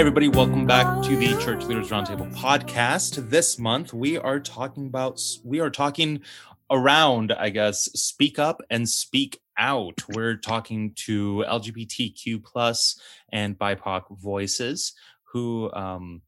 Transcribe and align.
everybody, 0.00 0.28
welcome 0.28 0.66
back 0.66 1.04
to 1.04 1.14
the 1.14 1.38
Church 1.42 1.62
Leaders 1.64 1.90
Roundtable 1.90 2.34
podcast. 2.34 3.28
This 3.28 3.58
month 3.58 3.92
we 3.92 4.16
are 4.16 4.40
talking 4.40 4.86
about 4.86 5.20
we 5.44 5.60
are 5.60 5.68
talking 5.68 6.22
around, 6.70 7.32
I 7.32 7.50
guess, 7.50 7.84
speak 7.92 8.38
up 8.38 8.62
and 8.70 8.88
speak 8.88 9.42
out. 9.58 10.02
We're 10.08 10.36
talking 10.36 10.94
to 11.04 11.44
LGBTQ 11.46 12.42
plus 12.42 12.98
and 13.30 13.58
BIPOC 13.58 14.18
voices 14.18 14.94
who 15.24 15.70
um, 15.74 16.22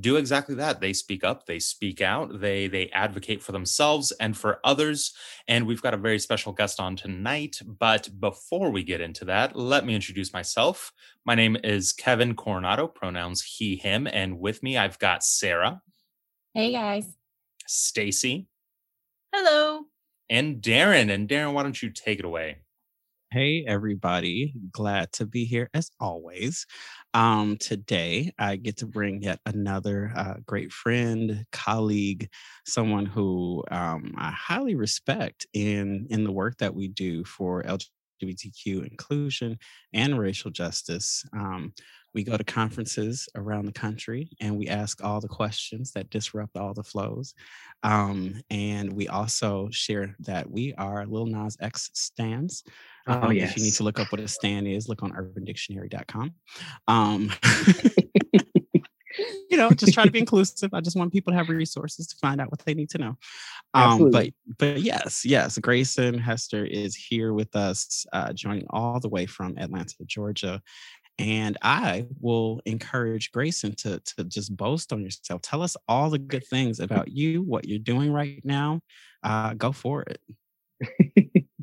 do 0.00 0.16
exactly 0.16 0.54
that. 0.56 0.80
They 0.80 0.92
speak 0.92 1.24
up 1.24 1.46
they 1.46 1.58
speak 1.58 2.00
out 2.00 2.40
they 2.40 2.66
they 2.66 2.88
advocate 2.90 3.42
for 3.42 3.52
themselves 3.52 4.12
and 4.20 4.36
for 4.36 4.60
others 4.64 5.14
and 5.48 5.66
we've 5.66 5.82
got 5.82 5.94
a 5.94 5.98
very 5.98 6.18
special 6.18 6.52
guest 6.52 6.80
on 6.80 6.96
tonight 6.96 7.60
but 7.64 8.08
before 8.20 8.70
we 8.70 8.82
get 8.82 9.00
into 9.00 9.24
that 9.26 9.56
let 9.56 9.86
me 9.86 9.94
introduce 9.94 10.32
myself. 10.32 10.92
My 11.24 11.34
name 11.34 11.56
is 11.64 11.92
kevin 11.92 12.34
coronado 12.34 12.86
pronouns 12.88 13.42
he 13.42 13.76
him 13.76 14.06
and 14.06 14.38
with 14.38 14.62
me 14.62 14.76
i've 14.76 14.98
got 14.98 15.22
sarah. 15.22 15.82
Hey 16.54 16.72
guys. 16.72 17.06
Stacy. 17.66 18.46
Hello. 19.34 19.84
And 20.28 20.62
darren 20.62 21.10
and 21.12 21.28
darren 21.28 21.52
why 21.52 21.62
don't 21.62 21.82
you 21.82 21.90
take 21.90 22.18
it 22.18 22.24
away? 22.24 22.58
Hey, 23.32 23.64
everybody. 23.66 24.54
Glad 24.70 25.12
to 25.14 25.26
be 25.26 25.44
here 25.44 25.68
as 25.74 25.90
always. 25.98 26.64
Um, 27.16 27.56
today, 27.56 28.30
I 28.38 28.56
get 28.56 28.76
to 28.78 28.86
bring 28.86 29.22
yet 29.22 29.40
another 29.46 30.12
uh, 30.14 30.34
great 30.44 30.70
friend, 30.70 31.46
colleague, 31.50 32.28
someone 32.66 33.06
who 33.06 33.64
um, 33.70 34.12
I 34.18 34.30
highly 34.32 34.74
respect 34.74 35.46
in, 35.54 36.06
in 36.10 36.24
the 36.24 36.32
work 36.32 36.58
that 36.58 36.74
we 36.74 36.88
do 36.88 37.24
for 37.24 37.62
LGBTQ 37.62 38.82
inclusion 38.86 39.58
and 39.94 40.18
racial 40.18 40.50
justice. 40.50 41.24
Um, 41.32 41.72
we 42.16 42.24
go 42.24 42.38
to 42.38 42.42
conferences 42.42 43.28
around 43.34 43.66
the 43.66 43.72
country 43.72 44.30
and 44.40 44.56
we 44.56 44.68
ask 44.68 45.04
all 45.04 45.20
the 45.20 45.28
questions 45.28 45.92
that 45.92 46.08
disrupt 46.08 46.56
all 46.56 46.72
the 46.72 46.82
flows. 46.82 47.34
Um, 47.82 48.40
and 48.50 48.90
we 48.90 49.06
also 49.06 49.68
share 49.70 50.16
that 50.20 50.50
we 50.50 50.72
are 50.78 51.04
Lil 51.04 51.26
Nas 51.26 51.58
X 51.60 51.90
stands. 51.92 52.64
Um, 53.06 53.24
oh, 53.24 53.30
yes. 53.30 53.50
If 53.50 53.58
you 53.58 53.64
need 53.64 53.74
to 53.74 53.82
look 53.82 54.00
up 54.00 54.10
what 54.10 54.22
a 54.22 54.28
stand 54.28 54.66
is, 54.66 54.88
look 54.88 55.02
on 55.02 55.12
urbandictionary.com. 55.12 56.32
Um, 56.88 57.30
you 59.50 59.58
know, 59.58 59.70
just 59.70 59.92
try 59.92 60.04
to 60.04 60.10
be 60.10 60.18
inclusive. 60.26 60.70
I 60.72 60.80
just 60.80 60.96
want 60.96 61.12
people 61.12 61.34
to 61.34 61.36
have 61.36 61.50
resources 61.50 62.06
to 62.06 62.16
find 62.16 62.40
out 62.40 62.50
what 62.50 62.64
they 62.64 62.72
need 62.72 62.88
to 62.90 62.98
know. 62.98 63.18
Um, 63.74 64.10
but 64.10 64.30
but 64.58 64.80
yes, 64.80 65.26
yes, 65.26 65.58
Grayson 65.58 66.16
Hester 66.16 66.64
is 66.64 66.96
here 66.96 67.34
with 67.34 67.54
us, 67.54 68.06
uh, 68.14 68.32
joining 68.32 68.66
all 68.70 69.00
the 69.00 69.10
way 69.10 69.26
from 69.26 69.58
Atlanta, 69.58 69.96
Georgia. 70.06 70.62
And 71.18 71.56
I 71.62 72.06
will 72.20 72.60
encourage 72.66 73.32
Grayson 73.32 73.74
to, 73.76 74.00
to 74.00 74.24
just 74.24 74.54
boast 74.54 74.92
on 74.92 75.02
yourself. 75.02 75.40
Tell 75.40 75.62
us 75.62 75.76
all 75.88 76.10
the 76.10 76.18
good 76.18 76.46
things 76.46 76.78
about 76.78 77.08
you, 77.08 77.42
what 77.42 77.66
you're 77.66 77.78
doing 77.78 78.12
right 78.12 78.42
now. 78.44 78.80
Uh, 79.22 79.54
go 79.54 79.72
for 79.72 80.04
it. 80.04 81.46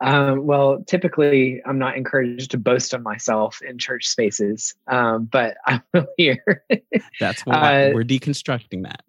Um, 0.00 0.44
well, 0.44 0.84
typically, 0.86 1.62
I'm 1.64 1.78
not 1.78 1.96
encouraged 1.96 2.50
to 2.50 2.58
boast 2.58 2.92
on 2.94 3.02
myself 3.02 3.60
in 3.62 3.78
church 3.78 4.06
spaces, 4.06 4.74
um, 4.88 5.24
but 5.24 5.56
I'm 5.66 5.82
here. 6.16 6.64
that's 7.20 7.46
why 7.46 7.90
uh, 7.90 7.94
we're 7.94 8.04
deconstructing 8.04 8.84
that. 8.84 9.02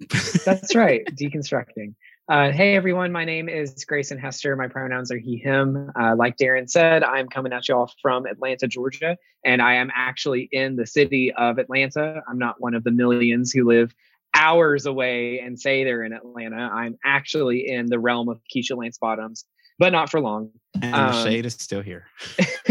that's 0.45 0.75
right, 0.75 1.05
deconstructing. 1.11 1.95
Uh, 2.30 2.52
hey 2.52 2.75
everyone, 2.75 3.09
my 3.09 3.23
name 3.23 3.47
is 3.47 3.86
Grayson 3.86 4.17
Hester. 4.17 4.53
My 4.58 4.67
pronouns 4.67 5.14
are 5.14 5.17
he, 5.17 5.38
him. 5.38 5.89
Uh, 5.97 6.14
like 6.14 6.36
Darren 6.36 6.70
said, 6.70 7.02
I'm 7.02 7.30
coming 7.30 7.53
at 7.53 7.70
you 7.70 7.75
all 7.75 7.89
from 8.02 8.26
Atlanta, 8.26 8.67
Georgia, 8.67 9.17
and 9.45 9.61
I 9.61 9.76
am 9.76 9.89
actually 9.95 10.49
in 10.52 10.76
the 10.76 10.86
city 10.86 11.32
of 11.32 11.58
Atlanta. 11.58 12.21
I'm 12.27 12.37
not 12.37 12.60
one 12.60 12.73
of 12.73 12.83
the 12.83 12.92
millions 12.92 13.54
who 13.54 13.64
live 13.64 13.95
hours 14.33 14.86
away 14.86 15.39
and 15.39 15.58
say 15.58 15.86
they're 15.86 16.04
in 16.04 16.11
Atlanta. 16.11 16.58
I'm 16.58 16.98
actually 17.05 17.70
in 17.70 17.86
the 17.86 17.98
realm 17.98 18.27
of 18.27 18.42
Keisha 18.54 18.76
Lance 18.76 18.98
Bottoms, 18.98 19.45
but 19.80 19.93
not 19.93 20.10
for 20.10 20.20
long. 20.20 20.52
And 20.82 20.93
um, 20.93 21.14
the 21.14 21.23
shade 21.23 21.45
is 21.45 21.54
still 21.54 21.82
here. 21.82 22.08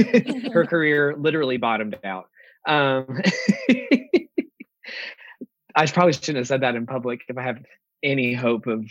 her 0.53 0.66
career 0.69 1.16
literally 1.16 1.56
bottomed 1.56 1.99
out. 2.05 2.28
Um, 2.69 3.22
I 5.75 5.87
probably 5.87 6.12
shouldn't 6.12 6.37
have 6.37 6.47
said 6.47 6.61
that 6.61 6.75
in 6.75 6.84
public 6.84 7.22
if 7.28 7.39
I 7.39 7.43
have 7.43 7.65
any 8.03 8.34
hope 8.34 8.66
of 8.66 8.84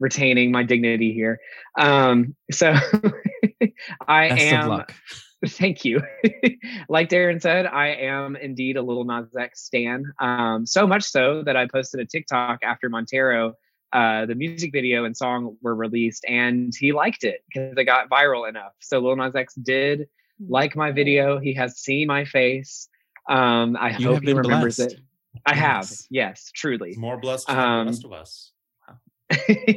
retaining 0.00 0.52
my 0.52 0.62
dignity 0.62 1.12
here. 1.12 1.40
Um, 1.78 2.34
so 2.50 2.72
I 4.08 4.28
Best 4.28 4.42
am. 4.42 4.84
Thank 5.46 5.84
you. 5.84 6.02
like 6.88 7.08
Darren 7.08 7.40
said, 7.40 7.66
I 7.66 7.88
am 7.88 8.34
indeed 8.34 8.76
a 8.76 8.82
Lil 8.82 9.04
Nas 9.04 9.28
X 9.38 9.64
stan. 9.64 10.12
Um, 10.20 10.66
so 10.66 10.86
much 10.86 11.04
so 11.04 11.42
that 11.44 11.56
I 11.56 11.66
posted 11.66 12.00
a 12.00 12.04
TikTok 12.04 12.58
after 12.64 12.88
Montero 12.88 13.54
uh, 13.92 14.26
the 14.26 14.34
music 14.34 14.72
video 14.72 15.04
and 15.04 15.16
song 15.16 15.56
were 15.62 15.74
released, 15.74 16.24
and 16.26 16.74
he 16.78 16.92
liked 16.92 17.24
it 17.24 17.40
because 17.48 17.76
it 17.76 17.84
got 17.84 18.10
viral 18.10 18.48
enough. 18.48 18.72
So 18.80 18.98
Lil 18.98 19.16
Nas 19.16 19.34
X 19.34 19.54
did 19.54 20.08
like 20.46 20.76
my 20.76 20.92
video. 20.92 21.38
He 21.38 21.54
has 21.54 21.78
seen 21.78 22.06
my 22.06 22.24
face. 22.24 22.88
Um, 23.28 23.76
I 23.78 23.96
you 23.96 24.08
hope 24.08 24.22
he 24.22 24.32
remembers 24.32 24.76
blessed. 24.76 24.92
it. 24.92 25.00
I 25.46 25.54
yes. 25.54 25.60
have, 25.60 25.90
yes, 26.10 26.50
truly. 26.54 26.94
More 26.96 27.18
blessed 27.18 27.46
than 27.46 27.58
um, 27.58 27.86
the 27.86 27.92
rest 27.92 28.04
of 28.04 28.12
us. 28.12 28.52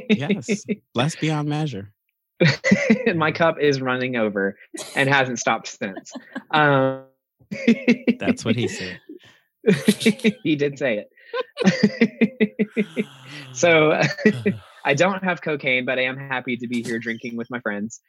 Yes, 0.08 0.64
blessed 0.94 1.20
beyond 1.20 1.48
measure. 1.48 1.92
my 3.14 3.32
cup 3.32 3.58
is 3.60 3.80
running 3.80 4.16
over 4.16 4.56
and 4.94 5.08
hasn't 5.08 5.38
stopped 5.38 5.68
since. 5.68 6.12
Um, 6.50 7.04
That's 8.18 8.44
what 8.44 8.56
he 8.56 8.68
said. 8.68 9.00
he 10.42 10.56
did 10.56 10.78
say 10.78 11.04
it. 11.04 11.08
so 13.52 14.00
I 14.84 14.94
don't 14.94 15.22
have 15.22 15.42
cocaine, 15.42 15.84
but 15.84 15.98
I 15.98 16.04
am 16.04 16.16
happy 16.16 16.56
to 16.56 16.66
be 16.66 16.82
here 16.82 16.98
drinking 16.98 17.36
with 17.36 17.50
my 17.50 17.60
friends. 17.60 18.00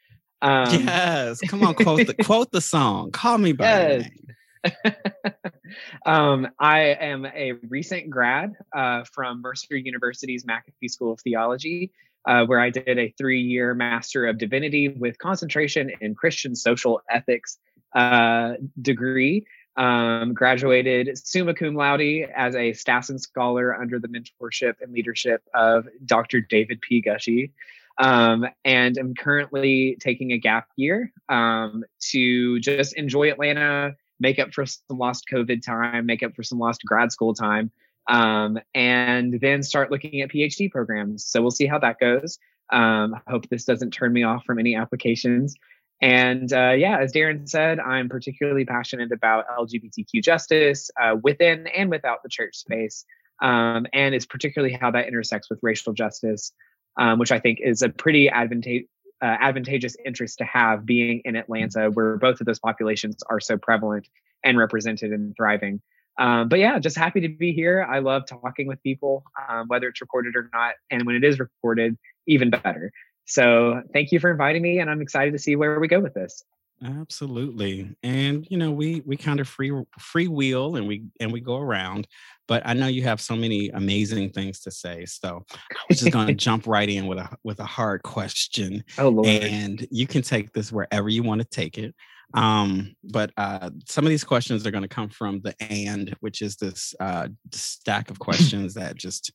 Um, 0.42 0.68
yes, 0.72 1.40
come 1.48 1.64
on, 1.64 1.76
quote 1.76 2.06
the 2.06 2.16
quote 2.16 2.52
the 2.52 2.60
song. 2.60 3.12
Call 3.12 3.38
me 3.38 3.54
by 3.54 3.66
yes. 3.66 4.02
name. 4.02 4.36
um, 6.06 6.48
I 6.60 6.80
am 7.00 7.26
a 7.26 7.54
recent 7.70 8.10
grad 8.10 8.56
uh, 8.76 9.04
from 9.04 9.42
Mercer 9.42 9.78
University's 9.78 10.46
McAfee 10.46 10.90
School 10.90 11.14
of 11.14 11.20
Theology, 11.22 11.92
uh, 12.26 12.46
where 12.46 12.60
I 12.60 12.70
did 12.70 12.98
a 12.98 13.14
three-year 13.18 13.74
Master 13.74 14.26
of 14.28 14.38
Divinity 14.38 14.90
with 14.90 15.18
concentration 15.18 15.92
in 16.02 16.16
Christian 16.16 16.56
social 16.56 17.02
ethics 17.10 17.58
uh, 17.94 18.54
degree 18.82 19.46
um, 19.76 20.34
graduated 20.34 21.18
summa 21.18 21.54
cum 21.54 21.76
laude 21.76 22.30
as 22.36 22.56
a 22.56 22.72
Stassen 22.72 23.20
Scholar 23.20 23.76
under 23.76 24.00
the 24.00 24.08
mentorship 24.08 24.76
and 24.82 24.94
leadership 24.94 25.42
of 25.54 25.88
Dr. 26.06 26.42
David 26.42 26.82
P. 26.82 27.02
Gushee. 27.02 27.52
Um, 27.98 28.46
and 28.66 28.98
I'm 28.98 29.14
currently 29.14 29.98
taking 30.00 30.32
a 30.32 30.38
gap 30.38 30.68
year 30.76 31.12
um, 31.30 31.84
to 32.12 32.60
just 32.60 32.96
enjoy 32.96 33.30
Atlanta, 33.32 33.96
make 34.24 34.40
up 34.40 34.54
for 34.54 34.66
some 34.66 34.98
lost 34.98 35.26
COVID 35.32 35.62
time, 35.62 36.08
make 36.08 36.24
up 36.24 36.34
for 36.34 36.42
some 36.42 36.58
lost 36.58 36.82
grad 36.86 37.12
school 37.12 37.36
time, 37.36 37.72
um, 38.10 38.58
and 38.74 39.40
then 39.40 39.62
start 39.62 39.92
looking 39.92 40.22
at 40.22 40.30
PhD 40.30 40.72
programs. 40.72 41.26
So 41.26 41.42
we'll 41.42 41.52
see 41.52 41.68
how 41.68 41.78
that 41.80 42.00
goes. 42.00 42.40
Um, 42.72 43.14
I 43.14 43.30
hope 43.30 43.50
this 43.50 43.66
doesn't 43.66 43.92
turn 43.92 44.12
me 44.14 44.24
off 44.24 44.46
from 44.46 44.58
any 44.58 44.76
applications. 44.76 45.56
And 46.02 46.52
uh, 46.52 46.72
yeah, 46.72 47.00
as 47.00 47.12
Darren 47.12 47.48
said, 47.48 47.80
I'm 47.80 48.10
particularly 48.10 48.66
passionate 48.66 49.12
about 49.12 49.46
LGBTQ 49.60 50.24
justice 50.24 50.90
uh, 51.00 51.16
within 51.22 51.68
and 51.68 51.90
without 51.90 52.24
the 52.24 52.30
church 52.30 52.56
space, 52.56 53.06
um, 53.42 53.86
and 53.94 54.16
it's 54.16 54.26
particularly 54.26 54.74
how 54.74 54.92
that 54.92 55.08
intersects 55.08 55.50
with 55.50 55.60
racial 55.62 55.94
justice, 55.94 56.52
um, 56.98 57.20
which 57.20 57.32
I 57.32 57.40
think 57.40 57.60
is 57.62 57.82
a 57.82 57.90
pretty 57.90 58.30
advantageous. 58.30 58.88
Uh, 59.24 59.38
advantageous 59.40 59.96
interest 60.06 60.38
to 60.40 60.44
have 60.44 60.86
being 60.86 61.22
in 61.24 61.38
Atlanta, 61.38 61.90
where 61.96 62.18
both 62.18 62.42
of 62.42 62.46
those 62.46 62.60
populations 62.60 63.24
are 63.30 63.40
so 63.40 63.58
prevalent 63.58 64.06
and 64.44 64.58
represented 64.58 65.12
and 65.12 65.34
thriving. 65.38 65.82
Um, 66.20 66.50
but 66.50 66.60
yeah, 66.60 66.78
just 66.78 66.98
happy 66.98 67.22
to 67.22 67.30
be 67.30 67.54
here. 67.54 67.88
I 67.90 68.00
love 68.00 68.24
talking 68.28 68.68
with 68.68 68.84
people, 68.84 69.24
um, 69.48 69.70
whether 69.70 69.88
it's 69.88 70.02
recorded 70.02 70.36
or 70.36 70.50
not. 70.52 70.74
And 70.92 71.06
when 71.06 71.16
it 71.16 71.24
is 71.24 71.40
recorded, 71.40 71.98
even 72.28 72.50
better. 72.50 72.92
So 73.24 73.82
thank 73.94 74.12
you 74.12 74.20
for 74.20 74.30
inviting 74.30 74.62
me, 74.62 74.80
and 74.80 74.90
I'm 74.90 75.02
excited 75.02 75.32
to 75.32 75.40
see 75.40 75.56
where 75.56 75.80
we 75.80 75.88
go 75.88 76.02
with 76.02 76.14
this. 76.14 76.44
Absolutely, 76.84 77.96
and 78.04 78.46
you 78.50 78.58
know 78.58 78.72
we 78.72 79.02
we 79.06 79.16
kind 79.16 79.40
of 79.40 79.48
free 79.48 79.72
free 80.00 80.28
wheel 80.28 80.76
and 80.76 80.88
we 80.88 81.04
and 81.20 81.32
we 81.32 81.40
go 81.40 81.58
around, 81.58 82.08
but 82.48 82.62
I 82.66 82.74
know 82.74 82.88
you 82.88 83.04
have 83.04 83.22
so 83.22 83.36
many 83.36 83.70
amazing 83.70 84.32
things 84.32 84.60
to 84.62 84.72
say, 84.72 85.06
so 85.06 85.46
I'm 85.52 85.96
just 85.96 86.12
going 86.12 86.28
to 86.28 86.34
jump 86.34 86.68
right 86.68 86.90
in 86.90 87.08
with 87.08 87.20
a 87.20 87.30
with 87.44 87.60
a 87.60 87.66
hard 87.66 88.04
question. 88.04 88.84
Oh 88.98 89.10
Lord! 89.10 89.28
And 89.28 89.88
you 89.92 90.08
can 90.08 90.22
take 90.24 90.52
this 90.52 90.72
wherever 90.72 91.08
you 91.10 91.24
want 91.24 91.42
to 91.42 91.48
take 91.48 91.78
it. 91.78 91.96
Um, 92.34 92.96
but 93.04 93.32
uh, 93.38 93.70
some 93.88 94.06
of 94.06 94.10
these 94.10 94.24
questions 94.24 94.66
are 94.66 94.72
going 94.72 94.84
to 94.84 94.88
come 94.88 95.10
from 95.10 95.42
the 95.42 95.56
and, 95.62 96.16
which 96.20 96.42
is 96.42 96.56
this 96.56 96.96
uh, 97.00 97.28
stack 97.52 98.10
of 98.10 98.20
questions 98.20 98.74
that 98.74 98.96
just 98.96 99.32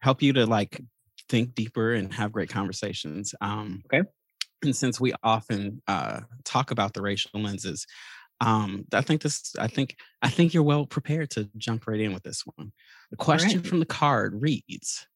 help 0.00 0.22
you 0.22 0.32
to 0.34 0.46
like 0.46 0.80
think 1.28 1.54
deeper 1.54 1.94
and 1.94 2.12
have 2.12 2.32
great 2.32 2.50
conversations. 2.50 3.34
Um, 3.40 3.82
okay. 3.86 4.08
And 4.64 4.74
since 4.74 5.00
we 5.00 5.12
often 5.22 5.82
uh, 5.86 6.20
talk 6.44 6.70
about 6.70 6.94
the 6.94 7.02
racial 7.02 7.40
lenses, 7.40 7.86
Um, 8.40 8.84
I 8.92 9.00
think 9.00 9.22
this. 9.22 9.54
I 9.60 9.68
think. 9.68 9.96
I 10.20 10.28
think 10.28 10.52
you're 10.52 10.64
well 10.64 10.86
prepared 10.86 11.30
to 11.30 11.48
jump 11.56 11.86
right 11.86 12.00
in 12.00 12.12
with 12.12 12.24
this 12.24 12.42
one. 12.56 12.72
The 13.10 13.16
question 13.16 13.60
right. 13.60 13.66
from 13.66 13.78
the 13.78 13.86
card 13.86 14.42
reads: 14.42 15.06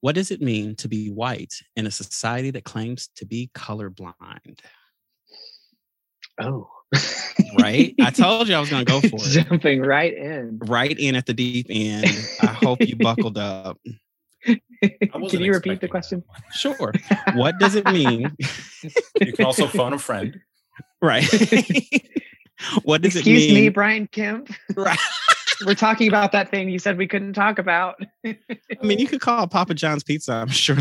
What 0.00 0.14
does 0.14 0.30
it 0.30 0.40
mean 0.40 0.76
to 0.76 0.88
be 0.88 1.10
white 1.10 1.54
in 1.74 1.86
a 1.86 1.90
society 1.90 2.50
that 2.52 2.64
claims 2.64 3.08
to 3.16 3.26
be 3.26 3.50
colorblind? 3.54 4.60
Oh, 6.40 6.70
Right? 7.58 7.94
I 8.00 8.10
told 8.14 8.48
you 8.48 8.54
I 8.54 8.60
was 8.60 8.70
going 8.70 8.84
to 8.84 8.90
go 8.90 9.00
for 9.00 9.16
it. 9.16 9.44
Jumping 9.44 9.80
right 9.82 10.14
in. 10.14 10.58
Right 10.62 10.98
in 10.98 11.14
at 11.14 11.26
the 11.26 11.34
deep 11.34 11.66
end. 11.70 12.06
I 12.42 12.46
hope 12.46 12.80
you 12.80 12.96
buckled 12.96 13.38
up. 13.38 13.78
I 14.82 15.28
Can 15.28 15.40
you 15.40 15.52
repeat 15.52 15.80
the 15.80 15.88
question? 15.88 16.24
Sure. 16.52 16.92
What 17.34 17.58
does 17.58 17.74
it 17.74 17.86
mean? 17.86 18.36
You 19.20 19.32
can 19.32 19.46
also 19.46 19.66
phone 19.66 19.92
a 19.92 19.98
friend. 19.98 20.40
right. 21.00 21.24
what 22.82 23.02
does 23.02 23.16
Excuse 23.16 23.26
it 23.26 23.26
mean? 23.26 23.36
Excuse 23.36 23.52
me, 23.52 23.68
Brian 23.68 24.06
Kemp. 24.08 24.50
Right. 24.74 24.98
We're 25.64 25.74
talking 25.74 26.08
about 26.08 26.32
that 26.32 26.50
thing 26.50 26.68
you 26.68 26.78
said 26.78 26.98
we 26.98 27.06
couldn't 27.06 27.34
talk 27.34 27.58
about. 27.58 27.96
I 28.26 28.36
mean, 28.82 28.98
you 28.98 29.06
could 29.06 29.20
call 29.20 29.46
Papa 29.46 29.74
John's 29.74 30.02
Pizza, 30.02 30.32
I'm 30.32 30.48
sure. 30.48 30.76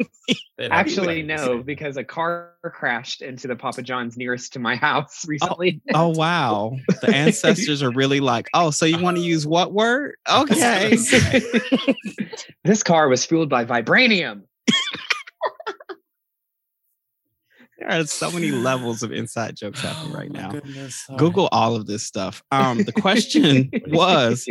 Actually, 0.58 1.22
no, 1.22 1.62
because 1.62 1.96
a 1.96 2.04
car 2.04 2.54
crashed 2.64 3.22
into 3.22 3.46
the 3.46 3.56
Papa 3.56 3.82
John's 3.82 4.16
nearest 4.16 4.52
to 4.54 4.58
my 4.58 4.76
house 4.86 5.24
oh, 5.24 5.28
recently. 5.28 5.80
oh, 5.94 6.08
wow. 6.08 6.76
The 7.02 7.14
ancestors 7.14 7.82
are 7.82 7.90
really 7.90 8.20
like, 8.20 8.48
oh, 8.54 8.70
so 8.70 8.86
you 8.86 8.98
want 8.98 9.16
to 9.18 9.22
use 9.22 9.46
what 9.46 9.72
word? 9.72 10.16
Okay. 10.28 10.96
this 12.64 12.82
car 12.82 13.08
was 13.08 13.24
fueled 13.24 13.50
by 13.50 13.64
vibranium. 13.64 14.42
There 17.78 17.88
are 17.88 18.06
so 18.06 18.30
many 18.30 18.50
levels 18.50 19.02
of 19.02 19.12
inside 19.20 19.56
jokes 19.56 19.80
happening 19.80 20.12
right 20.12 20.30
Oh 20.34 20.38
now. 20.40 20.50
goodness. 20.50 21.04
Google 21.16 21.48
all 21.52 21.76
of 21.76 21.86
this 21.86 22.02
stuff. 22.04 22.42
Um, 22.50 22.84
the 22.84 22.92
question 22.92 23.70
was, 23.88 24.48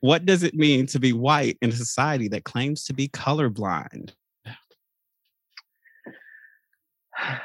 what 0.00 0.24
does 0.26 0.42
it 0.42 0.54
mean 0.54 0.86
to 0.86 0.98
be 1.00 1.12
white 1.12 1.58
in 1.62 1.70
a 1.70 1.76
society 1.76 2.28
that 2.28 2.44
claims 2.44 2.84
to 2.84 2.92
be 2.94 3.08
colorblind? 3.08 4.12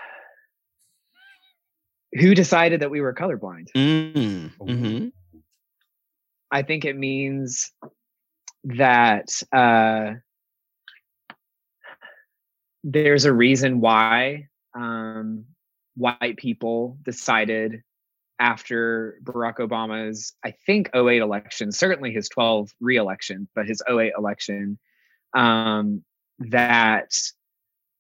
Who 2.20 2.34
decided 2.34 2.80
that 2.82 2.90
we 2.92 3.02
were 3.02 3.14
colorblind? 3.14 3.68
Mm, 3.76 4.52
mhm. 4.58 5.12
I 6.50 6.62
think 6.62 6.86
it 6.86 6.96
means 6.96 7.74
that 8.64 9.28
uh, 9.52 10.14
there's 12.86 13.26
a 13.26 13.34
reason 13.34 13.82
why 13.82 14.48
um, 14.76 15.46
white 15.96 16.38
people 16.38 16.98
decided 17.04 17.82
after 18.38 19.18
Barack 19.24 19.58
Obama's, 19.58 20.34
I 20.44 20.52
think, 20.52 20.90
08 20.94 21.22
election, 21.22 21.72
certainly 21.72 22.12
his 22.12 22.28
12 22.30 22.70
re-election, 22.82 23.48
but 23.56 23.66
his 23.66 23.82
08 23.90 24.12
election, 24.18 24.78
um, 25.34 26.04
that 26.40 27.12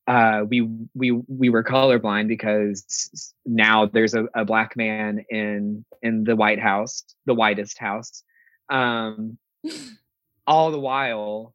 uh, 0.08 0.44
we 0.48 0.62
we 0.94 1.12
we 1.12 1.50
were 1.50 1.64
colorblind 1.64 2.28
because 2.28 3.34
now 3.46 3.88
there's 3.88 4.14
a, 4.14 4.26
a 4.36 4.46
black 4.46 4.78
man 4.78 5.26
in 5.30 5.84
in 6.04 6.24
the 6.24 6.36
White 6.36 6.60
House, 6.60 7.04
the 7.26 7.34
whitest 7.34 7.80
house, 7.80 8.24
um, 8.70 9.38
all 10.48 10.70
the 10.70 10.80
while 10.80 11.55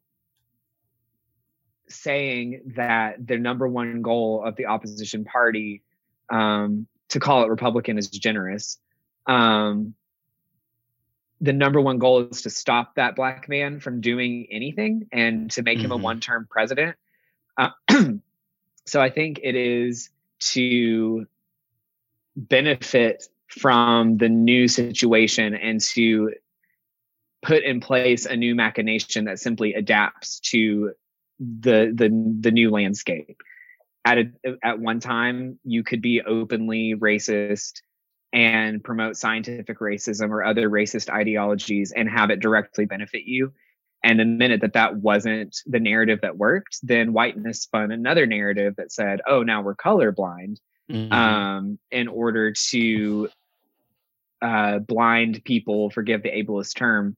saying 1.93 2.73
that 2.75 3.25
the 3.25 3.37
number 3.37 3.67
one 3.67 4.01
goal 4.01 4.43
of 4.45 4.55
the 4.55 4.65
opposition 4.65 5.25
party 5.25 5.83
um, 6.29 6.87
to 7.09 7.19
call 7.19 7.43
it 7.43 7.49
Republican 7.49 7.97
is 7.97 8.07
generous. 8.09 8.77
Um, 9.27 9.93
the 11.41 11.53
number 11.53 11.81
one 11.81 11.97
goal 11.97 12.21
is 12.21 12.43
to 12.43 12.49
stop 12.49 12.95
that 12.95 13.15
black 13.15 13.49
man 13.49 13.79
from 13.79 13.99
doing 13.99 14.47
anything 14.51 15.07
and 15.11 15.49
to 15.51 15.63
make 15.63 15.79
him 15.79 15.91
a 15.91 15.97
Mhm. 15.97 16.01
one-term 16.03 16.47
president. 16.49 16.95
Uh, 17.57 17.71
so 18.85 19.01
I 19.01 19.09
think 19.09 19.39
it 19.43 19.55
is 19.55 20.09
to 20.53 21.25
benefit 22.35 23.27
from 23.47 24.17
the 24.17 24.29
new 24.29 24.67
situation 24.67 25.53
and 25.55 25.81
to 25.81 26.33
put 27.41 27.63
in 27.63 27.79
place 27.79 28.25
a 28.25 28.35
new 28.35 28.55
machination 28.55 29.25
that 29.25 29.39
simply 29.39 29.73
adapts 29.73 30.39
to 30.39 30.93
the 31.41 31.91
the 31.93 32.09
the 32.39 32.51
new 32.51 32.69
landscape. 32.69 33.41
At 34.05 34.17
a, 34.17 34.31
at 34.63 34.79
one 34.79 34.99
time, 34.99 35.59
you 35.63 35.83
could 35.83 36.01
be 36.01 36.21
openly 36.21 36.95
racist 36.95 37.81
and 38.33 38.83
promote 38.83 39.17
scientific 39.17 39.79
racism 39.79 40.29
or 40.29 40.43
other 40.43 40.69
racist 40.69 41.09
ideologies 41.09 41.91
and 41.91 42.09
have 42.09 42.29
it 42.29 42.39
directly 42.39 42.85
benefit 42.85 43.23
you. 43.25 43.53
And 44.03 44.19
the 44.19 44.25
minute 44.25 44.61
that 44.61 44.73
that 44.73 44.95
wasn't 44.95 45.57
the 45.67 45.79
narrative 45.79 46.19
that 46.21 46.37
worked, 46.37 46.79
then 46.81 47.13
whiteness 47.13 47.61
spun 47.61 47.91
another 47.91 48.25
narrative 48.25 48.75
that 48.77 48.91
said, 48.91 49.21
"Oh, 49.27 49.43
now 49.43 49.61
we're 49.61 49.75
colorblind." 49.75 50.57
Mhm. 50.89 51.11
um, 51.13 51.79
in 51.91 52.07
order 52.07 52.51
to 52.69 53.29
uh, 54.41 54.79
blind 54.79 55.43
people, 55.45 55.89
forgive 55.91 56.23
the 56.23 56.31
ableist 56.31 56.75
term, 56.75 57.15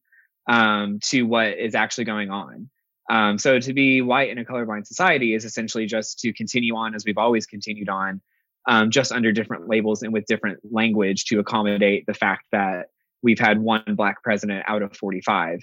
um, 0.47 0.99
to 1.03 1.23
what 1.23 1.57
is 1.57 1.73
actually 1.73 2.03
going 2.03 2.29
on. 2.29 2.69
Um, 3.09 3.37
so 3.37 3.59
to 3.59 3.73
be 3.73 4.01
white 4.01 4.29
in 4.29 4.37
a 4.37 4.45
colorblind 4.45 4.87
society 4.87 5.33
is 5.33 5.45
essentially 5.45 5.85
just 5.85 6.19
to 6.19 6.33
continue 6.33 6.75
on 6.75 6.95
as 6.95 7.03
we've 7.05 7.17
always 7.17 7.45
continued 7.45 7.89
on, 7.89 8.21
um, 8.67 8.91
just 8.91 9.11
under 9.11 9.31
different 9.31 9.67
labels 9.67 10.03
and 10.03 10.13
with 10.13 10.25
different 10.25 10.59
language 10.71 11.25
to 11.25 11.39
accommodate 11.39 12.05
the 12.05 12.13
fact 12.13 12.45
that 12.51 12.87
we've 13.21 13.39
had 13.39 13.59
one 13.59 13.83
black 13.95 14.23
president 14.23 14.63
out 14.67 14.81
of 14.81 14.95
45, 14.95 15.59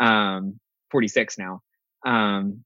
um, 0.00 0.60
46 0.90 1.38
now. 1.38 1.60
Um, 2.04 2.64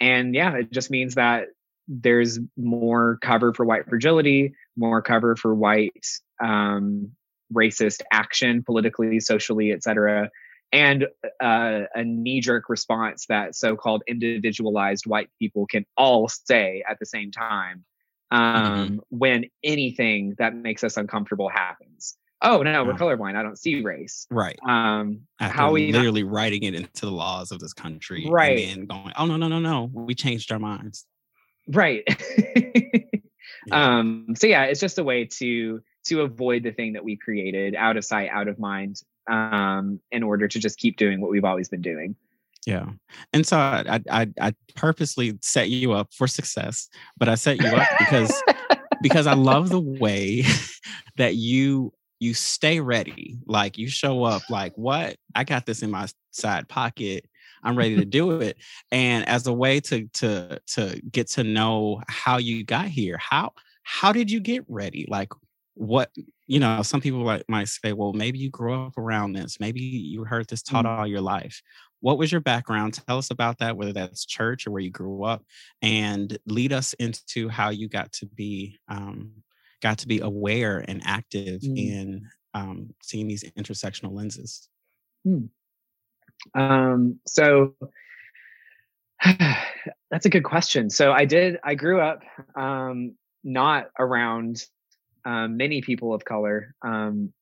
and 0.00 0.34
yeah, 0.34 0.54
it 0.56 0.72
just 0.72 0.90
means 0.90 1.16
that 1.16 1.48
there's 1.86 2.38
more 2.56 3.18
cover 3.20 3.52
for 3.52 3.66
white 3.66 3.88
fragility, 3.88 4.54
more 4.76 5.02
cover 5.02 5.36
for 5.36 5.54
white 5.54 6.06
um, 6.42 7.10
racist 7.52 8.00
action 8.12 8.62
politically, 8.62 9.20
socially, 9.20 9.72
etc., 9.72 10.30
and 10.72 11.06
uh, 11.42 11.80
a 11.94 12.04
knee-jerk 12.04 12.68
response 12.68 13.26
that 13.26 13.54
so-called 13.56 14.02
individualized 14.06 15.06
white 15.06 15.28
people 15.38 15.66
can 15.66 15.84
all 15.96 16.28
say 16.28 16.82
at 16.88 16.98
the 17.00 17.06
same 17.06 17.30
time 17.32 17.84
um, 18.30 19.00
when 19.08 19.46
anything 19.64 20.34
that 20.38 20.54
makes 20.54 20.84
us 20.84 20.96
uncomfortable 20.96 21.48
happens. 21.48 22.16
Oh 22.42 22.62
no, 22.62 22.84
we're 22.84 22.94
colorblind. 22.94 23.36
I 23.36 23.42
don't 23.42 23.58
see 23.58 23.82
race. 23.82 24.26
Right. 24.30 24.58
Um, 24.66 25.22
After 25.40 25.54
how 25.54 25.72
we 25.72 25.90
not- 25.90 25.98
literally 25.98 26.22
writing 26.22 26.62
it 26.62 26.74
into 26.74 27.06
the 27.06 27.10
laws 27.10 27.50
of 27.52 27.58
this 27.58 27.74
country. 27.74 28.26
Right. 28.30 28.68
And 28.74 28.88
going, 28.88 29.12
oh, 29.18 29.26
no, 29.26 29.36
no, 29.36 29.48
no, 29.48 29.58
no. 29.58 29.90
We 29.92 30.14
changed 30.14 30.50
our 30.52 30.58
minds. 30.58 31.04
right 31.68 32.02
Yeah. 33.66 33.98
um 33.98 34.28
so 34.36 34.46
yeah 34.46 34.64
it's 34.64 34.80
just 34.80 34.98
a 34.98 35.04
way 35.04 35.26
to 35.26 35.82
to 36.06 36.22
avoid 36.22 36.62
the 36.62 36.72
thing 36.72 36.94
that 36.94 37.04
we 37.04 37.16
created 37.16 37.74
out 37.74 37.98
of 37.98 38.04
sight 38.06 38.30
out 38.32 38.48
of 38.48 38.58
mind 38.58 39.02
um 39.30 40.00
in 40.10 40.22
order 40.22 40.48
to 40.48 40.58
just 40.58 40.78
keep 40.78 40.96
doing 40.96 41.20
what 41.20 41.30
we've 41.30 41.44
always 41.44 41.68
been 41.68 41.82
doing 41.82 42.16
Yeah. 42.66 42.90
And 43.32 43.46
so 43.46 43.56
I, 43.56 44.00
I 44.10 44.28
I 44.40 44.54
purposely 44.74 45.38
set 45.40 45.70
you 45.70 45.92
up 45.92 46.12
for 46.12 46.26
success, 46.26 46.88
but 47.16 47.28
I 47.28 47.34
set 47.34 47.60
you 47.62 47.68
up 47.68 47.88
because 47.98 48.42
because 49.02 49.26
I 49.26 49.34
love 49.34 49.70
the 49.70 49.80
way 49.80 50.44
that 51.16 51.36
you 51.36 51.92
you 52.18 52.34
stay 52.34 52.80
ready. 52.80 53.38
Like 53.46 53.78
you 53.78 53.88
show 53.88 54.24
up 54.24 54.42
like 54.50 54.74
what? 54.76 55.16
I 55.34 55.44
got 55.44 55.66
this 55.66 55.82
in 55.82 55.90
my 55.90 56.06
side 56.32 56.68
pocket. 56.68 57.24
I'm 57.62 57.76
ready 57.76 57.96
to 57.96 58.04
do 58.04 58.40
it. 58.40 58.56
And 58.92 59.26
as 59.28 59.46
a 59.46 59.52
way 59.52 59.80
to 59.80 60.06
to 60.14 60.60
to 60.74 61.00
get 61.10 61.28
to 61.28 61.44
know 61.44 62.02
how 62.08 62.38
you 62.38 62.64
got 62.64 62.86
here. 62.88 63.18
How 63.18 63.52
how 63.82 64.12
did 64.12 64.30
you 64.30 64.40
get 64.40 64.64
ready? 64.68 65.06
Like 65.08 65.32
what 65.74 66.10
you 66.46 66.58
know, 66.58 66.82
some 66.82 67.00
people 67.00 67.22
like 67.22 67.44
might 67.48 67.68
say, 67.68 67.92
well, 67.92 68.12
maybe 68.12 68.38
you 68.38 68.50
grew 68.50 68.74
up 68.86 68.98
around 68.98 69.32
this. 69.34 69.60
Maybe 69.60 69.80
you 69.80 70.24
heard 70.24 70.48
this 70.48 70.62
taught 70.62 70.84
Mm. 70.84 70.98
all 70.98 71.06
your 71.06 71.20
life. 71.20 71.62
What 72.00 72.18
was 72.18 72.32
your 72.32 72.40
background? 72.40 72.94
Tell 73.06 73.18
us 73.18 73.30
about 73.30 73.58
that, 73.58 73.76
whether 73.76 73.92
that's 73.92 74.24
church 74.26 74.66
or 74.66 74.72
where 74.72 74.82
you 74.82 74.90
grew 74.90 75.22
up, 75.24 75.44
and 75.82 76.36
lead 76.46 76.72
us 76.72 76.92
into 76.94 77.48
how 77.48 77.70
you 77.70 77.88
got 77.88 78.10
to 78.14 78.26
be 78.26 78.78
um, 78.88 79.30
got 79.80 79.98
to 79.98 80.08
be 80.08 80.20
aware 80.20 80.84
and 80.88 81.02
active 81.04 81.60
Mm. 81.62 81.78
in 81.78 82.28
um, 82.54 82.94
seeing 83.02 83.28
these 83.28 83.44
intersectional 83.56 84.12
lenses. 84.12 84.68
um 86.54 87.20
so 87.26 87.74
that's 90.10 90.26
a 90.26 90.30
good 90.30 90.44
question 90.44 90.88
so 90.90 91.12
i 91.12 91.24
did 91.24 91.58
i 91.62 91.74
grew 91.74 92.00
up 92.00 92.22
um 92.56 93.14
not 93.44 93.88
around 93.98 94.64
um, 95.24 95.56
many 95.56 95.80
people 95.80 96.14
of 96.14 96.24
color 96.24 96.74
um 96.82 97.32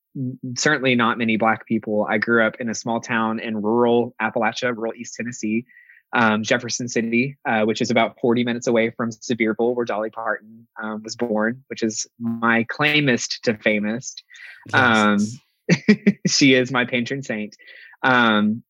certainly 0.57 0.95
not 0.95 1.19
many 1.19 1.37
black 1.37 1.67
people 1.67 2.07
i 2.09 2.19
grew 2.19 2.45
up 2.45 2.57
in 2.61 2.69
a 2.69 2.75
small 2.75 3.01
town 3.01 3.39
in 3.39 3.61
rural 3.61 4.15
appalachia 4.21 4.75
rural 4.75 4.93
east 4.97 5.15
tennessee 5.15 5.65
um, 6.13 6.43
Jefferson 6.43 6.89
City, 6.89 7.37
uh, 7.47 7.65
which 7.65 7.81
is 7.81 7.91
about 7.91 8.19
40 8.21 8.45
minutes 8.45 8.67
away 8.67 8.91
from 8.91 9.11
Sevierville, 9.11 9.75
where 9.75 9.85
Dolly 9.85 10.11
Parton 10.11 10.67
um, 10.83 11.03
was 11.03 11.17
born, 11.17 11.65
which 11.69 11.83
is 11.83 12.07
my 12.19 12.65
claimist 12.65 13.41
to 13.43 13.57
famous. 13.59 14.15
Um, 14.73 15.19
she 16.27 16.55
is 16.55 16.73
my 16.73 16.85
patron 16.85 17.23
saint. 17.23 17.57
Um, 18.03 18.63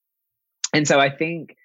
and 0.73 0.87
so 0.87 0.99
I 0.99 1.11
think 1.11 1.57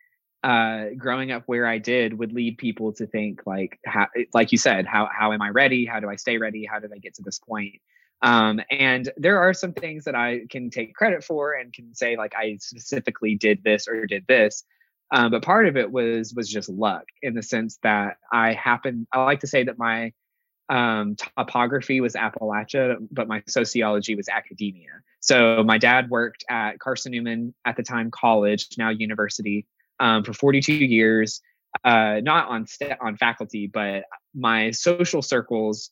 uh, 0.43 0.87
growing 0.97 1.31
up 1.31 1.43
where 1.45 1.65
I 1.65 1.77
did 1.77 2.17
would 2.17 2.33
lead 2.33 2.57
people 2.57 2.91
to 2.93 3.07
think 3.07 3.41
like, 3.45 3.79
how, 3.85 4.07
like 4.33 4.51
you 4.51 4.57
said, 4.57 4.85
how 4.85 5.09
how 5.11 5.31
am 5.31 5.41
I 5.41 5.49
ready? 5.49 5.85
How 5.85 5.99
do 5.99 6.09
I 6.09 6.17
stay 6.17 6.37
ready? 6.37 6.65
How 6.65 6.79
did 6.79 6.91
I 6.93 6.97
get 6.97 7.15
to 7.15 7.23
this 7.23 7.39
point? 7.39 7.75
Um, 8.21 8.61
and 8.71 9.09
there 9.17 9.39
are 9.39 9.53
some 9.53 9.73
things 9.73 10.05
that 10.05 10.15
I 10.15 10.41
can 10.49 10.69
take 10.69 10.95
credit 10.95 11.23
for 11.23 11.53
and 11.53 11.73
can 11.73 11.93
say 11.93 12.17
like 12.17 12.33
I 12.35 12.57
specifically 12.61 13.35
did 13.35 13.63
this 13.63 13.87
or 13.87 14.05
did 14.05 14.25
this. 14.27 14.63
Um, 15.11 15.31
but 15.31 15.43
part 15.43 15.67
of 15.67 15.77
it 15.77 15.91
was 15.91 16.33
was 16.33 16.49
just 16.49 16.69
luck 16.69 17.05
in 17.21 17.35
the 17.35 17.43
sense 17.43 17.79
that 17.83 18.17
I 18.31 18.53
happen. 18.53 19.07
I 19.13 19.23
like 19.23 19.41
to 19.41 19.47
say 19.47 19.63
that 19.63 19.77
my 19.77 20.11
um, 20.69 21.15
topography 21.15 22.01
was 22.01 22.13
Appalachia, 22.13 22.97
but 23.11 23.27
my 23.27 23.43
sociology 23.47 24.15
was 24.15 24.29
academia. 24.29 24.89
So 25.19 25.63
my 25.63 25.77
dad 25.77 26.09
worked 26.09 26.43
at 26.49 26.79
Carson 26.79 27.11
Newman 27.11 27.53
at 27.65 27.77
the 27.77 27.83
time 27.83 28.11
college, 28.11 28.69
now 28.77 28.89
university, 28.89 29.65
um, 29.99 30.23
for 30.23 30.33
42 30.33 30.73
years. 30.73 31.41
Uh, 31.83 32.21
not 32.21 32.49
on 32.49 32.67
st- 32.67 32.97
on 33.01 33.17
faculty, 33.17 33.65
but 33.65 34.03
my 34.35 34.69
social 34.69 35.23
circles, 35.23 35.89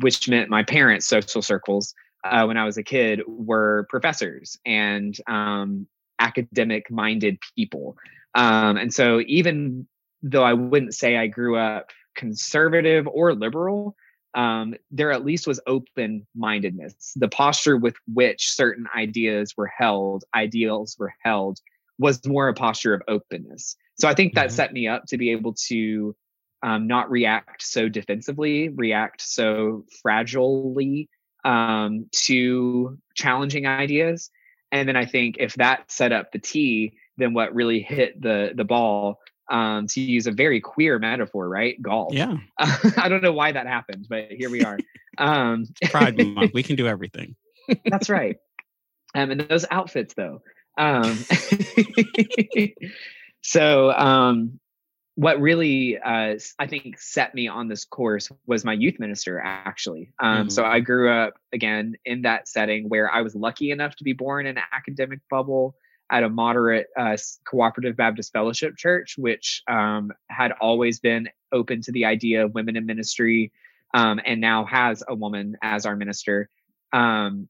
which 0.00 0.28
meant 0.28 0.48
my 0.48 0.62
parents' 0.62 1.08
social 1.08 1.42
circles, 1.42 1.92
uh, 2.24 2.44
when 2.44 2.56
I 2.56 2.64
was 2.64 2.76
a 2.76 2.84
kid, 2.84 3.20
were 3.26 3.86
professors 3.88 4.56
and 4.64 5.16
um, 5.26 5.88
academic 6.20 6.90
minded 6.90 7.38
people. 7.56 7.96
Um, 8.34 8.76
and 8.76 8.92
so 8.92 9.20
even 9.26 9.86
though 10.22 10.44
I 10.44 10.52
wouldn't 10.52 10.94
say 10.94 11.16
I 11.16 11.26
grew 11.26 11.56
up 11.56 11.90
conservative 12.14 13.06
or 13.06 13.34
liberal, 13.34 13.96
um, 14.34 14.74
there 14.90 15.12
at 15.12 15.24
least 15.24 15.46
was 15.46 15.60
open 15.66 16.26
mindedness. 16.34 17.12
The 17.16 17.28
posture 17.28 17.76
with 17.76 17.94
which 18.06 18.50
certain 18.50 18.86
ideas 18.94 19.54
were 19.56 19.66
held, 19.74 20.24
ideals 20.34 20.96
were 20.98 21.14
held, 21.22 21.58
was 21.98 22.24
more 22.26 22.48
a 22.48 22.54
posture 22.54 22.94
of 22.94 23.02
openness. 23.08 23.76
So 23.98 24.08
I 24.08 24.14
think 24.14 24.34
that 24.34 24.48
mm-hmm. 24.48 24.56
set 24.56 24.72
me 24.72 24.88
up 24.88 25.04
to 25.06 25.18
be 25.18 25.30
able 25.30 25.54
to 25.68 26.14
um, 26.62 26.86
not 26.86 27.10
react 27.10 27.62
so 27.62 27.88
defensively, 27.88 28.68
react 28.68 29.22
so 29.22 29.84
fragilely 30.04 31.08
um, 31.44 32.06
to 32.12 32.98
challenging 33.14 33.66
ideas. 33.66 34.30
And 34.72 34.88
then 34.88 34.96
I 34.96 35.06
think 35.06 35.36
if 35.38 35.54
that 35.54 35.90
set 35.90 36.12
up 36.12 36.32
the 36.32 36.38
tee, 36.38 36.94
then 37.16 37.32
what 37.34 37.54
really 37.54 37.80
hit 37.80 38.20
the 38.20 38.50
the 38.54 38.64
ball 38.64 39.20
um, 39.50 39.86
to 39.88 40.00
use 40.00 40.26
a 40.26 40.32
very 40.32 40.60
queer 40.60 40.98
metaphor, 40.98 41.48
right? 41.48 41.80
Golf. 41.80 42.12
Yeah. 42.12 42.36
I 42.58 43.08
don't 43.08 43.22
know 43.22 43.32
why 43.32 43.52
that 43.52 43.66
happened, 43.66 44.06
but 44.08 44.30
here 44.30 44.50
we 44.50 44.64
are. 44.64 44.78
Um, 45.18 45.66
Pride 45.84 46.18
Month. 46.18 46.52
We 46.52 46.62
can 46.64 46.76
do 46.76 46.86
everything. 46.86 47.36
that's 47.84 48.10
right. 48.10 48.36
Um, 49.14 49.30
and 49.30 49.40
those 49.40 49.64
outfits, 49.70 50.14
though. 50.14 50.42
Um, 50.76 51.18
so, 53.42 53.92
um, 53.92 54.60
what 55.14 55.40
really, 55.40 55.98
uh, 55.98 56.36
I 56.58 56.66
think, 56.66 56.98
set 56.98 57.34
me 57.34 57.48
on 57.48 57.68
this 57.68 57.86
course 57.86 58.30
was 58.46 58.64
my 58.64 58.74
youth 58.74 58.98
minister, 58.98 59.40
actually. 59.42 60.12
Um, 60.20 60.36
mm-hmm. 60.36 60.48
So, 60.50 60.64
I 60.64 60.80
grew 60.80 61.10
up 61.10 61.34
again 61.52 61.96
in 62.04 62.22
that 62.22 62.48
setting 62.48 62.88
where 62.88 63.10
I 63.10 63.22
was 63.22 63.34
lucky 63.34 63.70
enough 63.70 63.96
to 63.96 64.04
be 64.04 64.12
born 64.12 64.46
in 64.46 64.58
an 64.58 64.64
academic 64.72 65.20
bubble 65.30 65.74
at 66.10 66.22
a 66.22 66.28
moderate 66.28 66.86
uh, 66.96 67.16
cooperative 67.46 67.96
Baptist 67.96 68.32
fellowship 68.32 68.76
church, 68.76 69.16
which 69.18 69.62
um, 69.68 70.12
had 70.28 70.52
always 70.60 71.00
been 71.00 71.28
open 71.52 71.80
to 71.82 71.92
the 71.92 72.04
idea 72.04 72.44
of 72.44 72.54
women 72.54 72.76
in 72.76 72.86
ministry 72.86 73.52
um, 73.94 74.20
and 74.24 74.40
now 74.40 74.64
has 74.64 75.02
a 75.08 75.14
woman 75.14 75.56
as 75.62 75.86
our 75.86 75.96
minister. 75.96 76.48
Um, 76.92 77.48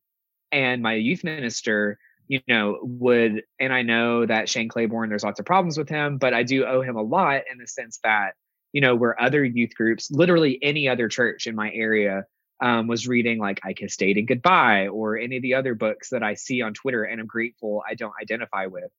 and 0.52 0.82
my 0.82 0.94
youth 0.94 1.24
minister, 1.24 1.98
you 2.28 2.40
know, 2.48 2.78
would, 2.82 3.42
and 3.60 3.72
I 3.72 3.82
know 3.82 4.26
that 4.26 4.48
Shane 4.48 4.68
Claiborne, 4.68 5.08
there's 5.08 5.24
lots 5.24 5.40
of 5.40 5.46
problems 5.46 5.78
with 5.78 5.88
him, 5.88 6.18
but 6.18 6.34
I 6.34 6.42
do 6.42 6.64
owe 6.64 6.82
him 6.82 6.96
a 6.96 7.02
lot 7.02 7.42
in 7.50 7.58
the 7.58 7.66
sense 7.66 7.98
that, 8.02 8.32
you 8.72 8.80
know, 8.80 8.94
where 8.94 9.20
other 9.20 9.44
youth 9.44 9.74
groups, 9.74 10.10
literally 10.10 10.58
any 10.62 10.88
other 10.88 11.08
church 11.08 11.46
in 11.46 11.54
my 11.54 11.70
area, 11.72 12.24
um, 12.60 12.86
was 12.86 13.06
reading 13.06 13.38
like 13.38 13.60
I 13.64 13.74
Kissed 13.74 13.98
Dating 13.98 14.26
Goodbye 14.26 14.88
or 14.88 15.18
any 15.18 15.36
of 15.36 15.42
the 15.42 15.54
other 15.54 15.74
books 15.74 16.10
that 16.10 16.22
I 16.22 16.34
see 16.34 16.62
on 16.62 16.74
Twitter 16.74 17.04
and 17.04 17.20
I'm 17.20 17.26
grateful 17.26 17.82
I 17.88 17.94
don't 17.94 18.14
identify 18.20 18.66
with. 18.66 18.90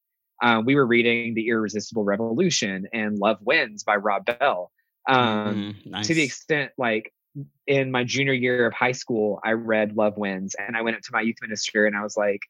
Um, 0.41 0.65
we 0.65 0.75
were 0.75 0.85
reading 0.85 1.33
The 1.33 1.47
Irresistible 1.47 2.03
Revolution 2.03 2.87
and 2.93 3.17
Love 3.17 3.39
Wins 3.41 3.83
by 3.83 3.95
Rob 3.95 4.25
Bell. 4.25 4.71
Um, 5.09 5.75
mm, 5.83 5.91
nice. 5.91 6.07
To 6.07 6.13
the 6.13 6.21
extent 6.21 6.71
like 6.77 7.11
in 7.65 7.91
my 7.91 8.03
junior 8.03 8.33
year 8.33 8.67
of 8.67 8.73
high 8.73 8.91
school, 8.91 9.39
I 9.43 9.53
read 9.53 9.95
Love 9.95 10.17
Wins 10.17 10.55
and 10.55 10.77
I 10.77 10.81
went 10.81 10.97
up 10.97 11.01
to 11.03 11.11
my 11.11 11.21
youth 11.21 11.37
minister 11.41 11.85
and 11.85 11.95
I 11.95 12.03
was 12.03 12.15
like, 12.15 12.41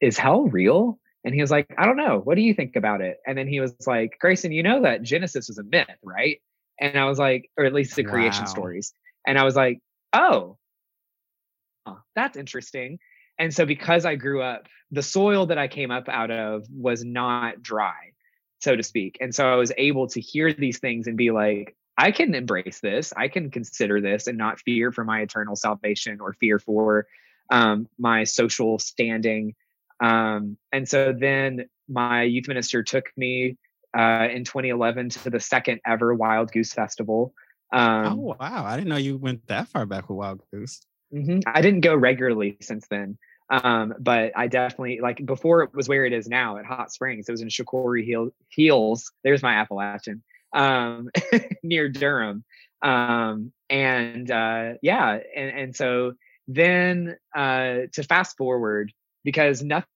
is 0.00 0.18
hell 0.18 0.42
real? 0.44 0.98
And 1.24 1.34
he 1.34 1.40
was 1.40 1.50
like, 1.50 1.66
I 1.76 1.84
don't 1.84 1.96
know. 1.96 2.20
What 2.22 2.36
do 2.36 2.42
you 2.42 2.54
think 2.54 2.76
about 2.76 3.00
it? 3.00 3.18
And 3.26 3.36
then 3.36 3.48
he 3.48 3.60
was 3.60 3.74
like, 3.86 4.16
Grayson, 4.20 4.52
you 4.52 4.62
know 4.62 4.82
that 4.82 5.02
Genesis 5.02 5.48
was 5.48 5.58
a 5.58 5.64
myth, 5.64 5.88
right? 6.02 6.40
And 6.80 6.96
I 6.96 7.04
was 7.06 7.18
like, 7.18 7.50
or 7.56 7.64
at 7.64 7.74
least 7.74 7.96
the 7.96 8.04
creation 8.04 8.44
wow. 8.44 8.50
stories. 8.50 8.92
And 9.26 9.38
I 9.38 9.44
was 9.44 9.56
like, 9.56 9.80
oh, 10.12 10.56
that's 12.14 12.36
interesting. 12.36 12.98
And 13.38 13.54
so, 13.54 13.64
because 13.64 14.04
I 14.04 14.16
grew 14.16 14.42
up, 14.42 14.66
the 14.90 15.02
soil 15.02 15.46
that 15.46 15.58
I 15.58 15.68
came 15.68 15.90
up 15.90 16.08
out 16.08 16.30
of 16.30 16.64
was 16.70 17.04
not 17.04 17.62
dry, 17.62 18.12
so 18.60 18.74
to 18.74 18.82
speak. 18.82 19.18
And 19.20 19.34
so, 19.34 19.46
I 19.46 19.56
was 19.56 19.72
able 19.76 20.08
to 20.08 20.20
hear 20.20 20.52
these 20.52 20.78
things 20.78 21.06
and 21.06 21.16
be 21.16 21.30
like, 21.30 21.76
I 21.96 22.10
can 22.10 22.34
embrace 22.34 22.80
this. 22.80 23.12
I 23.16 23.28
can 23.28 23.50
consider 23.50 24.00
this 24.00 24.26
and 24.26 24.38
not 24.38 24.60
fear 24.60 24.92
for 24.92 25.04
my 25.04 25.20
eternal 25.20 25.56
salvation 25.56 26.20
or 26.20 26.32
fear 26.32 26.58
for 26.58 27.06
um, 27.50 27.88
my 27.98 28.24
social 28.24 28.78
standing. 28.78 29.54
Um, 30.00 30.56
and 30.72 30.88
so 30.88 31.12
then 31.12 31.68
my 31.88 32.22
youth 32.22 32.48
minister 32.48 32.82
took 32.82 33.06
me 33.16 33.56
uh, 33.96 34.28
in 34.30 34.44
2011 34.44 35.10
to 35.10 35.30
the 35.30 35.40
second 35.40 35.80
ever 35.86 36.14
Wild 36.14 36.52
Goose 36.52 36.72
Festival. 36.72 37.32
Um, 37.72 38.06
oh 38.06 38.36
wow! 38.40 38.64
I 38.64 38.76
didn't 38.76 38.88
know 38.88 38.96
you 38.96 39.18
went 39.18 39.46
that 39.48 39.68
far 39.68 39.86
back 39.86 40.08
with 40.08 40.16
Wild 40.16 40.42
Goose. 40.52 40.80
Mm-hmm. 41.12 41.40
I 41.46 41.60
didn't 41.60 41.80
go 41.80 41.94
regularly 41.94 42.56
since 42.60 42.86
then, 42.88 43.18
um, 43.50 43.94
but 43.98 44.32
I 44.36 44.46
definitely 44.46 45.00
like 45.02 45.24
before 45.24 45.62
it 45.62 45.74
was 45.74 45.88
where 45.88 46.06
it 46.06 46.12
is 46.12 46.28
now 46.28 46.56
at 46.56 46.64
Hot 46.64 46.92
Springs. 46.92 47.28
It 47.28 47.32
was 47.32 47.42
in 47.42 47.48
Shakori 47.48 48.06
Hill, 48.06 48.30
Heels. 48.48 49.12
There's 49.22 49.42
my 49.42 49.54
Appalachian 49.54 50.22
um, 50.54 51.10
near 51.62 51.88
Durham, 51.90 52.44
um, 52.82 53.52
and 53.68 54.30
uh, 54.30 54.74
yeah, 54.80 55.18
and 55.36 55.58
and 55.58 55.76
so 55.76 56.12
then 56.46 57.16
uh, 57.36 57.80
to 57.92 58.02
fast 58.02 58.36
forward 58.38 58.92
because 59.24 59.62
nothing 59.62 59.86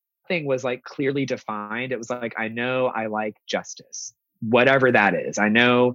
was 0.45 0.65
like 0.65 0.83
clearly 0.85 1.27
defined. 1.27 1.93
It 1.93 1.99
was 1.99 2.11
like 2.11 2.35
I 2.39 2.49
know 2.49 2.87
I 2.87 3.07
like 3.07 3.37
justice, 3.47 4.15
whatever 4.41 4.93
that 4.93 5.15
is. 5.15 5.39
I 5.39 5.49
know 5.49 5.95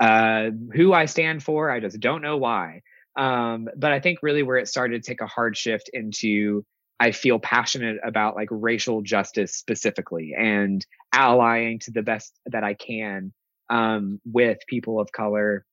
uh, 0.00 0.50
who 0.74 0.92
I 0.92 1.06
stand 1.06 1.42
for. 1.42 1.70
I 1.70 1.80
just 1.80 2.00
don't 2.00 2.22
know 2.22 2.36
why. 2.36 2.82
Um, 3.16 3.68
but 3.76 3.92
I 3.92 4.00
think 4.00 4.18
really 4.22 4.42
where 4.42 4.58
it 4.58 4.68
started 4.68 5.02
to 5.02 5.08
take 5.08 5.22
a 5.22 5.26
hard 5.26 5.56
shift 5.56 5.88
into 5.92 6.64
I 6.98 7.12
feel 7.12 7.38
passionate 7.38 7.98
about 8.04 8.36
like 8.36 8.48
racial 8.50 9.02
justice 9.02 9.54
specifically 9.54 10.34
and 10.36 10.84
allying 11.12 11.78
to 11.80 11.90
the 11.90 12.02
best 12.02 12.38
that 12.46 12.64
I 12.64 12.74
can 12.74 13.32
um, 13.68 14.20
with 14.24 14.58
people 14.66 14.98
of 14.98 15.12
color, 15.12 15.66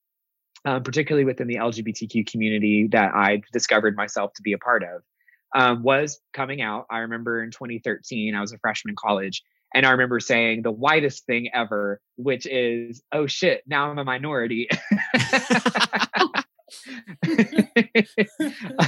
um, 0.66 0.84
particularly 0.84 1.26
within 1.26 1.48
the 1.48 1.56
LGBTQ 1.56 2.30
community 2.30 2.88
that 2.92 3.14
I 3.14 3.42
discovered 3.54 3.96
myself 3.96 4.34
to 4.34 4.42
be 4.42 4.54
a 4.54 4.58
part 4.58 4.84
of. 4.84 5.02
Um, 5.56 5.84
was 5.84 6.20
coming 6.34 6.62
out. 6.62 6.86
I 6.90 7.00
remember 7.00 7.44
in 7.44 7.52
2013, 7.52 8.34
I 8.34 8.42
was 8.42 8.54
a 8.54 8.58
freshman 8.58 8.92
in 8.92 8.96
college, 8.96 9.44
and 9.74 9.86
I 9.86 9.92
remember 9.92 10.20
saying 10.20 10.62
the 10.64 10.72
whitest 10.72 11.26
thing 11.26 11.50
ever, 11.54 12.02
which 12.16 12.46
is, 12.46 13.04
oh 13.12 13.28
shit, 13.28 13.64
now 13.68 13.90
I'm 13.90 14.00
a 14.00 14.04
minority. 14.04 14.68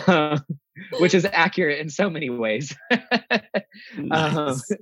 um, 0.08 0.40
which 1.00 1.14
is 1.14 1.26
accurate 1.32 1.80
in 1.80 1.90
so 1.90 2.10
many 2.10 2.30
ways. 2.30 2.76
Um, 3.98 4.08
nice. 4.08 4.72
um, 4.72 4.78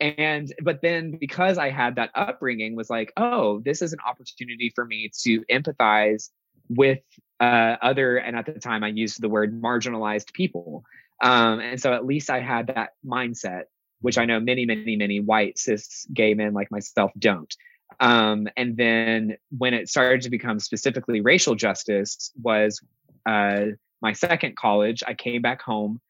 and 0.00 0.52
but 0.62 0.80
then 0.80 1.18
because 1.20 1.58
I 1.58 1.68
had 1.68 1.96
that 1.96 2.10
upbringing, 2.14 2.74
was 2.74 2.88
like, 2.88 3.12
oh, 3.18 3.60
this 3.60 3.82
is 3.82 3.92
an 3.92 3.98
opportunity 4.06 4.72
for 4.74 4.86
me 4.86 5.10
to 5.24 5.44
empathize 5.50 6.30
with 6.70 7.00
uh, 7.38 7.76
other, 7.82 8.16
and 8.16 8.34
at 8.34 8.46
the 8.46 8.58
time 8.58 8.82
I 8.82 8.88
used 8.88 9.20
the 9.20 9.28
word 9.28 9.60
marginalized 9.60 10.32
people. 10.32 10.84
Um, 11.20 11.60
and 11.60 11.80
so 11.80 11.92
at 11.92 12.06
least 12.06 12.30
I 12.30 12.40
had 12.40 12.68
that 12.68 12.90
mindset 13.04 13.64
which 14.00 14.18
I 14.18 14.24
know 14.24 14.40
many, 14.40 14.64
many, 14.64 14.96
many 14.96 15.20
white 15.20 15.58
cis 15.58 16.06
gay 16.12 16.34
men 16.34 16.52
like 16.52 16.70
myself 16.70 17.12
don't. 17.18 17.54
Um, 17.98 18.48
and 18.56 18.76
then 18.76 19.36
when 19.56 19.74
it 19.74 19.88
started 19.88 20.22
to 20.22 20.30
become 20.30 20.58
specifically 20.58 21.20
racial 21.20 21.54
justice 21.54 22.32
was 22.40 22.80
uh, 23.26 23.66
my 24.00 24.12
second 24.12 24.56
college. 24.56 25.02
I 25.06 25.14
came 25.14 25.42
back 25.42 25.60
home 25.60 26.00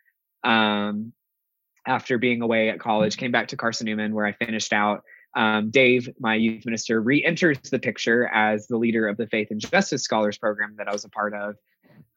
um, 0.44 1.12
after 1.86 2.18
being 2.18 2.42
away 2.42 2.70
at 2.70 2.78
college, 2.78 3.16
came 3.16 3.32
back 3.32 3.48
to 3.48 3.56
Carson 3.56 3.86
Newman 3.86 4.14
where 4.14 4.26
I 4.26 4.32
finished 4.32 4.72
out 4.72 5.02
um, 5.34 5.70
Dave, 5.70 6.08
my 6.18 6.34
youth 6.34 6.64
minister, 6.66 7.00
re-enters 7.00 7.58
the 7.70 7.78
picture 7.78 8.26
as 8.28 8.66
the 8.66 8.76
leader 8.76 9.08
of 9.08 9.16
the 9.16 9.28
Faith 9.28 9.48
and 9.50 9.60
Justice 9.60 10.02
Scholars 10.02 10.36
Program 10.36 10.74
that 10.78 10.88
I 10.88 10.92
was 10.92 11.04
a 11.04 11.08
part 11.08 11.34
of. 11.34 11.54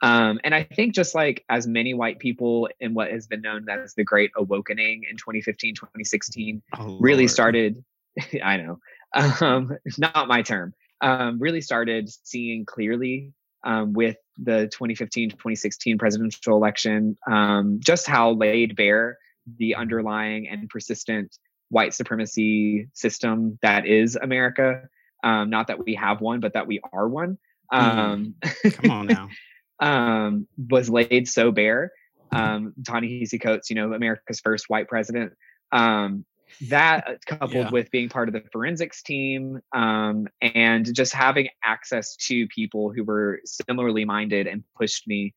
Um, 0.02 0.40
and 0.44 0.54
I 0.54 0.64
think 0.64 0.94
just 0.94 1.16
like 1.16 1.44
as 1.50 1.68
many 1.68 1.94
white 1.94 2.20
people 2.20 2.70
in 2.80 2.94
what 2.94 3.12
has 3.12 3.28
been 3.28 3.42
known 3.42 3.68
as 3.70 3.94
the 3.94 4.04
Great 4.04 4.32
Awakening 4.36 5.04
in 5.10 5.18
2015, 5.18 5.76
2016, 5.76 6.62
oh, 6.78 6.98
really 7.00 7.28
started. 7.28 7.84
I 8.44 8.58
know, 8.58 8.80
um, 9.14 9.78
not 9.98 10.28
my 10.28 10.42
term. 10.42 10.74
Um, 11.02 11.40
really 11.40 11.62
started 11.62 12.10
seeing 12.24 12.66
clearly 12.66 13.34
um, 13.64 13.94
with 13.94 14.18
the 14.38 14.68
2015 14.72 15.32
2016 15.32 15.98
presidential 15.98 16.56
election, 16.56 17.18
um, 17.30 17.80
just 17.82 18.08
how 18.08 18.32
laid 18.32 18.76
bare 18.76 19.18
the 19.58 19.76
underlying 19.76 20.48
and 20.48 20.70
persistent 20.70 21.38
white 21.70 21.94
supremacy 21.94 22.88
system 22.94 23.58
that 23.62 23.86
is 23.86 24.16
America. 24.16 24.84
Um, 25.24 25.50
not 25.50 25.68
that 25.68 25.84
we 25.84 25.96
have 25.96 26.22
one, 26.22 26.40
but 26.40 26.54
that 26.54 26.68
we 26.68 26.82
are 26.92 27.08
one. 27.08 27.38
Mm. 27.72 27.80
Um, 27.80 28.36
Come 28.72 28.92
on 28.92 29.08
now. 29.08 29.30
um, 29.80 30.48
was 30.58 30.90
laid 30.90 31.28
so 31.28 31.52
bare. 31.52 31.92
Um, 32.32 32.74
Ta-Nehisi 32.86 33.40
Coates, 33.40 33.70
you 33.70 33.76
know, 33.76 33.94
America's 33.94 34.40
first 34.40 34.70
white 34.70 34.88
president. 34.88 35.34
Um, 35.72 36.26
that 36.62 37.08
uh, 37.08 37.14
coupled 37.26 37.54
yeah. 37.54 37.70
with 37.70 37.92
being 37.92 38.10
part 38.10 38.28
of 38.28 38.34
the 38.34 38.44
forensics 38.52 39.02
team 39.02 39.62
um, 39.74 40.28
and 40.42 40.94
just 40.94 41.14
having 41.14 41.50
access 41.64 42.16
to 42.16 42.48
people 42.48 42.92
who 42.92 43.04
were 43.04 43.42
similarly 43.46 44.06
minded 44.06 44.48
and 44.48 44.64
pushed 44.78 45.08
me 45.08 45.34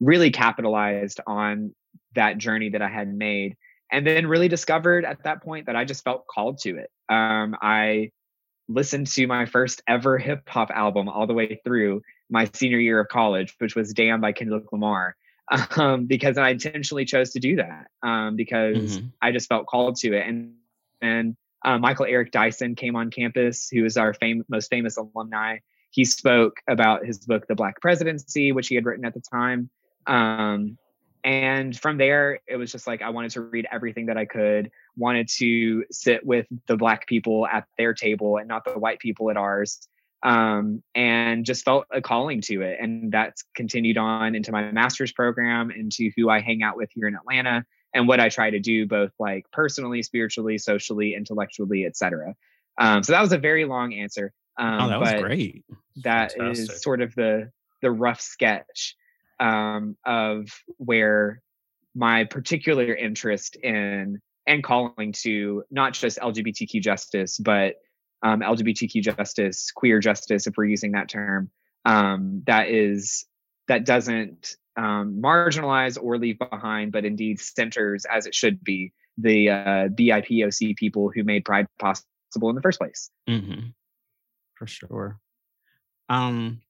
really 0.00 0.30
capitalized 0.30 1.20
on 1.26 1.74
that 2.14 2.38
journey 2.38 2.70
that 2.70 2.82
I 2.82 2.88
had 2.88 3.12
made. 3.12 3.56
And 3.92 4.06
then 4.06 4.28
really 4.28 4.48
discovered 4.48 5.04
at 5.04 5.24
that 5.24 5.42
point 5.42 5.66
that 5.66 5.74
I 5.74 5.84
just 5.84 6.04
felt 6.04 6.26
called 6.28 6.58
to 6.58 6.76
it. 6.76 6.90
Um, 7.08 7.56
I 7.60 8.12
listened 8.68 9.08
to 9.08 9.26
my 9.26 9.46
first 9.46 9.82
ever 9.88 10.16
hip 10.16 10.48
hop 10.48 10.70
album 10.70 11.08
all 11.08 11.26
the 11.26 11.34
way 11.34 11.60
through 11.64 12.02
my 12.30 12.48
senior 12.54 12.78
year 12.78 13.00
of 13.00 13.08
college, 13.08 13.54
which 13.58 13.74
was 13.74 13.92
Damn 13.92 14.20
by 14.20 14.32
Kendrick 14.32 14.72
Lamar, 14.72 15.16
um, 15.76 16.06
because 16.06 16.38
I 16.38 16.50
intentionally 16.50 17.04
chose 17.04 17.30
to 17.30 17.40
do 17.40 17.56
that 17.56 17.88
um, 18.02 18.36
because 18.36 18.98
mm-hmm. 18.98 19.06
I 19.20 19.32
just 19.32 19.48
felt 19.48 19.66
called 19.66 19.96
to 19.96 20.16
it. 20.16 20.26
And 20.26 20.54
and 21.02 21.36
uh, 21.64 21.78
Michael 21.78 22.06
Eric 22.06 22.30
Dyson 22.32 22.74
came 22.74 22.96
on 22.96 23.10
campus, 23.10 23.68
who 23.68 23.84
is 23.84 23.96
our 23.96 24.14
fam- 24.14 24.44
most 24.48 24.70
famous 24.70 24.96
alumni. 24.96 25.58
He 25.90 26.04
spoke 26.04 26.58
about 26.68 27.04
his 27.04 27.18
book, 27.18 27.46
The 27.48 27.54
Black 27.54 27.80
Presidency, 27.80 28.52
which 28.52 28.68
he 28.68 28.76
had 28.76 28.84
written 28.84 29.04
at 29.04 29.14
the 29.14 29.20
time. 29.20 29.70
Um, 30.06 30.78
and 31.24 31.78
from 31.78 31.98
there, 31.98 32.40
it 32.46 32.56
was 32.56 32.72
just 32.72 32.86
like 32.86 33.02
I 33.02 33.10
wanted 33.10 33.32
to 33.32 33.42
read 33.42 33.66
everything 33.70 34.06
that 34.06 34.16
I 34.16 34.24
could, 34.24 34.70
wanted 34.96 35.28
to 35.36 35.84
sit 35.90 36.24
with 36.24 36.46
the 36.66 36.76
Black 36.76 37.06
people 37.06 37.46
at 37.46 37.66
their 37.76 37.92
table 37.92 38.38
and 38.38 38.48
not 38.48 38.64
the 38.64 38.78
white 38.78 39.00
people 39.00 39.30
at 39.30 39.36
ours. 39.36 39.86
Um, 40.22 40.82
and 40.94 41.46
just 41.46 41.64
felt 41.64 41.86
a 41.90 42.02
calling 42.02 42.42
to 42.42 42.60
it. 42.60 42.78
And 42.78 43.10
that's 43.10 43.42
continued 43.54 43.96
on 43.96 44.34
into 44.34 44.52
my 44.52 44.70
master's 44.70 45.12
program, 45.12 45.70
into 45.70 46.10
who 46.14 46.28
I 46.28 46.40
hang 46.40 46.62
out 46.62 46.76
with 46.76 46.90
here 46.94 47.08
in 47.08 47.14
Atlanta, 47.14 47.64
and 47.94 48.06
what 48.06 48.20
I 48.20 48.28
try 48.28 48.50
to 48.50 48.60
do 48.60 48.86
both 48.86 49.12
like 49.18 49.46
personally, 49.50 50.02
spiritually, 50.02 50.58
socially, 50.58 51.14
intellectually, 51.14 51.86
etc. 51.86 52.34
Um, 52.78 53.02
so 53.02 53.12
that 53.12 53.22
was 53.22 53.32
a 53.32 53.38
very 53.38 53.64
long 53.64 53.94
answer. 53.94 54.32
Um, 54.58 54.80
oh, 54.80 54.88
that 54.88 55.00
was 55.00 55.22
great. 55.22 55.64
That 56.04 56.32
Fantastic. 56.32 56.74
is 56.74 56.82
sort 56.82 57.00
of 57.00 57.14
the 57.14 57.50
the 57.80 57.90
rough 57.90 58.20
sketch 58.20 58.94
um, 59.38 59.96
of 60.04 60.48
where 60.76 61.40
my 61.94 62.24
particular 62.24 62.94
interest 62.94 63.56
in 63.56 64.20
and 64.46 64.64
calling 64.64 65.12
to 65.12 65.64
not 65.70 65.92
just 65.92 66.18
LGBTQ 66.18 66.80
justice, 66.82 67.38
but 67.38 67.76
um, 68.22 68.40
LGBTQ 68.40 69.02
justice, 69.02 69.70
queer 69.70 69.98
justice, 69.98 70.46
if 70.46 70.54
we're 70.56 70.64
using 70.64 70.92
that 70.92 71.08
term, 71.08 71.50
um, 71.84 72.42
that 72.46 72.68
is 72.68 73.26
that 73.68 73.84
doesn't 73.84 74.56
um, 74.76 75.20
marginalize 75.22 75.98
or 76.00 76.18
leave 76.18 76.38
behind, 76.38 76.92
but 76.92 77.04
indeed 77.04 77.40
centers 77.40 78.04
as 78.04 78.26
it 78.26 78.34
should 78.34 78.62
be 78.62 78.92
the 79.16 79.50
uh, 79.50 79.88
BIPOC 79.88 80.76
people 80.76 81.10
who 81.14 81.24
made 81.24 81.44
Pride 81.44 81.66
possible 81.78 82.48
in 82.48 82.54
the 82.54 82.62
first 82.62 82.78
place. 82.78 83.10
Mm-hmm. 83.28 83.68
For 84.54 84.66
sure. 84.66 85.18
Um, 86.08 86.60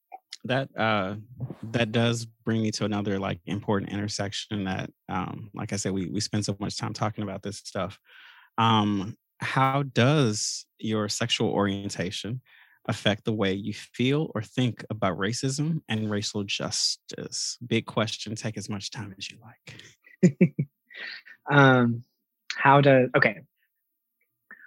that 0.45 0.69
uh, 0.77 1.17
that 1.73 1.93
does 1.93 2.25
bring 2.25 2.63
me 2.63 2.71
to 2.73 2.85
another 2.85 3.19
like 3.19 3.41
important 3.47 3.93
intersection 3.93 4.65
that, 4.65 4.91
um, 5.09 5.51
like 5.55 5.73
I 5.73 5.77
said, 5.77 5.93
we 5.93 6.07
we 6.07 6.21
spend 6.21 6.45
so 6.45 6.57
much 6.59 6.79
time 6.79 6.95
talking 6.95 7.25
about 7.25 7.43
this 7.43 7.59
stuff. 7.59 7.99
Um, 8.57 9.17
how 9.41 9.83
does 9.83 10.67
your 10.79 11.09
sexual 11.09 11.51
orientation 11.51 12.41
affect 12.89 13.25
the 13.25 13.33
way 13.33 13.53
you 13.53 13.73
feel 13.73 14.31
or 14.35 14.43
think 14.43 14.85
about 14.91 15.19
racism 15.19 15.81
and 15.89 16.11
racial 16.11 16.45
justice? 16.45 17.59
Big 17.67 17.87
question. 17.87 18.35
Take 18.35 18.57
as 18.57 18.69
much 18.69 18.91
time 18.91 19.15
as 19.17 19.31
you 19.31 19.39
like. 19.43 20.55
um, 21.51 22.05
how 22.57 22.81
does, 22.81 23.09
okay. 23.17 23.41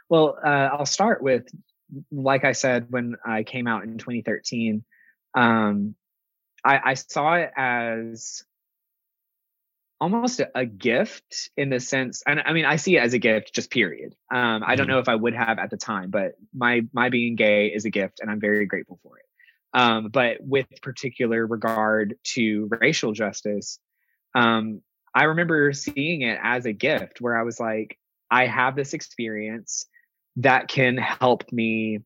Well, 0.10 0.38
uh, 0.44 0.70
I'll 0.72 0.86
start 0.86 1.22
with, 1.22 1.48
like 2.12 2.44
I 2.44 2.54
said, 2.54 2.88
when 2.90 3.16
I 3.26 3.44
came 3.44 3.68
out 3.68 3.84
in 3.84 3.98
2013, 3.98 4.84
um, 5.36 5.96
I, 6.64 6.80
I 6.84 6.94
saw 6.96 7.36
it 7.36 7.52
as 7.56 8.44
almost 10.04 10.42
a, 10.54 10.66
gift 10.66 11.50
in 11.56 11.70
the 11.70 11.80
sense 11.80 12.24
and 12.28 12.42
i 12.46 12.52
mean 12.52 12.66
i 12.66 12.76
see 12.76 12.98
it 12.98 13.00
as 13.00 13.13
a 13.13 13.20
gift 13.20 13.56
just 13.56 13.72
period 13.72 14.13
um, 14.34 14.62
i 14.66 14.76
don't 14.76 14.88
mm-hmm. 14.88 14.96
know 14.96 15.00
if 15.00 15.08
i 15.08 15.16
would 15.16 15.34
have 15.34 15.60
at 15.60 15.70
the 15.70 15.78
time 15.78 16.10
but 16.10 16.34
my 16.54 16.82
my 16.92 17.08
being 17.08 17.38
gay 17.38 17.68
is 17.68 17.86
a 17.86 17.89
gift 17.89 18.20
and 18.20 18.30
i'm 18.30 18.42
very 18.42 18.66
grateful 18.66 19.00
for 19.02 19.18
it 19.18 19.26
um, 19.74 20.10
but 20.10 20.38
with 20.42 20.68
particular 20.82 21.48
regard 21.48 22.16
to 22.24 22.70
racial 22.82 23.13
justice 23.13 23.80
um, 24.36 24.82
i 25.16 25.24
remember 25.24 25.72
seeing 25.72 26.22
it 26.22 26.38
as 26.44 26.66
a 26.66 26.74
gift 26.74 27.22
where 27.22 27.38
i 27.38 27.44
was 27.44 27.58
like 27.58 27.98
i 28.30 28.46
have 28.46 28.76
this 28.76 28.94
experience 28.94 29.86
that 30.36 30.68
can 30.68 30.98
help 30.98 31.50
me 31.50 32.00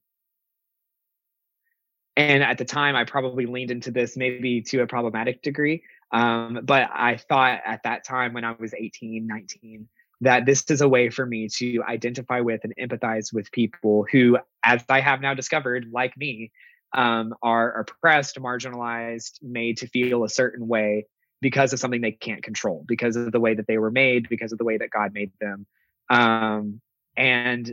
and 2.16 2.44
at 2.44 2.60
the 2.60 2.66
time 2.66 2.96
i 2.96 3.06
probably 3.06 3.48
leaned 3.48 3.72
into 3.72 3.90
this 3.90 4.16
maybe 4.16 4.62
to 4.62 4.82
a 4.82 4.88
problematic 4.88 5.42
degree 5.42 5.82
um, 6.12 6.60
but 6.63 6.89
I 6.93 7.17
thought 7.17 7.62
at 7.65 7.84
that 7.84 8.06
time 8.06 8.34
when 8.34 8.46
I 8.46 8.54
was 8.54 8.74
18, 8.74 9.28
19, 9.28 9.88
that 10.22 10.46
this 10.46 10.63
is 10.70 10.82
a 10.82 10.89
way 10.89 11.10
for 11.10 11.26
me 11.26 11.48
to 11.48 11.84
identify 11.84 12.39
with 12.39 12.62
and 12.63 12.74
empathize 12.80 13.34
with 13.34 13.52
people 13.52 14.06
who, 14.12 14.38
as 14.63 14.84
I 14.89 15.00
have 15.02 15.22
now 15.22 15.34
discovered, 15.34 15.88
like 15.91 16.17
me, 16.17 16.52
um, 16.93 17.36
are 17.43 17.82
oppressed, 17.82 18.39
marginalized, 18.39 19.41
made 19.41 19.78
to 19.78 19.88
feel 19.88 20.24
a 20.24 20.30
certain 20.30 20.67
way 20.67 21.06
because 21.41 21.74
of 21.74 21.80
something 21.80 22.02
they 22.02 22.12
can't 22.12 22.43
control, 22.43 22.84
because 22.88 23.15
of 23.15 23.32
the 23.32 23.39
way 23.39 23.54
that 23.54 23.67
they 23.67 23.78
were 23.78 23.91
made, 23.91 24.28
because 24.30 24.52
of 24.52 24.58
the 24.58 24.63
way 24.63 24.78
that 24.78 24.89
God 24.89 25.13
made 25.13 25.32
them. 25.39 25.67
Um, 26.10 26.82
and 27.15 27.72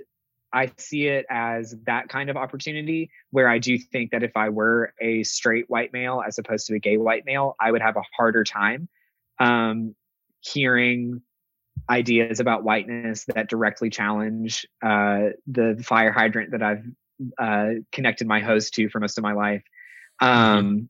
I 0.55 0.71
see 0.79 1.09
it 1.09 1.27
as 1.29 1.75
that 1.85 2.09
kind 2.09 2.31
of 2.31 2.37
opportunity 2.37 3.11
where 3.31 3.49
I 3.49 3.59
do 3.59 3.77
think 3.77 4.13
that 4.13 4.23
if 4.23 4.37
I 4.37 4.51
were 4.51 4.95
a 5.01 5.25
straight 5.25 5.69
white 5.69 5.93
male 5.93 6.23
as 6.25 6.39
opposed 6.39 6.69
to 6.69 6.77
a 6.77 6.79
gay 6.79 6.97
white 6.97 7.27
male, 7.27 7.57
I 7.61 7.73
would 7.73 7.83
have 7.83 7.97
a 7.97 8.05
harder 8.17 8.45
time 8.45 8.89
um, 9.41 9.97
hearing 10.41 11.23
ideas 11.91 12.39
about 12.39 12.63
whiteness 12.63 13.25
that 13.35 13.49
directly 13.49 13.91
challenge 13.91 14.65
uh, 14.81 15.31
the 15.49 15.83
fire 15.85 16.13
hydrant 16.13 16.53
that 16.53 16.63
I've 16.63 16.85
uh, 17.37 17.81
connected 17.91 18.29
my 18.29 18.41
hose 18.41 18.71
to 18.71 18.89
for 18.89 19.01
most 19.01 19.19
of 19.19 19.25
my 19.25 19.33
life. 19.33 19.65
Um, 20.21 20.89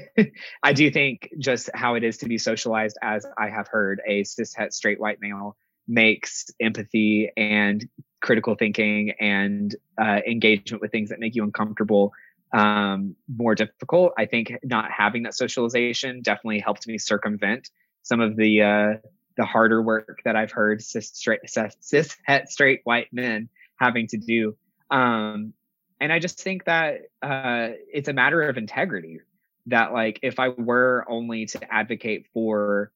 I 0.62 0.72
do 0.72 0.90
think 0.90 1.28
just 1.38 1.68
how 1.74 1.96
it 1.96 2.04
is 2.04 2.18
to 2.18 2.26
be 2.26 2.38
socialized, 2.38 2.96
as 3.02 3.26
I 3.36 3.50
have 3.50 3.68
heard 3.68 4.00
a 4.06 4.24
cis 4.24 4.54
het 4.54 4.72
straight 4.72 4.98
white 4.98 5.20
male 5.20 5.54
makes 5.88 6.46
empathy 6.60 7.30
and 7.36 7.88
critical 8.20 8.54
thinking 8.54 9.12
and 9.20 9.76
uh, 10.00 10.20
engagement 10.26 10.82
with 10.82 10.90
things 10.90 11.10
that 11.10 11.20
make 11.20 11.34
you 11.34 11.44
uncomfortable 11.44 12.12
um, 12.52 13.14
more 13.28 13.54
difficult. 13.54 14.12
I 14.18 14.26
think 14.26 14.52
not 14.62 14.90
having 14.90 15.24
that 15.24 15.34
socialization 15.34 16.22
definitely 16.22 16.60
helped 16.60 16.86
me 16.86 16.98
circumvent 16.98 17.70
some 18.02 18.20
of 18.20 18.36
the 18.36 18.62
uh, 18.62 19.08
the 19.36 19.44
harder 19.44 19.82
work 19.82 20.20
that 20.24 20.36
I've 20.36 20.52
heard 20.52 20.82
cis 20.82 21.08
straight 21.08 21.40
cis 21.46 22.16
het 22.24 22.50
straight 22.50 22.80
white 22.84 23.08
men 23.12 23.48
having 23.78 24.06
to 24.08 24.16
do. 24.16 24.56
Um, 24.90 25.52
and 26.00 26.12
I 26.12 26.18
just 26.18 26.40
think 26.40 26.64
that 26.64 27.02
uh, 27.22 27.70
it's 27.92 28.08
a 28.08 28.12
matter 28.12 28.42
of 28.42 28.56
integrity. 28.56 29.20
That 29.66 29.92
like 29.92 30.20
if 30.22 30.38
I 30.38 30.48
were 30.50 31.04
only 31.08 31.46
to 31.46 31.74
advocate 31.74 32.26
for 32.32 32.92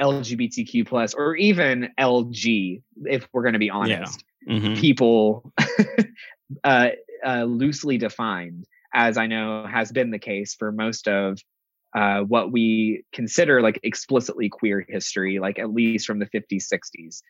LGBTQ 0.00 0.86
plus 0.86 1.14
or 1.14 1.36
even 1.36 1.88
LG, 1.98 2.82
if 3.04 3.28
we're 3.32 3.42
going 3.42 3.54
to 3.54 3.58
be 3.58 3.70
honest, 3.70 4.24
yeah. 4.46 4.54
mm-hmm. 4.54 4.74
people 4.74 5.52
uh, 6.64 6.88
uh, 7.24 7.44
loosely 7.44 7.98
defined, 7.98 8.66
as 8.92 9.16
I 9.16 9.26
know 9.26 9.66
has 9.66 9.92
been 9.92 10.10
the 10.10 10.18
case 10.18 10.54
for 10.54 10.72
most 10.72 11.08
of 11.08 11.38
uh, 11.94 12.20
what 12.20 12.50
we 12.50 13.04
consider 13.12 13.62
like 13.62 13.78
explicitly 13.82 14.48
queer 14.48 14.84
history, 14.88 15.38
like 15.38 15.58
at 15.58 15.72
least 15.72 16.06
from 16.06 16.18
the 16.18 16.26
50s, 16.26 16.66
60s. 16.72 17.22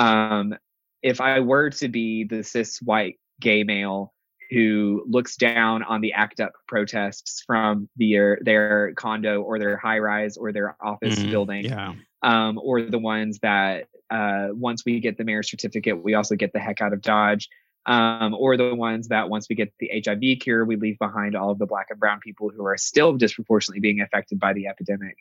Um, 0.00 0.54
if 1.02 1.20
I 1.20 1.40
were 1.40 1.70
to 1.70 1.88
be 1.88 2.24
the 2.24 2.44
cis 2.44 2.80
white 2.80 3.18
gay 3.40 3.64
male 3.64 4.12
who 4.52 5.04
looks 5.08 5.36
down 5.36 5.82
on 5.82 6.00
the 6.02 6.12
ACT 6.12 6.40
UP 6.40 6.52
protests 6.68 7.42
from 7.46 7.88
their 7.96 8.38
their 8.42 8.92
condo 8.94 9.40
or 9.42 9.58
their 9.58 9.76
high 9.76 9.98
rise 9.98 10.36
or 10.36 10.52
their 10.52 10.76
office 10.80 11.18
Mm, 11.18 11.30
building, 11.30 11.64
Yeah. 11.64 11.94
Um, 12.22 12.58
or 12.62 12.82
the 12.82 12.98
ones 12.98 13.38
that 13.40 13.88
uh, 14.10 14.48
once 14.52 14.84
we 14.84 15.00
get 15.00 15.16
the 15.16 15.24
mayor's 15.24 15.50
certificate, 15.50 16.02
we 16.02 16.14
also 16.14 16.34
get 16.34 16.52
the 16.52 16.60
heck 16.60 16.80
out 16.80 16.92
of 16.92 17.00
Dodge, 17.00 17.48
um, 17.86 18.34
or 18.34 18.56
the 18.56 18.74
ones 18.74 19.08
that 19.08 19.28
once 19.28 19.48
we 19.48 19.56
get 19.56 19.72
the 19.80 19.90
HIV 20.04 20.40
cure, 20.40 20.64
we 20.64 20.76
leave 20.76 20.98
behind 20.98 21.34
all 21.34 21.50
of 21.50 21.58
the 21.58 21.66
black 21.66 21.86
and 21.90 21.98
brown 21.98 22.20
people 22.20 22.50
who 22.54 22.64
are 22.64 22.76
still 22.76 23.14
disproportionately 23.14 23.80
being 23.80 24.00
affected 24.00 24.38
by 24.38 24.52
the 24.52 24.66
epidemic. 24.66 25.16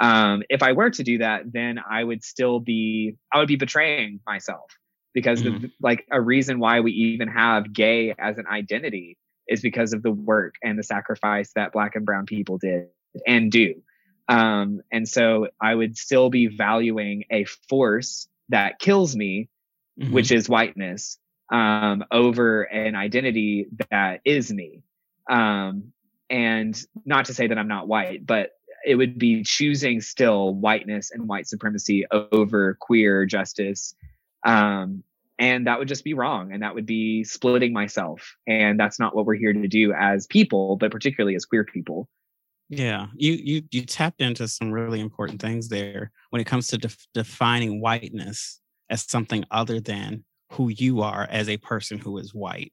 Um, 0.00 0.42
if 0.48 0.62
I 0.62 0.72
were 0.72 0.90
to 0.90 1.02
do 1.02 1.18
that, 1.18 1.52
then 1.52 1.78
I 1.88 2.02
would 2.02 2.24
still 2.24 2.60
be 2.60 3.16
I 3.32 3.38
would 3.38 3.48
be 3.48 3.56
betraying 3.56 4.20
myself 4.26 4.70
because 5.12 5.42
the, 5.42 5.70
like 5.80 6.04
a 6.10 6.20
reason 6.20 6.58
why 6.58 6.80
we 6.80 6.90
even 6.90 7.28
have 7.28 7.72
gay 7.72 8.12
as 8.18 8.36
an 8.36 8.46
identity 8.48 9.16
is 9.48 9.60
because 9.60 9.92
of 9.92 10.02
the 10.02 10.10
work 10.10 10.56
and 10.62 10.78
the 10.78 10.82
sacrifice 10.82 11.52
that 11.54 11.72
black 11.72 11.94
and 11.94 12.04
brown 12.04 12.26
people 12.26 12.58
did 12.58 12.88
and 13.26 13.52
do. 13.52 13.74
Um, 14.28 14.80
and 14.90 15.08
so 15.08 15.48
I 15.60 15.74
would 15.74 15.96
still 15.96 16.30
be 16.30 16.46
valuing 16.46 17.24
a 17.30 17.44
force 17.44 18.28
that 18.48 18.78
kills 18.78 19.14
me, 19.14 19.48
Mhm. 19.98 20.12
which 20.12 20.32
is 20.32 20.48
whiteness, 20.48 21.18
um, 21.52 22.04
over 22.10 22.62
an 22.62 22.94
identity 22.94 23.66
that 23.90 24.20
is 24.24 24.52
me. 24.52 24.82
Um, 25.28 25.92
and 26.30 26.80
not 27.04 27.26
to 27.26 27.34
say 27.34 27.46
that 27.46 27.58
I'm 27.58 27.68
not 27.68 27.86
white, 27.86 28.26
but 28.26 28.52
it 28.86 28.96
would 28.96 29.18
be 29.18 29.42
choosing 29.44 30.00
still 30.00 30.54
whiteness 30.54 31.10
and 31.10 31.28
white 31.28 31.46
supremacy 31.46 32.04
over 32.10 32.76
queer 32.80 33.24
justice. 33.26 33.94
Um, 34.44 35.02
and 35.38 35.66
that 35.66 35.78
would 35.78 35.88
just 35.88 36.04
be 36.04 36.14
wrong. 36.14 36.52
And 36.52 36.62
that 36.62 36.74
would 36.74 36.86
be 36.86 37.24
splitting 37.24 37.72
myself. 37.72 38.36
And 38.46 38.78
that's 38.78 38.98
not 39.00 39.16
what 39.16 39.26
we're 39.26 39.34
here 39.36 39.52
to 39.52 39.68
do 39.68 39.92
as 39.92 40.26
people, 40.26 40.76
but 40.76 40.90
particularly 40.90 41.34
as 41.34 41.44
queer 41.44 41.64
people. 41.64 42.08
Yeah, 42.76 43.08
you 43.14 43.32
you 43.32 43.62
you 43.70 43.84
tapped 43.84 44.20
into 44.20 44.48
some 44.48 44.72
really 44.72 45.00
important 45.00 45.40
things 45.40 45.68
there 45.68 46.10
when 46.30 46.40
it 46.40 46.46
comes 46.46 46.66
to 46.68 46.78
def- 46.78 47.06
defining 47.12 47.80
whiteness 47.80 48.60
as 48.90 49.02
something 49.02 49.44
other 49.50 49.80
than 49.80 50.24
who 50.50 50.68
you 50.70 51.00
are 51.02 51.26
as 51.30 51.48
a 51.48 51.56
person 51.58 51.98
who 51.98 52.18
is 52.18 52.34
white. 52.34 52.72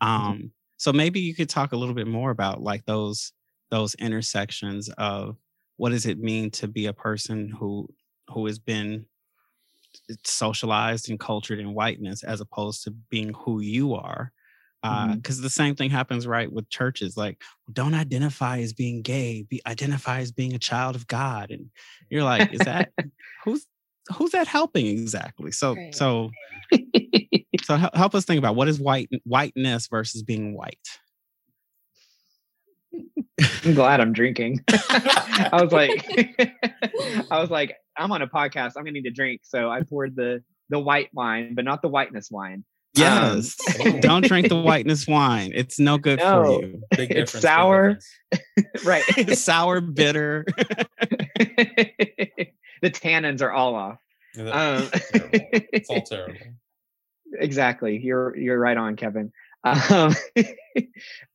Um, 0.00 0.52
so 0.76 0.92
maybe 0.92 1.20
you 1.20 1.34
could 1.34 1.48
talk 1.48 1.72
a 1.72 1.76
little 1.76 1.94
bit 1.94 2.08
more 2.08 2.30
about 2.30 2.62
like 2.62 2.84
those 2.86 3.32
those 3.70 3.94
intersections 3.96 4.88
of 4.98 5.36
what 5.76 5.90
does 5.90 6.06
it 6.06 6.18
mean 6.18 6.50
to 6.52 6.68
be 6.68 6.86
a 6.86 6.92
person 6.92 7.48
who 7.50 7.88
who 8.30 8.46
has 8.46 8.58
been 8.58 9.06
socialized 10.24 11.08
and 11.10 11.20
cultured 11.20 11.58
in 11.58 11.74
whiteness 11.74 12.22
as 12.22 12.40
opposed 12.40 12.82
to 12.84 12.90
being 12.90 13.32
who 13.34 13.60
you 13.60 13.94
are 13.94 14.32
Mm-hmm. 14.84 15.10
Uh, 15.10 15.16
because 15.16 15.40
the 15.40 15.50
same 15.50 15.74
thing 15.74 15.90
happens 15.90 16.24
right 16.24 16.52
with 16.52 16.68
churches 16.68 17.16
like 17.16 17.42
don't 17.72 17.94
identify 17.94 18.60
as 18.60 18.72
being 18.72 19.02
gay 19.02 19.42
be 19.42 19.60
identify 19.66 20.20
as 20.20 20.30
being 20.30 20.54
a 20.54 20.58
child 20.58 20.94
of 20.94 21.08
god 21.08 21.50
and 21.50 21.70
you're 22.10 22.22
like 22.22 22.52
is 22.52 22.60
that 22.60 22.92
who's 23.44 23.66
who's 24.16 24.30
that 24.30 24.46
helping 24.46 24.86
exactly 24.86 25.50
so 25.50 25.74
Right. 25.74 25.92
so 25.92 26.30
so 27.64 27.76
help 27.76 28.14
us 28.14 28.24
think 28.24 28.38
about 28.38 28.54
what 28.54 28.68
is 28.68 28.78
white 28.78 29.10
whiteness 29.24 29.88
versus 29.88 30.22
being 30.22 30.54
white 30.56 30.78
I'm 33.64 33.74
glad 33.74 34.00
I'm 34.00 34.12
drinking. 34.12 34.64
I 34.68 35.60
was 35.62 35.72
like, 35.72 36.04
I 37.30 37.38
was 37.40 37.50
like, 37.50 37.76
I'm 37.96 38.10
on 38.10 38.22
a 38.22 38.26
podcast. 38.26 38.72
I'm 38.76 38.82
gonna 38.82 38.92
need 38.92 39.04
to 39.04 39.10
drink. 39.10 39.42
So 39.44 39.70
I 39.70 39.82
poured 39.82 40.16
the 40.16 40.42
the 40.70 40.78
white 40.78 41.08
wine, 41.12 41.54
but 41.54 41.64
not 41.64 41.82
the 41.82 41.88
whiteness 41.88 42.30
wine. 42.30 42.64
Um, 43.02 43.36
yes 43.36 43.56
don't 44.00 44.24
drink 44.24 44.48
the 44.48 44.60
whiteness 44.60 45.06
wine 45.06 45.52
it's 45.54 45.78
no 45.78 45.98
good 45.98 46.18
No. 46.18 46.44
for 46.44 46.62
you 46.66 46.82
Big 46.96 47.10
It's 47.12 47.38
sour. 47.38 47.98
right. 48.84 49.02
it's 49.16 49.40
sour 49.40 49.80
bitter 49.80 50.44
the 52.82 52.90
tannins 52.90 53.42
are 53.42 53.50
all 53.52 53.74
off. 53.74 53.98
Yeah, 54.36 54.44
Um, 54.50 54.88
terrible. 54.90 55.30
It's 55.72 55.90
all 55.90 56.02
terrible. 56.02 56.38
exactly. 57.32 57.98
You're 57.98 58.36
you're 58.36 58.58
right 58.58 58.76
on, 58.76 58.96
Kevin. 58.96 59.32
Um, 59.64 60.14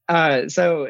uh, 0.08 0.48
so 0.48 0.90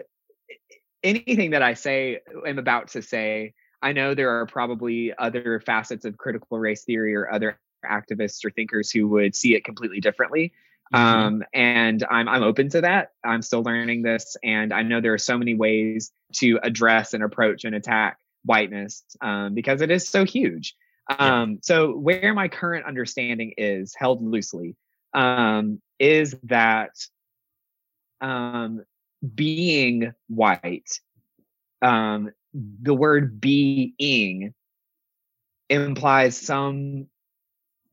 anything 1.04 1.52
that 1.52 1.62
I 1.62 1.74
say, 1.74 2.20
am 2.46 2.60
about 2.60 2.90
to 2.90 3.02
say, 3.02 3.54
I 3.82 3.94
know 3.94 4.14
there 4.14 4.40
are 4.40 4.46
probably 4.46 5.14
other 5.18 5.60
facets 5.66 6.06
of 6.06 6.18
critical 6.18 6.60
race 6.60 6.84
theory 6.84 7.16
or 7.16 7.32
other 7.32 7.58
activists 7.84 8.44
or 8.46 8.52
thinkers 8.52 8.92
who 8.92 9.08
would 9.10 9.36
see 9.36 9.56
it 9.56 9.64
completely 9.64 10.00
differently. 10.00 10.54
Mhm. 10.94 11.00
Um, 11.00 11.44
and 11.54 12.04
I'm 12.10 12.28
I'm 12.28 12.44
open 12.44 12.70
to 12.70 12.82
that. 12.82 13.12
I'm 13.24 13.42
still 13.42 13.64
learning 13.64 14.02
this, 14.04 14.38
and 14.44 14.74
I 14.74 14.84
know 14.84 15.02
there 15.02 15.14
are 15.14 15.18
so 15.18 15.38
many 15.38 15.56
ways 15.56 16.12
to 16.34 16.60
address 16.62 17.14
and 17.14 17.24
approach 17.24 17.64
and 17.64 17.74
attack 17.76 18.20
whiteness 18.46 19.04
um, 19.22 19.54
because 19.54 19.82
it 19.82 19.90
is 19.92 20.08
so 20.08 20.26
huge. 20.26 20.76
Um, 21.20 21.60
So 21.62 21.98
where 21.98 22.34
my 22.34 22.48
current 22.48 22.86
understanding 22.86 23.54
is 23.58 23.94
held 23.96 24.22
loosely 24.22 24.76
um, 25.14 25.82
is 26.00 26.36
that 26.44 26.92
um, 28.22 28.84
being 29.36 30.14
white, 30.28 31.00
um, 31.82 32.32
the 32.54 32.94
word 32.94 33.42
being 33.42 34.54
implies 35.70 36.38
some 36.38 37.08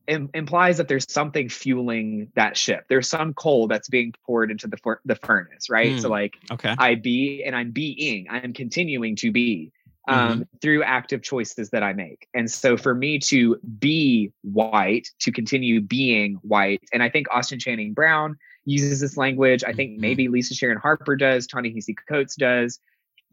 im- 0.07 0.29
implies 0.33 0.77
that 0.77 0.87
there's 0.87 1.11
something 1.11 1.49
fueling 1.49 2.31
that 2.35 2.57
ship. 2.57 2.85
There's 2.89 3.09
some 3.09 3.33
coal 3.33 3.67
that's 3.67 3.89
being 3.89 4.13
poured 4.25 4.51
into 4.51 4.67
the 4.67 4.77
the 5.05 5.15
furnace, 5.15 5.69
right? 5.69 5.99
So 5.99 6.07
Mm. 6.07 6.11
like 6.11 6.37
okay 6.51 6.75
I 6.77 6.95
be 6.95 7.43
and 7.45 7.55
I'm 7.55 7.71
being, 7.71 8.27
I 8.29 8.39
am 8.39 8.53
continuing 8.53 9.15
to 9.17 9.31
be 9.31 9.71
um, 10.07 10.45
through 10.61 10.83
active 10.83 11.21
choices 11.21 11.69
that 11.69 11.83
I 11.83 11.93
make. 11.93 12.27
And 12.33 12.49
so 12.49 12.75
for 12.75 12.93
me 12.95 13.19
to 13.19 13.57
be 13.79 14.31
white, 14.41 15.07
to 15.19 15.31
continue 15.31 15.79
being 15.79 16.35
white, 16.41 16.81
and 16.91 17.03
I 17.03 17.09
think 17.09 17.27
Austin 17.31 17.59
Channing 17.59 17.93
Brown 17.93 18.35
uses 18.65 18.99
this 18.99 19.15
language. 19.15 19.63
I 19.63 19.73
think 19.73 19.91
Mhm. 19.91 19.99
maybe 19.99 20.27
Lisa 20.27 20.55
Sharon 20.55 20.79
Harper 20.79 21.15
does, 21.15 21.45
Ta-Nehisi 21.45 21.95
Coates 22.09 22.35
does, 22.35 22.79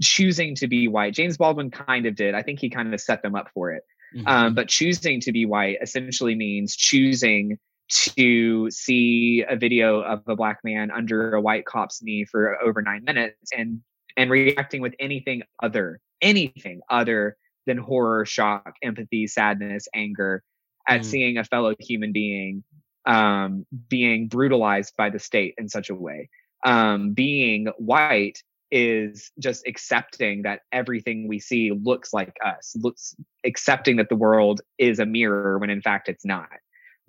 choosing 0.03 0.55
to 0.57 0.69
be 0.69 0.89
white. 0.89 1.15
James 1.15 1.39
Baldwin 1.39 1.71
kind 1.71 2.05
of 2.07 2.15
did. 2.15 2.35
I 2.35 2.43
think 2.43 2.61
he 2.61 2.69
kind 2.71 2.93
of 2.93 3.01
set 3.01 3.23
them 3.23 3.35
up 3.35 3.51
for 3.55 3.73
it. 3.73 3.83
Mhm. 4.15 4.27
Um, 4.27 4.55
but 4.55 4.69
choosing 4.69 5.21
to 5.21 5.33
be 5.33 5.45
white 5.47 5.79
essentially 5.83 6.35
means 6.35 6.75
choosing 6.77 7.59
to 7.91 8.71
see 8.71 9.45
a 9.49 9.57
video 9.57 10.01
of 10.01 10.23
a 10.27 10.37
black 10.37 10.59
man 10.63 10.91
under 10.91 11.35
a 11.35 11.41
white 11.41 11.65
cop's 11.65 12.03
knee 12.03 12.25
for 12.25 12.61
over 12.63 12.83
nine 12.83 13.05
minutes 13.05 13.51
and 13.57 13.81
and 14.17 14.31
reacting 14.31 14.83
with 14.83 14.95
anything 14.99 15.43
other 15.63 16.01
anything 16.21 16.81
other 16.91 17.37
than 17.67 17.79
horror 17.79 18.27
shock 18.27 18.75
empathy 18.83 19.27
sadness 19.27 19.89
anger 19.95 20.43
at 20.87 21.01
Mm. 21.01 21.05
seeing 21.05 21.39
a 21.39 21.45
fellow 21.45 21.75
human 21.81 22.13
being 22.13 22.65
um, 23.07 23.65
being 23.89 24.29
brutalized 24.29 24.95
by 24.99 25.09
the 25.09 25.19
state 25.19 25.55
in 25.57 25.69
such 25.69 25.89
a 25.89 25.95
way 25.95 26.29
um, 26.65 27.13
being 27.15 27.69
white 27.79 28.43
is 28.71 29.31
just 29.39 29.67
accepting 29.67 30.43
that 30.43 30.61
everything 30.73 31.29
we 31.29 31.39
see 31.39 31.73
looks 31.73 32.13
like 32.13 32.37
us 32.45 32.77
looks 32.81 33.15
accepting 33.45 33.97
that 33.97 34.09
the 34.09 34.17
world 34.17 34.61
is 34.79 34.99
a 34.99 35.07
mirror 35.07 35.59
when 35.59 35.71
in 35.71 35.81
fact 35.81 36.09
it's 36.09 36.25
not. 36.25 36.49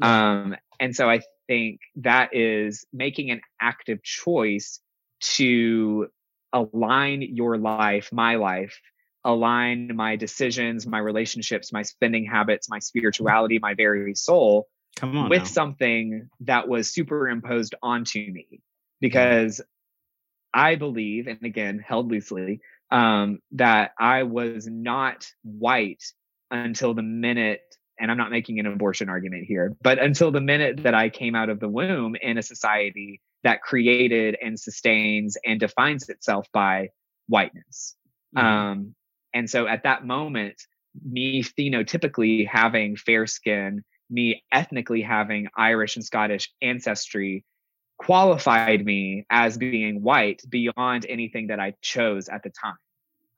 Um, 0.02 0.56
and 0.80 0.96
so 0.96 1.10
i 1.10 1.20
think 1.48 1.82
that 1.98 2.34
is 2.34 2.86
making 2.94 3.32
an 3.32 3.42
active 3.60 4.02
choice 4.02 4.80
to 5.20 6.08
align 6.54 7.22
your 7.22 7.58
life 7.58 8.10
my 8.14 8.36
life 8.36 8.80
align 9.26 9.94
my 9.94 10.16
decisions 10.16 10.88
my 10.88 11.00
relationships 11.00 11.74
my 11.74 11.82
spending 11.82 12.24
habits 12.24 12.70
my 12.70 12.80
spirituality 12.80 13.60
my 13.60 13.74
very 13.74 14.16
soul 14.16 14.70
come 15.00 15.18
on 15.18 15.30
with 15.30 15.40
now. 15.40 15.46
something 15.46 16.30
that 16.42 16.68
was 16.68 16.92
superimposed 16.92 17.76
onto 17.82 18.20
me. 18.20 18.62
Because 19.02 19.62
I 20.54 20.76
believe, 20.76 21.28
and 21.28 21.44
again, 21.44 21.80
held 21.80 22.10
loosely, 22.12 22.62
um, 22.92 23.40
that 23.52 23.92
I 24.00 24.24
was 24.24 24.68
not 24.68 25.28
white 25.44 26.04
until 26.52 26.94
the 26.94 27.04
minute, 27.04 27.62
and 28.00 28.10
I'm 28.10 28.18
not 28.18 28.32
making 28.32 28.60
an 28.60 28.66
abortion 28.66 29.10
argument 29.10 29.46
here, 29.46 29.76
but 29.82 30.00
until 30.00 30.32
the 30.32 30.42
minute 30.42 30.84
that 30.84 30.94
I 30.94 31.10
came 31.10 31.36
out 31.36 31.50
of 31.50 31.60
the 31.60 31.70
womb 31.70 32.16
in 32.22 32.38
a 32.38 32.42
society 32.42 33.22
that 33.44 33.62
created 33.62 34.38
and 34.42 34.60
sustains 34.60 35.38
and 35.46 35.60
defines 35.60 36.10
itself 36.10 36.48
by 36.52 36.90
whiteness. 37.28 37.96
Mhm. 38.36 38.44
Um, 38.44 38.96
and 39.34 39.50
so 39.50 39.68
at 39.68 39.84
that 39.84 40.06
moment, 40.06 40.62
me 41.06 41.44
phenotypically 41.44 42.48
having 42.48 42.96
fair 42.96 43.28
skin, 43.28 43.84
me 44.10 44.44
ethnically 44.52 45.02
having 45.02 45.48
Irish 45.56 45.96
and 45.96 46.04
Scottish 46.04 46.52
ancestry 46.62 47.46
qualified 48.00 48.86
me 48.86 49.26
as 49.30 49.58
being 49.58 50.02
white 50.02 50.42
beyond 50.50 51.06
anything 51.08 51.48
that 51.48 51.60
I 51.60 51.76
chose 51.82 52.30
at 52.30 52.44
the 52.44 52.50
time. 52.50 52.78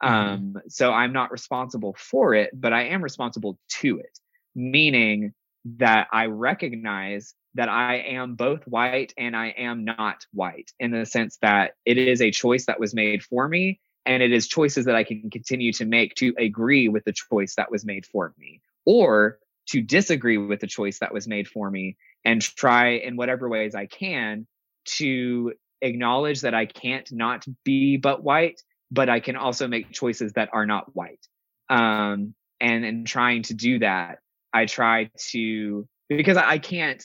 Mhm. 0.03 0.09
Um, 0.09 0.61
so 0.67 0.93
I'm 0.93 1.13
not 1.13 1.31
responsible 1.31 1.95
for 1.97 2.33
it, 2.33 2.51
but 2.53 2.73
I 2.73 2.85
am 2.85 3.03
responsible 3.03 3.59
to 3.81 3.99
it, 3.99 4.19
meaning 4.55 5.33
that 5.65 6.07
I 6.11 6.25
recognize 6.27 7.35
that 7.55 7.69
I 7.69 7.97
am 7.97 8.35
both 8.35 8.65
white 8.67 9.13
and 9.17 9.35
I 9.35 9.49
am 9.49 9.83
not 9.85 10.25
white 10.33 10.71
in 10.79 10.91
the 10.91 11.05
sense 11.05 11.37
that 11.41 11.73
it 11.85 11.97
is 11.97 12.21
a 12.21 12.31
choice 12.31 12.65
that 12.65 12.79
was 12.79 12.93
made 12.95 13.23
for 13.23 13.47
me 13.47 13.79
and 14.05 14.23
it 14.23 14.31
is 14.31 14.47
choices 14.47 14.85
that 14.85 14.95
I 14.95 15.03
can 15.03 15.29
continue 15.29 15.71
to 15.73 15.85
make 15.85 16.15
to 16.15 16.33
agree 16.37 16.87
with 16.87 17.03
the 17.03 17.13
choice 17.13 17.55
that 17.55 17.69
was 17.71 17.85
made 17.85 18.05
for 18.05 18.33
me 18.39 18.61
or 18.85 19.37
to 19.67 19.81
disagree 19.81 20.37
with 20.37 20.59
the 20.61 20.67
choice 20.67 20.99
that 20.99 21.13
was 21.13 21.27
made 21.27 21.47
for 21.47 21.69
me 21.69 21.97
and 22.25 22.41
try 22.41 22.91
in 22.91 23.15
whatever 23.15 23.47
ways 23.49 23.75
I 23.75 23.85
can 23.85 24.47
to 24.85 25.53
acknowledge 25.81 26.41
that 26.41 26.53
I 26.53 26.65
can't 26.65 27.09
not 27.11 27.45
be 27.63 27.97
but 27.97 28.23
white, 28.23 28.61
but 28.91 29.09
I 29.09 29.19
can 29.19 29.35
also 29.35 29.67
make 29.67 29.91
choices 29.91 30.33
that 30.33 30.49
are 30.53 30.65
not 30.65 30.95
white. 30.95 31.25
Um, 31.69 32.33
and 32.59 32.85
in 32.85 33.05
trying 33.05 33.43
to 33.43 33.53
do 33.53 33.79
that, 33.79 34.19
I 34.53 34.65
try 34.65 35.09
to 35.31 35.87
because 36.09 36.37
I 36.37 36.57
can't 36.57 37.03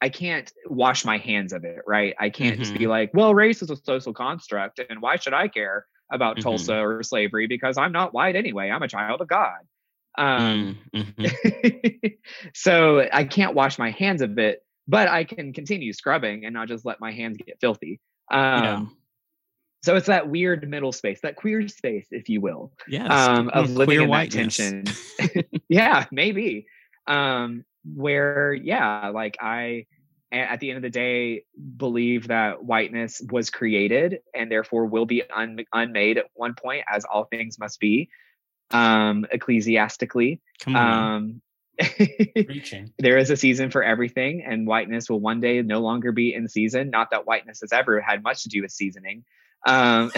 I 0.00 0.08
can't 0.08 0.52
wash 0.66 1.04
my 1.04 1.18
hands 1.18 1.52
of 1.52 1.64
it, 1.64 1.78
right? 1.86 2.14
I 2.18 2.30
can't 2.30 2.54
mm-hmm. 2.54 2.62
just 2.62 2.72
be 2.72 2.80
mm-hmm. 2.80 2.90
like, 2.90 3.10
well, 3.14 3.34
race 3.34 3.62
is 3.62 3.70
a 3.70 3.76
social 3.76 4.12
construct, 4.12 4.80
and 4.90 5.00
why 5.00 5.16
should 5.16 5.32
I 5.32 5.48
care 5.48 5.86
about 6.12 6.36
mm-hmm. 6.36 6.42
Tulsa 6.42 6.76
or 6.76 7.02
slavery 7.02 7.46
because 7.46 7.78
I'm 7.78 7.92
not 7.92 8.12
white 8.12 8.36
anyway. 8.36 8.68
I'm 8.68 8.82
a 8.82 8.88
child 8.88 9.20
of 9.20 9.28
God. 9.28 9.58
Um, 10.18 10.78
mm-hmm. 10.94 12.06
so 12.54 13.08
I 13.12 13.24
can't 13.24 13.54
wash 13.54 13.78
my 13.78 13.92
hands 13.92 14.22
of 14.22 14.38
it, 14.38 14.60
but 14.92 15.08
I 15.08 15.24
can 15.24 15.54
continue 15.54 15.94
scrubbing 15.94 16.44
and 16.44 16.52
not 16.52 16.68
just 16.68 16.84
let 16.84 17.00
my 17.00 17.12
hands 17.12 17.38
get 17.38 17.58
filthy. 17.62 17.98
Um, 18.30 18.62
yeah. 18.62 18.84
So 19.82 19.96
it's 19.96 20.06
that 20.06 20.28
weird 20.28 20.68
middle 20.68 20.92
space, 20.92 21.20
that 21.22 21.34
queer 21.34 21.66
space, 21.66 22.06
if 22.10 22.28
you 22.28 22.42
will, 22.42 22.72
yes, 22.86 23.10
um, 23.10 23.48
of 23.48 23.70
living 23.70 24.02
in 24.02 24.08
whiteness. 24.08 24.58
that 24.58 24.84
tension. 25.18 25.44
yeah, 25.68 26.04
maybe. 26.12 26.66
Um, 27.06 27.64
where, 27.94 28.52
yeah, 28.52 29.08
like 29.08 29.38
I, 29.40 29.86
at 30.30 30.60
the 30.60 30.68
end 30.68 30.76
of 30.76 30.82
the 30.82 30.90
day, 30.90 31.44
believe 31.78 32.28
that 32.28 32.62
whiteness 32.62 33.22
was 33.30 33.48
created 33.48 34.18
and 34.34 34.52
therefore 34.52 34.84
will 34.84 35.06
be 35.06 35.22
un- 35.34 35.64
unmade 35.72 36.18
at 36.18 36.26
one 36.34 36.54
point, 36.54 36.84
as 36.86 37.06
all 37.06 37.24
things 37.24 37.58
must 37.58 37.80
be, 37.80 38.10
um, 38.72 39.24
ecclesiastically. 39.32 40.42
Come 40.60 40.76
on. 40.76 41.14
Um, 41.14 41.42
there 42.98 43.18
is 43.18 43.30
a 43.30 43.36
season 43.36 43.70
for 43.70 43.82
everything, 43.82 44.42
and 44.46 44.66
whiteness 44.66 45.08
will 45.08 45.20
one 45.20 45.40
day 45.40 45.62
no 45.62 45.80
longer 45.80 46.12
be 46.12 46.34
in 46.34 46.48
season. 46.48 46.90
Not 46.90 47.10
that 47.10 47.26
whiteness 47.26 47.60
has 47.60 47.72
ever 47.72 48.00
had 48.00 48.22
much 48.22 48.42
to 48.44 48.48
do 48.48 48.62
with 48.62 48.70
seasoning. 48.70 49.24
Um, 49.66 50.10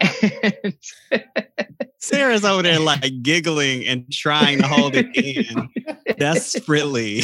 and 0.00 0.74
Sarah's 1.98 2.44
over 2.44 2.62
there 2.62 2.78
like 2.78 3.22
giggling 3.22 3.86
and 3.86 4.10
trying 4.12 4.58
to 4.58 4.68
hold 4.68 4.94
it 4.94 5.08
in 5.16 5.68
desperately. 6.18 7.22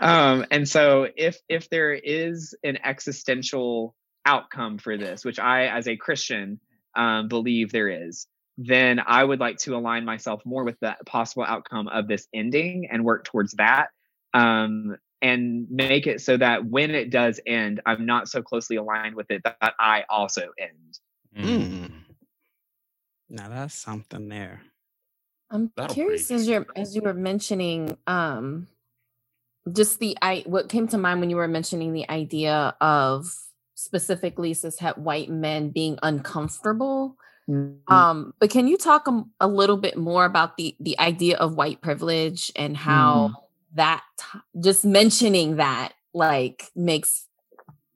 um, 0.00 0.46
and 0.50 0.68
so 0.68 1.08
if 1.16 1.38
if 1.48 1.68
there 1.68 1.92
is 1.92 2.54
an 2.64 2.78
existential 2.82 3.94
outcome 4.24 4.78
for 4.78 4.96
this, 4.96 5.24
which 5.24 5.38
I 5.38 5.66
as 5.66 5.86
a 5.86 5.96
Christian 5.96 6.60
um, 6.96 7.28
believe 7.28 7.72
there 7.72 7.88
is, 7.88 8.26
then 8.58 9.00
I 9.06 9.22
would 9.22 9.40
like 9.40 9.58
to 9.58 9.76
align 9.76 10.04
myself 10.04 10.42
more 10.44 10.64
with 10.64 10.78
the 10.80 10.96
possible 11.04 11.44
outcome 11.44 11.88
of 11.88 12.08
this 12.08 12.26
ending 12.34 12.88
and 12.90 13.04
work 13.04 13.24
towards 13.24 13.52
that. 13.54 13.88
Um, 14.34 14.96
and 15.22 15.66
make 15.70 16.06
it 16.06 16.20
so 16.20 16.36
that 16.36 16.66
when 16.66 16.90
it 16.90 17.10
does 17.10 17.40
end, 17.46 17.80
I'm 17.86 18.04
not 18.04 18.28
so 18.28 18.42
closely 18.42 18.76
aligned 18.76 19.14
with 19.14 19.30
it 19.30 19.42
that 19.44 19.74
I 19.78 20.04
also 20.10 20.50
end. 20.58 20.98
Mm. 21.36 21.90
Now 23.28 23.48
that's 23.48 23.74
something 23.74 24.28
there. 24.28 24.60
I'm 25.50 25.72
That'll 25.76 25.94
curious 25.94 26.30
as 26.30 26.48
you 26.48 26.66
as 26.74 26.94
you 26.94 27.02
were 27.02 27.14
mentioning 27.14 27.96
um 28.06 28.68
just 29.72 29.98
the 30.00 30.16
I 30.20 30.42
what 30.46 30.68
came 30.68 30.88
to 30.88 30.98
mind 30.98 31.20
when 31.20 31.30
you 31.30 31.36
were 31.36 31.48
mentioning 31.48 31.92
the 31.92 32.08
idea 32.10 32.76
of 32.80 33.32
specifically 33.76 34.54
cishet 34.54 34.98
white 34.98 35.28
men 35.28 35.68
being 35.70 35.98
uncomfortable. 36.02 37.16
Mm-hmm. 37.48 37.92
Um, 37.92 38.34
but 38.40 38.50
can 38.50 38.66
you 38.66 38.76
talk 38.76 39.06
a, 39.06 39.22
a, 39.38 39.46
little 39.46 39.76
bit 39.76 39.96
more 39.96 40.24
about 40.24 40.56
the 40.56 40.74
the 40.80 40.98
idea 40.98 41.36
of 41.36 41.54
white 41.54 41.80
privilege 41.80 42.50
and 42.56 42.76
how 42.76 43.28
mm. 43.28 43.34
that 43.74 44.02
just 44.58 44.84
mentioning 44.84 45.56
that 45.56 45.92
like 46.12 46.64
makes 46.74 47.26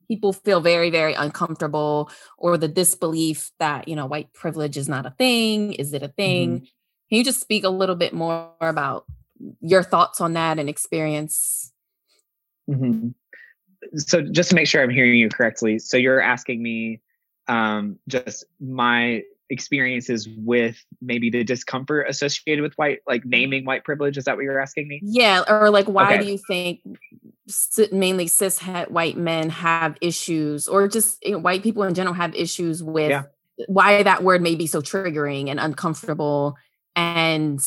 people 0.07 0.31
feel 0.31 0.61
very 0.61 0.89
very 0.89 1.13
uncomfortable 1.15 2.09
or 2.37 2.57
the 2.57 2.69
disbelief 2.69 3.51
that 3.59 3.89
you 3.89 3.95
know 3.95 4.05
white 4.05 4.31
privilege 4.31 4.77
is 4.77 4.87
not 4.87 5.05
a 5.05 5.11
thing 5.17 5.73
is 5.73 5.91
it 5.93 6.03
a 6.03 6.07
thing 6.07 6.49
mm-hmm. 6.49 6.65
can 7.09 7.17
you 7.17 7.23
just 7.23 7.41
speak 7.41 7.65
a 7.65 7.69
little 7.69 7.95
bit 7.95 8.13
more 8.13 8.51
about 8.61 9.05
your 9.59 9.83
thoughts 9.83 10.21
on 10.21 10.33
that 10.33 10.59
and 10.59 10.69
experience 10.69 11.73
mm-hmm 12.69 13.09
so 13.95 14.21
just 14.21 14.49
to 14.49 14.55
make 14.55 14.67
sure 14.67 14.81
I'm 14.81 14.89
hearing 14.89 15.15
you 15.15 15.29
correctly, 15.29 15.79
so 15.79 15.97
you're 15.97 16.21
asking 16.21 16.61
me 16.61 17.01
um, 17.47 17.97
just 18.07 18.45
my 18.59 19.23
experiences 19.49 20.29
with 20.37 20.83
maybe 21.01 21.29
the 21.29 21.43
discomfort 21.43 22.07
associated 22.07 22.61
with 22.61 22.73
white, 22.75 22.99
like 23.05 23.25
naming 23.25 23.65
white 23.65 23.83
privilege. 23.83 24.17
Is 24.17 24.23
that 24.23 24.37
what 24.37 24.43
you're 24.43 24.61
asking 24.61 24.87
me? 24.87 25.01
Yeah, 25.03 25.43
or 25.47 25.69
like 25.69 25.87
why 25.87 26.15
okay. 26.15 26.23
do 26.23 26.31
you 26.31 26.37
think 26.47 26.79
mainly 27.91 28.27
cis 28.27 28.59
het 28.59 28.91
white 28.91 29.17
men 29.17 29.49
have 29.49 29.97
issues, 30.01 30.67
or 30.67 30.87
just 30.87 31.23
you 31.23 31.33
know, 31.33 31.39
white 31.39 31.63
people 31.63 31.83
in 31.83 31.93
general 31.93 32.13
have 32.13 32.33
issues 32.33 32.81
with 32.81 33.09
yeah. 33.09 33.23
why 33.67 34.01
that 34.03 34.23
word 34.23 34.41
may 34.41 34.55
be 34.55 34.67
so 34.67 34.81
triggering 34.81 35.49
and 35.49 35.59
uncomfortable, 35.59 36.55
and 36.95 37.59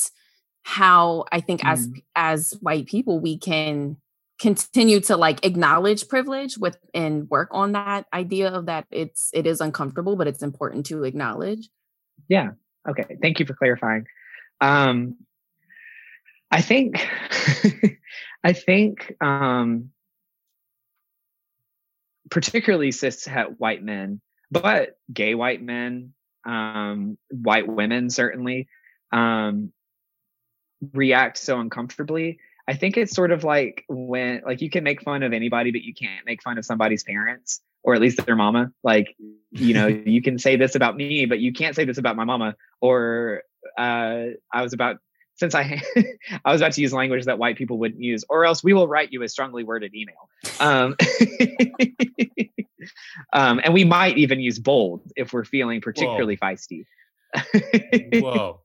how 0.63 1.25
I 1.31 1.41
think 1.41 1.61
mm. 1.61 1.71
as 1.71 1.89
as 2.17 2.55
white 2.63 2.87
people 2.87 3.21
we 3.21 3.37
can 3.37 3.99
continue 4.41 5.01
to 5.01 5.17
like 5.17 5.45
acknowledge 5.47 6.09
privilege 6.09 6.59
with 6.59 6.77
and 6.93 7.29
work 7.31 7.49
on 7.53 7.73
that 7.73 8.07
idea 8.13 8.49
of 8.49 8.67
that 8.67 8.87
it's 8.91 9.31
it 9.33 9.47
is 9.47 9.61
uncomfortable 9.61 10.17
but 10.17 10.27
it's 10.27 10.43
important 10.43 10.87
to 10.87 11.05
acknowledge. 11.05 11.69
Yeah. 12.29 12.51
Okay. 12.89 13.17
Thank 13.23 13.39
you 13.39 13.47
for 13.47 13.55
clarifying. 13.55 14.07
Um 14.61 15.17
i 16.51 16.61
think 16.61 17.07
i 18.45 18.53
think 18.53 19.15
um 19.21 19.91
particularly 22.31 22.93
cis 22.93 23.25
het 23.25 23.59
white 23.59 23.83
men 23.83 24.21
but 24.51 24.99
gay 25.13 25.35
white 25.35 25.63
men 25.63 26.13
um 26.47 27.19
white 27.31 27.67
women 27.67 28.09
certainly 28.11 28.69
um 29.11 29.73
react 30.93 31.39
so 31.39 31.59
uncomfortably 31.59 32.39
I 32.67 32.75
think 32.75 32.97
it's 32.97 33.15
sort 33.15 33.31
of 33.31 33.45
like 33.45 33.85
when 33.89 34.43
like 34.47 34.63
you 34.63 34.71
can 34.71 34.85
make 34.85 35.03
fun 35.03 35.23
of 35.23 35.33
anybody, 35.33 35.71
but 35.71 35.83
you 35.83 35.95
can't 35.95 36.25
make 36.25 36.43
fun 36.43 36.59
of 36.59 36.65
somebody's 36.65 37.03
parents 37.03 37.61
or 37.83 37.95
at 37.95 38.01
least 38.01 38.25
their 38.25 38.35
mama. 38.35 38.73
Like, 38.83 39.15
you 39.51 39.75
know, 39.75 39.87
you 40.07 40.23
can 40.23 40.39
say 40.39 40.57
this 40.57 40.75
about 40.75 40.97
me, 40.97 41.27
but 41.27 41.39
you 41.39 41.53
can't 41.53 41.77
say 41.77 41.85
this 41.85 41.99
about 41.99 42.17
my 42.17 42.25
mama. 42.25 42.57
Or 42.81 43.43
uh, 43.79 44.25
I 44.53 44.63
was 44.63 44.73
about 44.73 44.97
since 45.37 45.55
I 45.55 45.83
I 46.45 46.53
was 46.53 46.61
about 46.61 46.73
to 46.73 46.81
use 46.81 46.93
language 46.93 47.27
that 47.27 47.39
white 47.39 47.57
people 47.57 47.79
wouldn't 47.79 48.03
use, 48.03 48.25
or 48.29 48.45
else 48.45 48.65
we 48.65 48.73
will 48.73 48.89
write 48.89 49.13
you 49.13 49.23
a 49.23 49.29
strongly 49.29 49.63
worded 49.63 49.95
email. 49.95 50.29
Um, 50.59 50.97
um, 53.33 53.61
and 53.63 53.75
we 53.75 53.85
might 53.85 54.17
even 54.17 54.41
use 54.41 54.59
bold 54.59 55.03
if 55.17 55.33
we're 55.33 55.45
feeling 55.45 55.81
particularly 55.81 56.39
Whoa. 56.41 56.49
feisty. 56.49 56.85
Whoa. 58.21 58.61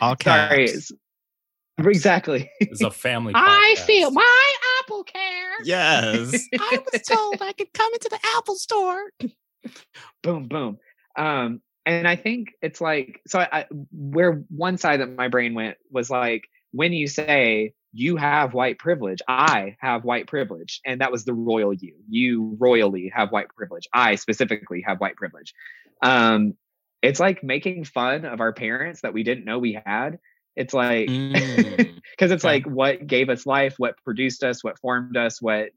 All 0.00 0.16
caps. 0.16 0.50
Sorry. 0.50 0.68
Exactly. 1.84 2.50
It's 2.60 2.82
a 2.82 2.90
family. 2.90 3.32
I 3.34 3.74
feel 3.84 4.10
my 4.10 4.52
Apple 4.78 5.02
care. 5.04 5.52
Yes. 5.64 6.32
I 6.58 6.78
was 6.92 7.02
told 7.02 7.42
I 7.42 7.52
could 7.52 7.72
come 7.72 7.92
into 7.92 8.08
the 8.10 8.18
Apple 8.36 8.54
store. 8.54 9.10
boom, 10.22 10.46
boom. 10.46 10.78
Um, 11.16 11.60
and 11.86 12.06
I 12.06 12.16
think 12.16 12.52
it's 12.62 12.80
like 12.80 13.20
so. 13.26 13.40
I, 13.40 13.48
I, 13.52 13.66
where 13.92 14.44
one 14.48 14.78
side 14.78 15.00
that 15.00 15.10
my 15.10 15.28
brain 15.28 15.54
went 15.54 15.76
was 15.90 16.10
like 16.10 16.44
when 16.70 16.92
you 16.92 17.06
say 17.06 17.74
you 17.92 18.16
have 18.16 18.54
white 18.54 18.78
privilege, 18.78 19.20
I 19.28 19.76
have 19.80 20.04
white 20.04 20.26
privilege, 20.26 20.80
and 20.84 21.00
that 21.00 21.12
was 21.12 21.24
the 21.24 21.34
royal 21.34 21.74
you. 21.74 21.94
You 22.08 22.56
royally 22.58 23.12
have 23.14 23.32
white 23.32 23.48
privilege. 23.48 23.86
I 23.92 24.14
specifically 24.14 24.82
have 24.86 25.00
white 25.00 25.16
privilege. 25.16 25.54
Um, 26.02 26.54
it's 27.02 27.20
like 27.20 27.44
making 27.44 27.84
fun 27.84 28.24
of 28.24 28.40
our 28.40 28.52
parents 28.52 29.02
that 29.02 29.12
we 29.12 29.22
didn't 29.22 29.44
know 29.44 29.58
we 29.58 29.78
had 29.84 30.18
it's 30.56 30.74
like 30.74 31.06
because 31.06 31.16
mm. 31.16 32.00
it's 32.20 32.44
like 32.44 32.64
what 32.66 33.06
gave 33.06 33.28
us 33.28 33.46
life, 33.46 33.74
what 33.78 33.96
produced 34.04 34.44
us, 34.44 34.62
what 34.62 34.78
formed 34.78 35.16
us, 35.16 35.42
what 35.42 35.70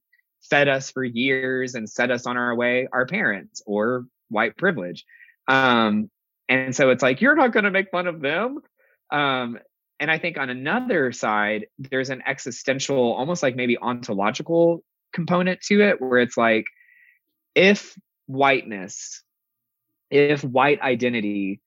fed 0.50 0.68
us 0.68 0.92
for 0.92 1.04
years 1.04 1.76
and 1.76 1.90
set 1.90 2.12
us 2.12 2.26
on 2.26 2.38
our 2.38 2.56
way, 2.56 2.88
our 2.92 3.06
parents 3.06 3.62
or 3.66 4.06
white 4.30 4.58
privilege. 4.58 5.06
Um, 5.48 6.10
and 6.50 6.76
so 6.76 6.90
it's 6.90 7.04
like 7.04 7.22
you're 7.22 7.36
not 7.36 7.52
going 7.52 7.66
to 7.66 7.72
make 7.72 7.92
fun 7.92 8.08
of 8.08 8.22
them. 8.22 8.60
Um, 9.12 9.60
and 10.00 10.12
I 10.12 10.20
think 10.20 10.38
on 10.38 10.50
another 10.50 11.12
side, 11.12 11.68
there's 11.80 12.10
an 12.10 12.22
existential, 12.28 13.14
almost 13.14 13.42
like 13.42 13.56
maybe 13.56 13.78
ontological 13.78 14.84
component 15.12 15.62
to 15.62 15.82
it, 15.82 16.00
where 16.00 16.20
it's 16.20 16.38
like 16.38 16.66
if 17.56 17.98
whiteness, 18.28 19.24
if 20.12 20.44
white 20.44 20.82
identity 20.82 21.62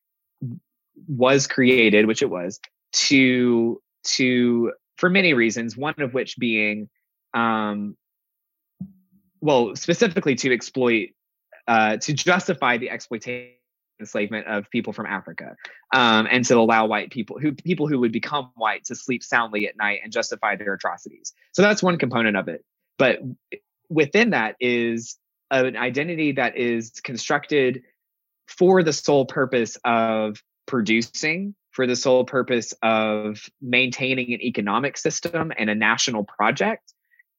was 1.08 1.46
created, 1.46 2.06
which 2.06 2.22
it 2.22 2.30
was, 2.30 2.60
to 2.92 3.80
to 4.04 4.72
for 4.96 5.10
many 5.10 5.34
reasons. 5.34 5.76
One 5.76 5.94
of 5.98 6.14
which 6.14 6.36
being, 6.38 6.88
um, 7.34 7.96
well, 9.40 9.76
specifically 9.76 10.34
to 10.36 10.52
exploit, 10.52 11.10
uh, 11.66 11.96
to 11.98 12.12
justify 12.12 12.76
the 12.76 12.90
exploitation 12.90 13.54
enslavement 13.98 14.46
of 14.46 14.70
people 14.70 14.92
from 14.94 15.06
Africa, 15.06 15.54
um, 15.94 16.26
and 16.30 16.44
to 16.46 16.54
allow 16.54 16.86
white 16.86 17.10
people 17.10 17.38
who 17.38 17.52
people 17.52 17.86
who 17.86 17.98
would 18.00 18.12
become 18.12 18.50
white 18.56 18.84
to 18.84 18.94
sleep 18.94 19.22
soundly 19.22 19.68
at 19.68 19.76
night 19.76 20.00
and 20.02 20.12
justify 20.12 20.56
their 20.56 20.72
atrocities. 20.74 21.34
So 21.52 21.62
that's 21.62 21.82
one 21.82 21.98
component 21.98 22.36
of 22.36 22.48
it. 22.48 22.64
But 22.98 23.20
within 23.88 24.30
that 24.30 24.56
is 24.60 25.16
an 25.50 25.76
identity 25.76 26.32
that 26.32 26.56
is 26.56 26.92
constructed 27.02 27.82
for 28.46 28.82
the 28.82 28.92
sole 28.92 29.26
purpose 29.26 29.76
of 29.84 30.42
producing, 30.66 31.54
for 31.70 31.86
the 31.86 31.96
sole 31.96 32.24
purpose 32.24 32.74
of 32.82 33.48
maintaining 33.60 34.32
an 34.32 34.42
economic 34.42 34.96
system 34.96 35.52
and 35.56 35.70
a 35.70 35.74
national 35.74 36.24
project. 36.24 36.92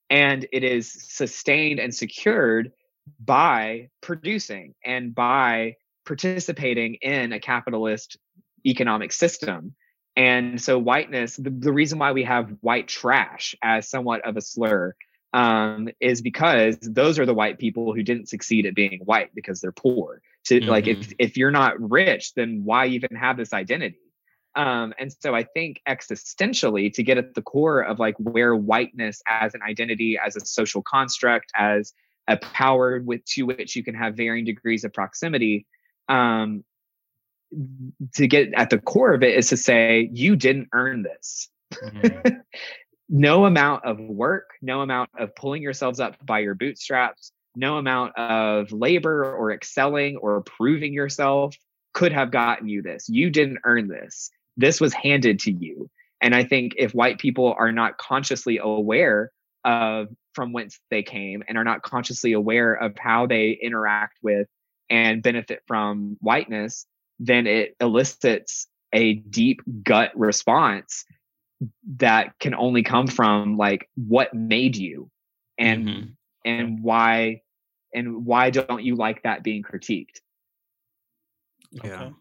And 0.10 0.48
it 0.52 0.64
is 0.64 0.92
sustained 0.92 1.80
and 1.80 1.94
secured 1.94 2.72
by 3.20 3.90
producing 4.02 4.74
and 4.84 5.14
by 5.14 5.76
participating 6.06 6.96
in 6.96 7.34
a 7.34 7.40
capitalist 7.40 8.18
economic 8.66 9.12
system. 9.12 9.76
And 10.16 10.62
so, 10.62 10.78
whiteness, 10.78 11.38
the, 11.38 11.50
the 11.50 11.72
reason 11.72 12.00
why 12.00 12.12
we 12.12 12.24
have 12.24 12.54
white 12.60 12.88
trash 12.88 13.56
as 13.62 13.90
somewhat 13.90 14.26
of 14.26 14.36
a 14.36 14.42
slur 14.42 14.94
um, 15.34 15.88
is 16.02 16.22
because 16.22 16.78
those 16.82 17.18
are 17.18 17.26
the 17.26 17.34
white 17.34 17.60
people 17.60 17.94
who 17.94 18.04
didn't 18.04 18.28
succeed 18.28 18.66
at 18.66 18.76
being 18.76 19.00
white 19.06 19.34
because 19.34 19.62
they're 19.62 19.72
poor. 19.72 20.22
To 20.46 20.60
mm-hmm. 20.60 20.70
like, 20.70 20.88
if 20.88 21.00
mm-hmm. 21.00 21.12
if 21.20 21.38
you're 21.38 21.52
not 21.52 21.80
rich, 21.80 22.34
then 22.34 22.62
why 22.66 22.88
even 22.88 23.16
have 23.16 23.38
this 23.38 23.54
identity? 23.54 24.00
Um, 24.56 24.94
and 25.00 25.14
so 25.20 25.34
I 25.34 25.44
think 25.44 25.82
existentially, 25.88 26.94
to 26.94 27.04
get 27.04 27.18
at 27.18 27.34
the 27.36 27.42
core 27.42 27.82
of 27.82 28.00
like 28.00 28.16
where 28.18 28.56
whiteness 28.56 29.22
as 29.28 29.54
an 29.54 29.62
identity, 29.62 30.18
as 30.24 30.36
a 30.36 30.42
social 30.42 30.82
construct, 30.82 31.52
as 31.56 31.94
a 32.28 32.38
power 32.38 33.02
with 33.04 33.24
to 33.26 33.44
which 33.44 33.76
you 33.76 33.84
can 33.84 33.96
have 33.96 34.16
varying 34.16 34.46
degrees 34.46 34.84
of 34.84 34.94
proximity, 34.94 35.66
um, 36.10 36.64
to 38.16 38.28
get 38.28 38.54
at 38.54 38.70
the 38.70 38.80
core 38.80 39.14
of 39.14 39.24
it 39.24 39.36
is 39.36 39.50
to 39.50 39.58
say 39.58 40.10
you 40.14 40.36
didn't 40.36 40.70
earn 40.74 41.04
this. 41.04 41.50
Mm-hmm. 41.74 42.38
no 43.10 43.46
amount 43.46 43.86
of 43.86 44.00
work, 44.00 44.52
no 44.62 44.82
amount 44.82 45.10
of 45.18 45.36
pulling 45.36 45.62
yourselves 45.62 46.00
up 46.00 46.16
by 46.26 46.40
your 46.40 46.56
bootstraps, 46.56 47.32
no 47.56 47.78
amount 47.78 48.18
of 48.18 48.72
labor 48.72 49.36
or 49.36 49.52
excelling 49.52 50.18
or 50.18 50.42
proving 50.42 50.94
yourself 50.94 51.56
could 51.94 52.14
have 52.14 52.32
gotten 52.32 52.70
you 52.70 52.82
this. 52.82 53.10
You 53.10 53.30
didn't 53.30 53.60
earn 53.66 53.88
this. 53.88 54.32
This 54.58 54.82
was 54.82 54.94
handed 54.94 55.40
to 55.40 55.52
you. 55.52 55.90
And 56.22 56.36
I 56.36 56.44
think 56.44 56.74
if 56.78 56.94
white 56.94 57.20
people 57.20 57.56
are 57.58 57.72
not 57.72 57.98
consciously 57.98 58.60
aware 58.62 59.32
of 59.64 60.08
from 60.34 60.54
whence 60.54 60.80
they 60.90 61.04
came 61.04 61.44
and 61.48 61.58
are 61.58 61.64
not 61.64 61.82
consciously 61.82 62.34
aware 62.34 62.74
of 62.74 62.96
how 62.98 63.28
they 63.28 63.58
interact 63.62 64.18
with 64.22 64.48
and 64.90 65.24
benefit 65.24 65.62
from 65.68 66.18
whiteness, 66.22 66.86
then 67.20 67.48
it 67.48 67.76
elicits 67.80 68.68
a 68.94 69.14
deep 69.14 69.62
gut 69.84 70.12
response 70.16 71.06
that 71.98 72.38
can 72.40 72.56
only 72.56 72.84
come 72.84 73.08
from 73.08 73.58
like 73.58 73.88
what 73.96 74.34
made 74.34 74.76
you 74.76 75.10
and 75.58 75.88
mm-hmm. 75.88 76.06
and 76.44 76.84
why 76.84 77.42
and 77.94 78.26
why 78.26 78.50
don't 78.50 78.84
you 78.84 78.96
like 78.96 79.22
that 79.24 79.44
being 79.44 79.62
critiqued 79.62 80.22
yeah 81.72 82.04
okay. 82.04 82.14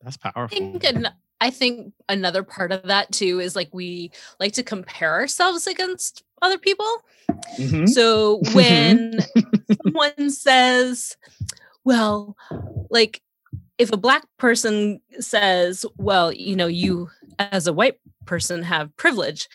that's 0.00 0.16
powerful 0.16 0.56
I 0.56 0.78
think, 0.78 0.84
an, 0.84 1.08
I 1.42 1.50
think 1.50 1.92
another 2.08 2.44
part 2.44 2.70
of 2.70 2.84
that 2.84 3.10
too 3.10 3.40
is 3.40 3.56
like 3.56 3.68
we 3.72 4.12
like 4.38 4.52
to 4.52 4.62
compare 4.62 5.12
ourselves 5.12 5.66
against 5.66 6.22
other 6.40 6.56
people 6.56 6.86
mm-hmm. 7.58 7.86
so 7.86 8.40
when 8.52 9.18
someone 9.84 10.30
says 10.30 11.16
well 11.84 12.36
like 12.90 13.20
if 13.76 13.92
a 13.92 13.96
black 13.96 14.22
person 14.38 15.00
says 15.18 15.84
well 15.96 16.32
you 16.32 16.54
know 16.54 16.68
you 16.68 17.10
as 17.40 17.66
a 17.66 17.72
white 17.72 17.96
person 18.24 18.62
have 18.62 18.96
privilege 18.96 19.48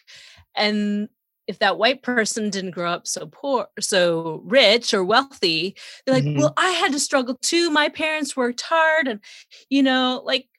and 0.54 1.08
if 1.48 1.60
that 1.60 1.78
white 1.78 2.04
person 2.04 2.50
didn't 2.50 2.72
grow 2.72 2.92
up 2.92 3.08
so 3.08 3.28
poor 3.32 3.68
so 3.80 4.42
rich 4.44 4.94
or 4.94 5.06
wealthy 5.06 5.74
they're 6.06 6.16
like 6.16 6.26
mm-hmm. 6.26 6.40
well 6.40 6.54
i 6.58 6.72
had 6.72 6.92
to 6.92 7.00
struggle 7.00 7.38
too 7.42 7.70
my 7.70 7.88
parents 7.88 8.36
worked 8.36 8.60
hard 8.60 9.08
and 9.08 9.22
you 9.70 9.82
know 9.82 10.22
like 10.26 10.50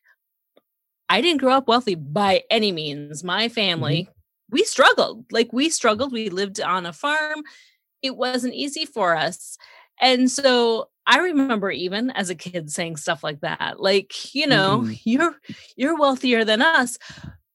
i 1.08 1.20
didn't 1.20 1.40
grow 1.40 1.54
up 1.54 1.68
wealthy 1.68 1.94
by 1.94 2.42
any 2.50 2.72
means 2.72 3.24
my 3.24 3.48
family 3.48 4.02
mm-hmm. 4.02 4.12
we 4.50 4.64
struggled 4.64 5.24
like 5.30 5.52
we 5.52 5.68
struggled 5.68 6.12
we 6.12 6.28
lived 6.28 6.60
on 6.60 6.86
a 6.86 6.92
farm 6.92 7.42
it 8.02 8.16
wasn't 8.16 8.54
easy 8.54 8.84
for 8.84 9.16
us 9.16 9.58
and 10.00 10.30
so 10.30 10.88
I 11.08 11.20
remember 11.20 11.70
even 11.70 12.10
as 12.10 12.28
a 12.28 12.34
kid 12.34 12.70
saying 12.70 12.98
stuff 12.98 13.24
like 13.24 13.40
that. 13.40 13.80
Like, 13.80 14.34
you 14.34 14.46
know, 14.46 14.82
mm-hmm. 14.82 14.92
you're 15.04 15.36
you're 15.74 15.98
wealthier 15.98 16.44
than 16.44 16.60
us. 16.60 16.98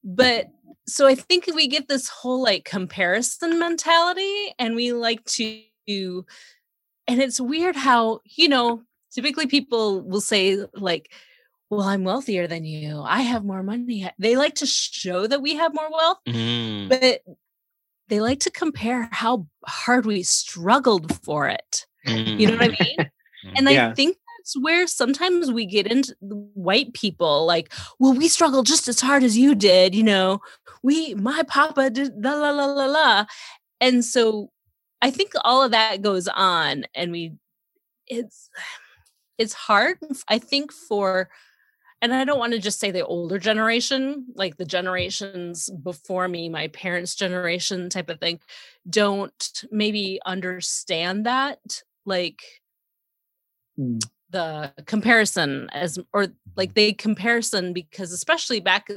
But 0.02 0.48
so 0.86 1.06
I 1.06 1.14
think 1.14 1.48
we 1.54 1.68
get 1.68 1.88
this 1.88 2.08
whole 2.08 2.42
like 2.42 2.64
comparison 2.64 3.58
mentality 3.58 4.54
and 4.58 4.74
we 4.74 4.92
like 4.92 5.24
to 5.24 6.26
and 7.06 7.20
it's 7.22 7.40
weird 7.40 7.76
how, 7.76 8.20
you 8.24 8.48
know, 8.48 8.82
typically 9.12 9.46
people 9.46 10.02
will 10.02 10.20
say 10.20 10.58
like 10.74 11.12
well, 11.70 11.82
I'm 11.82 12.04
wealthier 12.04 12.46
than 12.46 12.64
you. 12.64 13.02
I 13.04 13.22
have 13.22 13.44
more 13.44 13.62
money. 13.62 14.08
They 14.18 14.36
like 14.36 14.54
to 14.56 14.66
show 14.66 15.26
that 15.26 15.42
we 15.42 15.54
have 15.56 15.74
more 15.74 15.90
wealth, 15.90 16.18
mm. 16.28 16.88
but 16.88 17.22
they 18.08 18.20
like 18.20 18.40
to 18.40 18.50
compare 18.50 19.08
how 19.10 19.46
hard 19.66 20.06
we 20.06 20.22
struggled 20.22 21.18
for 21.24 21.48
it. 21.48 21.86
Mm. 22.06 22.38
You 22.38 22.46
know 22.48 22.56
what 22.56 22.64
I 22.64 22.84
mean? 22.84 23.10
and 23.56 23.68
yeah. 23.68 23.88
I 23.88 23.94
think 23.94 24.16
that's 24.38 24.56
where 24.58 24.86
sometimes 24.86 25.50
we 25.50 25.64
get 25.64 25.86
into 25.86 26.14
white 26.20 26.92
people 26.92 27.46
like, 27.46 27.72
well, 27.98 28.12
we 28.12 28.28
struggled 28.28 28.66
just 28.66 28.88
as 28.88 29.00
hard 29.00 29.22
as 29.22 29.38
you 29.38 29.54
did, 29.54 29.94
you 29.94 30.02
know. 30.02 30.40
We 30.82 31.14
my 31.14 31.42
papa 31.44 31.88
did 31.90 32.12
la 32.22 32.34
la 32.34 32.50
la 32.50 32.66
la 32.66 32.86
la. 32.86 33.24
And 33.80 34.04
so 34.04 34.50
I 35.00 35.10
think 35.10 35.32
all 35.44 35.62
of 35.62 35.70
that 35.70 36.02
goes 36.02 36.28
on 36.28 36.84
and 36.94 37.10
we 37.10 37.32
it's 38.06 38.50
it's 39.38 39.54
hard 39.54 39.98
I 40.28 40.38
think 40.38 40.72
for 40.72 41.30
and 42.04 42.12
I 42.14 42.24
don't 42.24 42.38
want 42.38 42.52
to 42.52 42.58
just 42.58 42.78
say 42.78 42.90
the 42.90 43.04
older 43.06 43.38
generation, 43.38 44.26
like 44.34 44.58
the 44.58 44.66
generations 44.66 45.70
before 45.70 46.28
me, 46.28 46.50
my 46.50 46.68
parents' 46.68 47.14
generation 47.14 47.88
type 47.88 48.10
of 48.10 48.20
thing, 48.20 48.40
don't 48.88 49.64
maybe 49.70 50.20
understand 50.26 51.24
that. 51.24 51.82
Like 52.04 52.42
mm. 53.80 54.04
the 54.28 54.74
comparison 54.84 55.70
as, 55.72 55.98
or 56.12 56.26
like 56.56 56.74
they 56.74 56.92
comparison 56.92 57.72
because, 57.72 58.12
especially 58.12 58.60
back, 58.60 58.88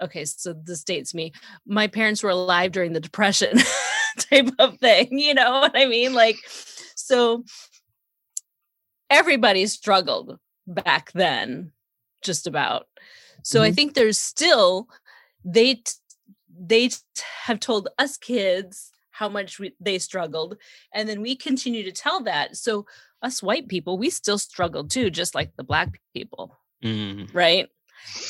okay, 0.00 0.24
so 0.24 0.54
this 0.54 0.82
dates 0.82 1.12
me. 1.12 1.32
My 1.66 1.88
parents 1.88 2.22
were 2.22 2.30
alive 2.30 2.72
during 2.72 2.94
the 2.94 3.00
Depression 3.00 3.58
type 4.16 4.48
of 4.58 4.78
thing. 4.78 5.18
You 5.18 5.34
know 5.34 5.60
what 5.60 5.72
I 5.76 5.84
mean? 5.84 6.14
Like, 6.14 6.38
so 6.96 7.44
everybody 9.10 9.66
struggled 9.66 10.38
back 10.66 11.12
then 11.12 11.72
just 12.22 12.46
about. 12.46 12.86
So 13.42 13.60
mm-hmm. 13.60 13.66
I 13.66 13.72
think 13.72 13.94
there's 13.94 14.18
still 14.18 14.88
they 15.44 15.82
they 16.58 16.90
have 17.44 17.60
told 17.60 17.88
us 17.98 18.16
kids 18.16 18.90
how 19.10 19.28
much 19.28 19.58
we, 19.58 19.74
they 19.80 19.98
struggled 19.98 20.56
and 20.94 21.08
then 21.08 21.20
we 21.20 21.36
continue 21.36 21.82
to 21.84 21.92
tell 21.92 22.22
that. 22.24 22.56
So 22.56 22.86
us 23.22 23.42
white 23.42 23.68
people 23.68 23.98
we 23.98 24.10
still 24.10 24.38
struggle 24.38 24.86
too 24.86 25.10
just 25.10 25.34
like 25.34 25.52
the 25.56 25.64
black 25.64 26.00
people. 26.14 26.58
Mm. 26.84 27.32
Right? 27.34 27.68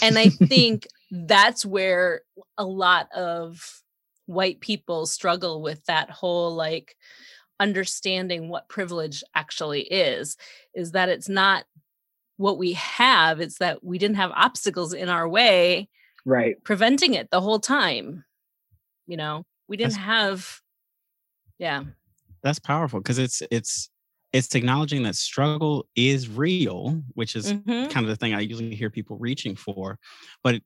And 0.03 0.19
I 0.19 0.29
think 0.29 0.87
that's 1.11 1.65
where 1.65 2.23
a 2.59 2.65
lot 2.65 3.09
of 3.13 3.83
white 4.27 4.61
people 4.61 5.07
struggle 5.07 5.61
with 5.63 5.85
that 5.87 6.11
whole 6.11 6.55
like 6.55 6.97
understanding 7.59 8.49
what 8.49 8.69
privilege 8.69 9.23
actually 9.35 9.83
is 9.83 10.37
is 10.75 10.93
that 10.93 11.09
it's 11.09 11.29
not 11.29 11.65
what 12.41 12.57
we 12.57 12.73
have 12.73 13.39
it's 13.39 13.59
that 13.59 13.85
we 13.85 13.99
didn't 13.99 14.17
have 14.17 14.33
obstacles 14.35 14.95
in 14.95 15.11
our 15.11 15.29
way 15.29 15.87
right 16.25 16.57
preventing 16.65 17.13
it 17.13 17.31
the 17.31 17.41
whole 17.41 17.59
time 17.59 18.25
you 19.07 19.17
know 19.17 19.45
we 19.69 19.77
didn't 19.77 19.93
that's, 19.93 20.05
have 20.05 20.61
yeah 21.59 21.85
that's 22.43 22.59
powerful 22.59 22.99
because 22.99 23.19
it's 23.19 23.43
it's 23.51 23.91
it's 24.33 24.55
acknowledging 24.55 25.03
that 25.03 25.17
struggle 25.17 25.87
is 25.95 26.31
real 26.31 27.03
which 27.13 27.37
is 27.37 27.53
mm-hmm. 27.53 27.91
kind 27.91 28.07
of 28.07 28.09
the 28.09 28.17
thing 28.17 28.33
i 28.33 28.41
usually 28.41 28.75
hear 28.75 28.89
people 28.89 29.19
reaching 29.19 29.55
for 29.55 29.99
but 30.43 30.63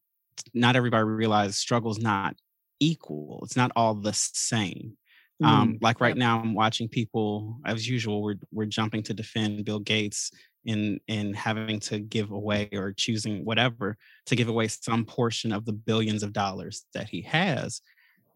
not 0.52 0.76
everybody 0.76 1.02
realizes 1.02 1.56
struggle 1.56 1.90
is 1.90 1.98
not 1.98 2.36
equal 2.78 3.40
it's 3.42 3.56
not 3.56 3.72
all 3.74 3.94
the 3.94 4.12
same 4.12 4.96
um, 5.42 5.50
mm-hmm. 5.50 5.62
um 5.62 5.78
like 5.80 6.00
right 6.00 6.10
yep. 6.10 6.18
now 6.18 6.38
i'm 6.38 6.54
watching 6.54 6.88
people 6.88 7.58
as 7.66 7.88
usual 7.88 8.22
we're 8.22 8.36
we're 8.52 8.64
jumping 8.64 9.02
to 9.02 9.12
defend 9.12 9.64
bill 9.64 9.80
gates 9.80 10.30
in 10.64 11.00
in 11.08 11.34
having 11.34 11.80
to 11.80 11.98
give 11.98 12.30
away 12.30 12.68
or 12.72 12.92
choosing 12.92 13.44
whatever 13.44 13.96
to 14.26 14.36
give 14.36 14.48
away 14.48 14.68
some 14.68 15.04
portion 15.04 15.52
of 15.52 15.64
the 15.64 15.72
billions 15.72 16.22
of 16.22 16.32
dollars 16.32 16.84
that 16.94 17.08
he 17.08 17.22
has. 17.22 17.80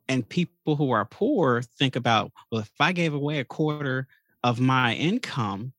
And 0.09 0.29
people 0.29 0.77
who 0.77 0.91
are 0.91 1.05
poor 1.05 1.63
think 1.79 1.97
about 1.97 2.33
well 2.51 2.63
if 2.63 2.71
i 2.81 2.93
gave 2.93 3.15
away 3.15 3.39
a 3.39 3.45
quarter 3.45 4.07
of 4.43 4.61
my 4.61 4.95
income 4.95 5.73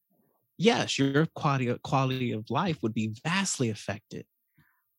yes 0.58 1.00
your 1.00 1.26
quality 1.28 1.68
of, 1.68 1.82
quality 1.82 2.32
of 2.32 2.50
life 2.50 2.78
would 2.82 2.94
be 2.94 3.14
vastly 3.24 3.70
affected. 3.70 4.26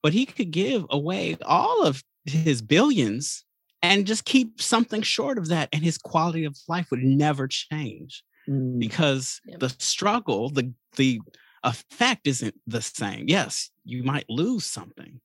But 0.02 0.12
he 0.12 0.26
could 0.26 0.50
give 0.50 0.86
away 0.90 1.36
all 1.44 1.84
of 1.84 2.02
his 2.24 2.62
billions 2.62 3.44
and 3.82 4.06
just 4.06 4.24
keep 4.24 4.60
something 4.60 5.02
short 5.02 5.38
of 5.38 5.48
that 5.48 5.68
and 5.72 5.82
his 5.82 5.98
quality 5.98 6.44
of 6.44 6.56
life 6.68 6.90
would 6.90 7.02
never 7.02 7.48
change 7.48 8.24
mm. 8.50 8.78
because 8.78 9.40
yep. 9.46 9.60
the 9.60 9.68
struggle 9.78 10.50
the 10.50 10.72
the 10.96 11.20
effect 11.64 12.26
isn't 12.26 12.54
the 12.66 12.80
same 12.80 13.26
yes 13.28 13.70
you 13.84 14.02
might 14.02 14.28
lose 14.28 14.64
something 14.64 15.20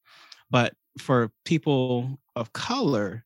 but 0.50 0.74
for 1.00 1.32
people 1.46 2.20
of 2.36 2.54
color 2.54 3.24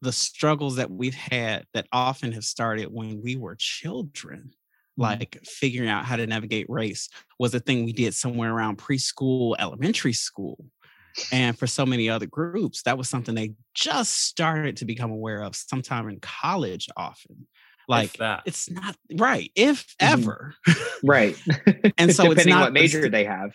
the 0.00 0.12
struggles 0.12 0.76
that 0.76 0.90
we've 0.90 1.14
had 1.14 1.64
that 1.74 1.86
often 1.92 2.32
have 2.32 2.44
started 2.44 2.88
when 2.90 3.22
we 3.22 3.36
were 3.36 3.54
children 3.58 4.50
mm. 4.98 5.02
like 5.02 5.38
figuring 5.44 5.90
out 5.90 6.04
how 6.04 6.16
to 6.16 6.26
navigate 6.26 6.66
race 6.68 7.08
was 7.38 7.54
a 7.54 7.60
thing 7.60 7.84
we 7.84 7.92
did 7.92 8.14
somewhere 8.14 8.52
around 8.52 8.78
preschool 8.78 9.54
elementary 9.58 10.12
school 10.12 10.64
and 11.30 11.58
for 11.58 11.66
so 11.66 11.84
many 11.84 12.08
other 12.08 12.26
groups, 12.26 12.82
that 12.82 12.96
was 12.96 13.08
something 13.08 13.34
they 13.34 13.54
just 13.74 14.24
started 14.24 14.76
to 14.78 14.84
become 14.84 15.10
aware 15.10 15.42
of 15.42 15.54
sometime 15.54 16.08
in 16.08 16.20
college 16.20 16.88
often. 16.96 17.46
Like 17.92 18.12
that. 18.14 18.42
it's 18.46 18.70
not 18.70 18.96
right, 19.14 19.50
if 19.54 19.94
mm-hmm. 20.00 20.20
ever. 20.20 20.54
right. 21.02 21.36
and 21.98 22.14
so 22.14 22.30
it's 22.30 22.46
not 22.46 22.62
what 22.62 22.72
major 22.72 23.02
the, 23.02 23.10
they 23.10 23.24
have. 23.24 23.52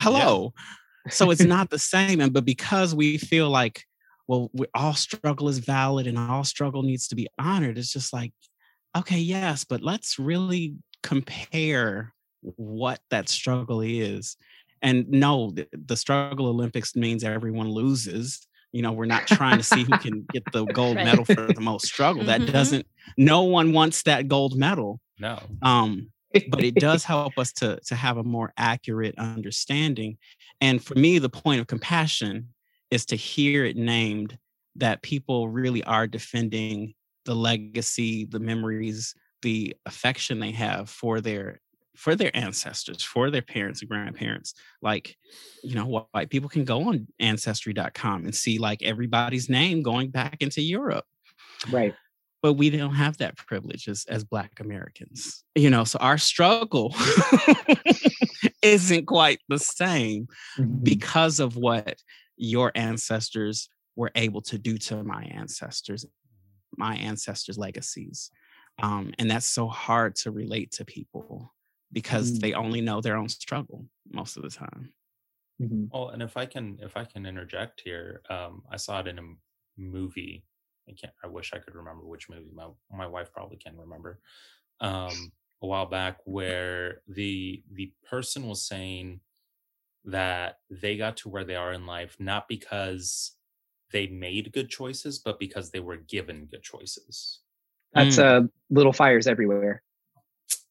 hello. 0.00 0.52
Yeah. 1.06 1.12
so 1.12 1.30
it's 1.30 1.44
not 1.44 1.70
the 1.70 1.78
same. 1.78 2.20
And 2.20 2.32
but 2.32 2.44
because 2.44 2.94
we 2.94 3.18
feel 3.18 3.50
like, 3.50 3.84
well, 4.26 4.50
we, 4.52 4.66
all 4.74 4.94
struggle 4.94 5.48
is 5.48 5.58
valid 5.58 6.06
and 6.06 6.18
all 6.18 6.44
struggle 6.44 6.82
needs 6.82 7.08
to 7.08 7.16
be 7.16 7.28
honored, 7.38 7.78
it's 7.78 7.92
just 7.92 8.12
like, 8.12 8.32
okay, 8.96 9.18
yes, 9.18 9.64
but 9.64 9.82
let's 9.82 10.18
really 10.18 10.74
compare 11.02 12.14
what 12.40 13.00
that 13.10 13.28
struggle 13.28 13.80
is 13.80 14.36
and 14.84 15.08
no, 15.10 15.50
the, 15.50 15.66
the 15.72 15.96
struggle 15.96 16.46
Olympics 16.46 16.94
means 16.94 17.24
everyone 17.24 17.70
loses. 17.70 18.46
You 18.74 18.82
know, 18.82 18.92
we're 18.92 19.04
not 19.04 19.26
trying 19.28 19.58
to 19.58 19.62
see 19.62 19.84
who 19.84 19.96
can 19.98 20.26
get 20.32 20.42
the 20.52 20.64
gold 20.64 20.96
right. 20.96 21.04
medal 21.04 21.24
for 21.24 21.46
the 21.52 21.60
most 21.60 21.86
struggle. 21.86 22.24
That 22.24 22.40
mm-hmm. 22.40 22.52
doesn't. 22.52 22.86
No 23.16 23.44
one 23.44 23.72
wants 23.72 24.02
that 24.02 24.26
gold 24.26 24.58
medal. 24.58 25.00
No. 25.18 25.40
Um, 25.62 26.10
but 26.48 26.64
it 26.64 26.74
does 26.74 27.04
help 27.14 27.38
us 27.38 27.52
to 27.54 27.78
to 27.86 27.94
have 27.94 28.16
a 28.16 28.24
more 28.24 28.52
accurate 28.56 29.14
understanding. 29.16 30.18
And 30.60 30.82
for 30.82 30.96
me, 30.96 31.18
the 31.18 31.28
point 31.28 31.60
of 31.60 31.68
compassion 31.68 32.48
is 32.90 33.06
to 33.06 33.16
hear 33.16 33.64
it 33.64 33.76
named 33.76 34.38
that 34.76 35.02
people 35.02 35.48
really 35.48 35.84
are 35.84 36.08
defending 36.08 36.94
the 37.24 37.34
legacy, 37.34 38.24
the 38.24 38.40
memories, 38.40 39.14
the 39.42 39.76
affection 39.86 40.40
they 40.40 40.50
have 40.50 40.90
for 40.90 41.20
their 41.20 41.60
for 41.94 42.14
their 42.14 42.34
ancestors, 42.36 43.02
for 43.02 43.30
their 43.30 43.42
parents 43.42 43.80
and 43.80 43.88
grandparents. 43.88 44.54
Like, 44.82 45.16
you 45.62 45.74
know, 45.74 46.06
white 46.12 46.30
people 46.30 46.48
can 46.48 46.64
go 46.64 46.88
on 46.88 47.06
ancestry.com 47.20 48.24
and 48.24 48.34
see 48.34 48.58
like 48.58 48.82
everybody's 48.82 49.48
name 49.48 49.82
going 49.82 50.10
back 50.10 50.36
into 50.40 50.60
Europe. 50.60 51.04
Right. 51.70 51.94
But 52.42 52.54
we 52.54 52.68
don't 52.68 52.94
have 52.94 53.16
that 53.18 53.36
privilege 53.36 53.88
as, 53.88 54.04
as 54.08 54.22
Black 54.22 54.60
Americans, 54.60 55.44
you 55.54 55.70
know, 55.70 55.84
so 55.84 55.98
our 56.00 56.18
struggle 56.18 56.94
isn't 58.62 59.06
quite 59.06 59.40
the 59.48 59.58
same 59.58 60.26
mm-hmm. 60.58 60.82
because 60.82 61.40
of 61.40 61.56
what 61.56 62.02
your 62.36 62.70
ancestors 62.74 63.70
were 63.96 64.10
able 64.14 64.42
to 64.42 64.58
do 64.58 64.76
to 64.76 65.02
my 65.04 65.22
ancestors, 65.24 66.04
my 66.76 66.96
ancestors' 66.96 67.56
legacies. 67.56 68.30
Um, 68.82 69.14
and 69.18 69.30
that's 69.30 69.46
so 69.46 69.68
hard 69.68 70.16
to 70.16 70.30
relate 70.30 70.72
to 70.72 70.84
people 70.84 71.53
because 71.94 72.32
mm-hmm. 72.32 72.40
they 72.40 72.52
only 72.52 72.82
know 72.82 73.00
their 73.00 73.16
own 73.16 73.28
struggle 73.28 73.86
most 74.12 74.36
of 74.36 74.42
the 74.42 74.50
time. 74.50 74.92
Mm-hmm. 75.62 75.84
Well, 75.92 76.08
and 76.08 76.22
if 76.22 76.36
I 76.36 76.44
can, 76.44 76.78
if 76.82 76.96
I 76.96 77.04
can 77.04 77.24
interject 77.24 77.80
here, 77.82 78.20
um, 78.28 78.62
I 78.70 78.76
saw 78.76 79.00
it 79.00 79.06
in 79.06 79.18
a 79.18 79.22
movie. 79.78 80.44
I 80.88 80.92
can't. 80.92 81.12
I 81.22 81.28
wish 81.28 81.52
I 81.54 81.58
could 81.58 81.74
remember 81.74 82.04
which 82.04 82.28
movie. 82.28 82.50
My 82.52 82.66
my 82.92 83.06
wife 83.06 83.32
probably 83.32 83.56
can 83.56 83.78
remember. 83.78 84.18
Um, 84.80 85.32
a 85.62 85.66
while 85.66 85.86
back, 85.86 86.18
where 86.24 87.02
the 87.08 87.62
the 87.72 87.92
person 88.10 88.48
was 88.48 88.66
saying 88.66 89.20
that 90.04 90.58
they 90.68 90.96
got 90.96 91.16
to 91.18 91.28
where 91.28 91.44
they 91.44 91.56
are 91.56 91.72
in 91.72 91.86
life 91.86 92.16
not 92.18 92.46
because 92.46 93.32
they 93.90 94.08
made 94.08 94.52
good 94.52 94.68
choices, 94.68 95.18
but 95.20 95.38
because 95.38 95.70
they 95.70 95.80
were 95.80 95.96
given 95.96 96.46
good 96.46 96.62
choices. 96.62 97.40
That's 97.94 98.16
mm. 98.16 98.24
uh, 98.24 98.48
little 98.70 98.92
fires 98.92 99.28
everywhere. 99.28 99.82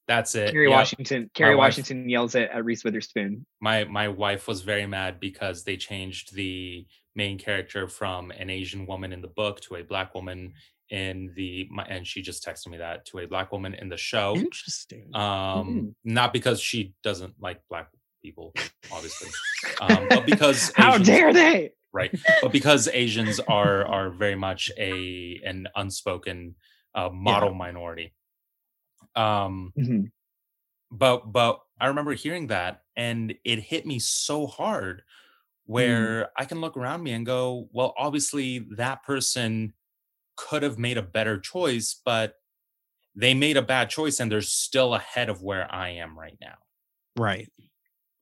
That's 0.07 0.35
it. 0.35 0.51
Kerry 0.51 0.67
yep. 0.67 0.75
Washington. 0.75 1.29
Kerry 1.33 1.55
Washington 1.55 2.09
yells 2.09 2.35
at, 2.35 2.51
at 2.51 2.65
Reese 2.65 2.83
Witherspoon. 2.83 3.45
My 3.61 3.85
my 3.85 4.09
wife 4.09 4.47
was 4.47 4.61
very 4.61 4.85
mad 4.85 5.19
because 5.19 5.63
they 5.63 5.77
changed 5.77 6.35
the 6.35 6.85
main 7.15 7.37
character 7.37 7.87
from 7.87 8.31
an 8.31 8.49
Asian 8.49 8.85
woman 8.85 9.13
in 9.13 9.21
the 9.21 9.27
book 9.27 9.61
to 9.61 9.75
a 9.75 9.83
black 9.83 10.13
woman 10.13 10.53
in 10.89 11.31
the 11.35 11.67
my, 11.71 11.83
and 11.85 12.05
she 12.05 12.21
just 12.21 12.45
texted 12.45 12.67
me 12.67 12.77
that 12.77 13.05
to 13.05 13.19
a 13.19 13.27
black 13.27 13.51
woman 13.51 13.73
in 13.75 13.89
the 13.89 13.97
show. 13.97 14.35
Interesting. 14.35 15.09
Um, 15.13 15.21
mm-hmm. 15.23 15.87
not 16.03 16.33
because 16.33 16.59
she 16.59 16.93
doesn't 17.03 17.33
like 17.39 17.61
black 17.69 17.89
people, 18.21 18.53
obviously, 18.91 19.29
um, 19.81 20.07
but 20.09 20.25
because 20.25 20.71
how 20.75 20.91
Asians, 20.91 21.07
dare 21.07 21.33
they? 21.33 21.71
Right, 21.93 22.13
but 22.41 22.51
because 22.51 22.89
Asians 22.91 23.39
are 23.47 23.85
are 23.85 24.09
very 24.09 24.35
much 24.35 24.69
a 24.77 25.41
an 25.45 25.67
unspoken 25.75 26.55
uh, 26.93 27.09
model 27.09 27.51
yeah. 27.51 27.57
minority. 27.57 28.13
Um, 29.16 29.74
mm-hmm. 29.78 30.05
But 30.91 31.32
but 31.32 31.59
I 31.80 31.88
remember 31.88 32.14
hearing 32.14 32.47
that, 32.47 32.84
and 32.95 33.34
it 33.43 33.59
hit 33.59 33.86
me 33.86 33.99
so 33.99 34.45
hard, 34.47 34.99
mm. 34.99 35.01
where 35.66 36.24
mm. 36.24 36.28
I 36.38 36.45
can 36.45 36.61
look 36.61 36.78
around 36.78 37.03
me 37.03 37.14
and 37.14 37.26
go, 37.26 37.68
well, 37.72 37.93
obviously 37.97 38.68
that 38.78 39.03
person 39.03 39.74
could 40.36 40.64
have 40.64 40.78
made 40.78 40.97
a 40.97 41.03
better 41.03 41.39
choice, 41.39 41.99
but 42.05 42.36
they 43.16 43.34
made 43.34 43.57
a 43.57 43.61
bad 43.61 43.89
choice, 43.89 44.20
and 44.20 44.32
they're 44.32 44.41
still 44.41 44.93
ahead 44.93 45.30
of 45.30 45.41
where 45.41 45.72
I 45.74 45.89
am 45.89 46.18
right 46.18 46.38
now. 46.39 46.55
Right. 47.18 47.49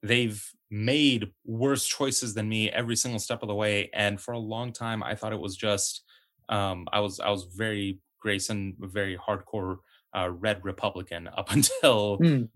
They've 0.03 0.43
made 0.69 1.31
worse 1.45 1.85
choices 1.85 2.33
than 2.33 2.49
me 2.49 2.69
every 2.69 2.95
single 2.95 3.19
step 3.19 3.41
of 3.41 3.49
the 3.49 3.55
way, 3.55 3.89
and 3.93 4.19
for 4.19 4.31
a 4.31 4.39
long 4.39 4.71
time, 4.71 5.03
I 5.03 5.15
thought 5.15 5.33
it 5.33 5.39
was 5.39 5.55
just 5.55 6.03
um, 6.49 6.87
I 6.91 6.99
was 6.99 7.19
I 7.19 7.29
was 7.29 7.45
very 7.55 7.99
Grayson, 8.19 8.75
very 8.79 9.17
hardcore 9.17 9.77
uh, 10.13 10.29
red 10.29 10.63
Republican 10.63 11.27
up 11.27 11.51
until 11.51 12.17
mm. 12.19 12.49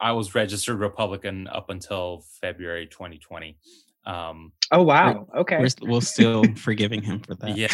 I 0.00 0.12
was 0.12 0.34
registered 0.34 0.78
Republican 0.78 1.48
up 1.48 1.70
until 1.70 2.24
February 2.40 2.86
2020. 2.86 3.58
Um, 4.04 4.52
oh 4.70 4.84
wow! 4.84 5.26
Okay, 5.36 5.58
we're, 5.58 5.90
we're 5.90 6.00
still 6.00 6.44
forgiving 6.54 7.02
him 7.02 7.20
for 7.20 7.34
that. 7.34 7.56
Yeah, 7.56 7.66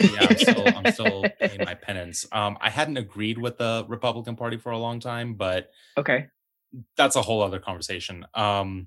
yeah. 0.00 0.26
I'm 0.28 0.36
still, 0.36 0.68
I'm 0.68 0.92
still 0.92 1.24
paying 1.40 1.64
my 1.64 1.74
penance. 1.74 2.24
Um, 2.30 2.56
I 2.60 2.70
hadn't 2.70 2.98
agreed 2.98 3.36
with 3.36 3.58
the 3.58 3.84
Republican 3.88 4.36
Party 4.36 4.58
for 4.58 4.70
a 4.70 4.78
long 4.78 5.00
time, 5.00 5.34
but 5.34 5.70
okay, 5.96 6.28
that's 6.96 7.16
a 7.16 7.22
whole 7.22 7.42
other 7.42 7.58
conversation. 7.58 8.24
Um, 8.34 8.86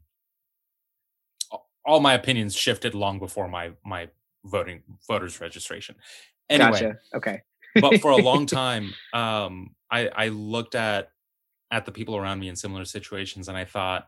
all 1.86 2.00
my 2.00 2.14
opinions 2.14 2.56
shifted 2.56 2.96
long 2.96 3.20
before 3.20 3.50
my 3.50 3.72
my 3.84 4.08
voting 4.46 4.84
voters 5.06 5.41
registration. 5.41 5.96
Anyway, 6.50 6.72
gotcha. 6.72 6.96
Okay 7.14 7.41
but 7.80 8.02
for 8.02 8.12
a 8.12 8.18
long 8.18 8.46
time, 8.48 8.94
um, 9.14 9.76
I, 9.92 10.08
I 10.08 10.28
looked 10.30 10.76
at 10.76 11.10
at 11.72 11.86
the 11.86 11.92
people 11.92 12.16
around 12.16 12.40
me 12.40 12.48
in 12.48 12.56
similar 12.56 12.86
situations, 12.86 13.48
and 13.48 13.58
I 13.58 13.66
thought, 13.66 14.08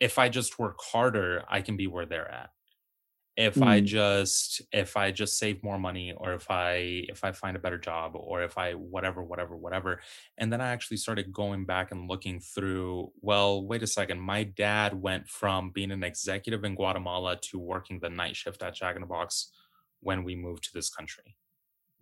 if 0.00 0.18
I 0.18 0.28
just 0.28 0.58
work 0.58 0.78
harder, 0.80 1.44
I 1.48 1.60
can 1.60 1.76
be 1.76 1.86
where 1.86 2.06
they're 2.06 2.30
at. 2.30 2.50
If 3.36 3.56
mm. 3.56 3.66
I 3.66 3.80
just 3.80 4.62
if 4.72 4.96
I 4.96 5.10
just 5.10 5.38
save 5.38 5.62
more 5.64 5.78
money, 5.78 6.12
or 6.16 6.34
if 6.34 6.50
I 6.50 7.04
if 7.08 7.24
I 7.24 7.32
find 7.32 7.56
a 7.56 7.60
better 7.60 7.78
job, 7.78 8.12
or 8.14 8.42
if 8.42 8.56
I 8.56 8.72
whatever 8.72 9.24
whatever 9.24 9.56
whatever, 9.56 10.00
and 10.38 10.52
then 10.52 10.60
I 10.60 10.68
actually 10.68 10.98
started 10.98 11.32
going 11.32 11.64
back 11.64 11.90
and 11.90 12.08
looking 12.08 12.38
through. 12.38 13.10
Well, 13.20 13.66
wait 13.66 13.82
a 13.82 13.88
second. 13.88 14.20
My 14.20 14.44
dad 14.44 14.94
went 14.94 15.28
from 15.28 15.70
being 15.70 15.90
an 15.90 16.04
executive 16.04 16.62
in 16.62 16.76
Guatemala 16.76 17.38
to 17.50 17.58
working 17.58 17.98
the 17.98 18.10
night 18.10 18.36
shift 18.36 18.62
at 18.62 18.74
Jack 18.74 18.94
in 18.94 19.00
the 19.00 19.08
Box 19.08 19.50
when 20.00 20.22
we 20.22 20.36
moved 20.36 20.64
to 20.64 20.70
this 20.72 20.90
country 20.90 21.36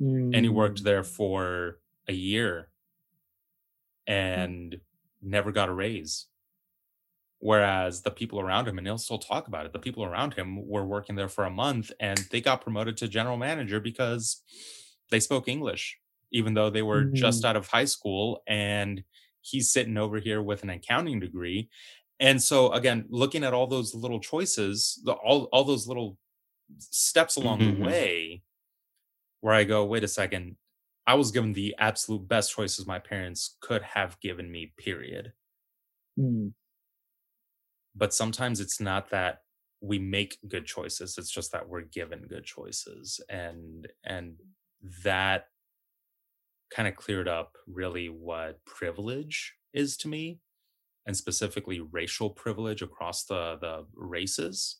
mm. 0.02 0.34
and 0.34 0.44
he 0.44 0.48
worked 0.48 0.80
mm. 0.80 0.84
there 0.84 1.04
for 1.04 1.78
a 2.08 2.12
year 2.12 2.68
mm. 4.08 4.12
and 4.12 4.72
mm. 4.72 4.80
never 5.22 5.52
got 5.52 5.68
a 5.68 5.72
raise 5.72 6.26
whereas 7.38 8.02
the 8.02 8.10
people 8.10 8.40
around 8.40 8.68
him 8.68 8.78
and 8.78 8.86
he'll 8.86 8.98
still 8.98 9.18
talk 9.18 9.48
about 9.48 9.66
it 9.66 9.72
the 9.72 9.78
people 9.78 10.04
around 10.04 10.34
him 10.34 10.66
were 10.66 10.84
working 10.84 11.16
there 11.16 11.28
for 11.28 11.44
a 11.44 11.50
month 11.50 11.90
and 12.00 12.18
they 12.30 12.40
got 12.40 12.60
promoted 12.60 12.96
to 12.96 13.08
general 13.08 13.36
manager 13.36 13.80
because 13.80 14.42
they 15.10 15.20
spoke 15.20 15.48
english 15.48 15.98
even 16.32 16.54
though 16.54 16.70
they 16.70 16.82
were 16.82 17.04
mm. 17.04 17.12
just 17.12 17.44
out 17.44 17.56
of 17.56 17.66
high 17.66 17.84
school 17.84 18.42
and 18.46 19.02
he's 19.40 19.70
sitting 19.70 19.98
over 19.98 20.18
here 20.18 20.40
with 20.40 20.62
an 20.62 20.70
accounting 20.70 21.18
degree 21.18 21.68
and 22.20 22.40
so 22.40 22.70
again 22.72 23.04
looking 23.08 23.42
at 23.42 23.52
all 23.52 23.66
those 23.66 23.94
little 23.94 24.20
choices 24.20 25.00
the, 25.04 25.12
all, 25.12 25.48
all 25.52 25.64
those 25.64 25.86
little 25.88 26.16
steps 26.78 27.36
along 27.36 27.58
mm-hmm. 27.58 27.82
the 27.82 27.88
way 27.88 28.42
where 29.42 29.54
i 29.54 29.64
go 29.64 29.84
wait 29.84 30.02
a 30.02 30.08
second 30.08 30.56
i 31.06 31.14
was 31.14 31.30
given 31.30 31.52
the 31.52 31.74
absolute 31.78 32.26
best 32.26 32.54
choices 32.54 32.86
my 32.86 32.98
parents 32.98 33.56
could 33.60 33.82
have 33.82 34.18
given 34.20 34.50
me 34.50 34.72
period 34.78 35.32
mm. 36.18 36.50
but 37.94 38.14
sometimes 38.14 38.58
it's 38.58 38.80
not 38.80 39.10
that 39.10 39.42
we 39.82 39.98
make 39.98 40.38
good 40.48 40.64
choices 40.64 41.18
it's 41.18 41.30
just 41.30 41.52
that 41.52 41.68
we're 41.68 41.82
given 41.82 42.26
good 42.28 42.44
choices 42.44 43.20
and 43.28 43.88
and 44.04 44.36
that 45.04 45.46
kind 46.74 46.88
of 46.88 46.96
cleared 46.96 47.28
up 47.28 47.56
really 47.66 48.08
what 48.08 48.64
privilege 48.64 49.54
is 49.74 49.96
to 49.96 50.08
me 50.08 50.38
and 51.06 51.16
specifically 51.16 51.80
racial 51.80 52.30
privilege 52.30 52.80
across 52.80 53.24
the 53.24 53.58
the 53.60 53.84
races 53.94 54.78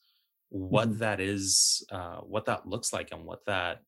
what 0.49 0.89
mm-hmm. 0.89 0.99
that 0.99 1.21
is 1.21 1.85
uh, 1.91 2.19
what 2.19 2.45
that 2.45 2.67
looks 2.67 2.93
like 2.93 3.11
and 3.11 3.25
what 3.25 3.45
that 3.47 3.83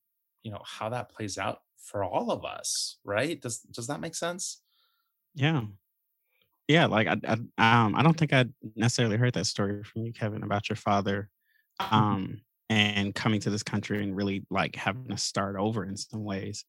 you 0.45 0.53
know 0.53 0.63
how 0.65 0.89
that 0.89 1.11
plays 1.11 1.37
out 1.37 1.59
for 1.79 2.05
all 2.05 2.31
of 2.31 2.45
us 2.45 2.99
right? 3.05 3.41
Does 3.41 3.59
does 3.59 3.89
that 3.89 4.01
make 4.01 4.15
sense? 4.15 4.61
Yeah. 5.35 5.63
Yeah 6.69 6.87
like 6.87 7.09
i, 7.09 7.17
I 7.59 7.85
um 7.85 7.95
i 7.95 8.03
don't 8.03 8.17
think 8.17 8.33
i 8.33 8.47
necessarily 8.75 9.19
heard 9.19 9.35
that 9.35 9.45
story 9.45 9.85
from 9.85 10.05
you 10.05 10.15
kevin 10.15 10.43
about 10.43 10.71
your 10.71 10.77
father 10.77 11.29
mm-hmm. 11.79 11.95
um 11.95 12.41
and 12.71 13.15
coming 13.15 13.41
to 13.41 13.51
this 13.51 13.63
country 13.63 14.03
and 14.03 14.17
really 14.17 14.47
like 14.51 14.75
having 14.75 15.09
to 15.09 15.19
start 15.19 15.57
over 15.57 15.85
in 15.85 15.97
some 15.97 16.25
ways. 16.25 16.65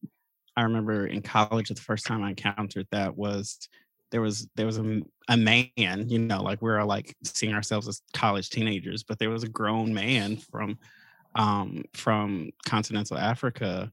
I 0.57 0.63
remember 0.63 1.07
in 1.07 1.21
college 1.21 1.69
the 1.69 1.75
first 1.75 2.05
time 2.05 2.23
i 2.23 2.29
encountered 2.29 2.87
that 2.91 3.15
was 3.15 3.67
there 4.11 4.21
was 4.21 4.47
there 4.55 4.65
was 4.65 4.77
a, 4.77 5.01
a 5.27 5.35
man 5.35 5.69
you 5.75 6.19
know 6.19 6.41
like 6.41 6.61
we 6.61 6.71
are 6.71 6.85
like 6.85 7.13
seeing 7.23 7.53
ourselves 7.53 7.87
as 7.87 8.01
college 8.13 8.49
teenagers 8.49 9.03
but 9.03 9.19
there 9.19 9.29
was 9.29 9.43
a 9.43 9.49
grown 9.49 9.93
man 9.93 10.37
from 10.37 10.77
um 11.35 11.83
from 11.93 12.49
continental 12.65 13.17
africa 13.17 13.91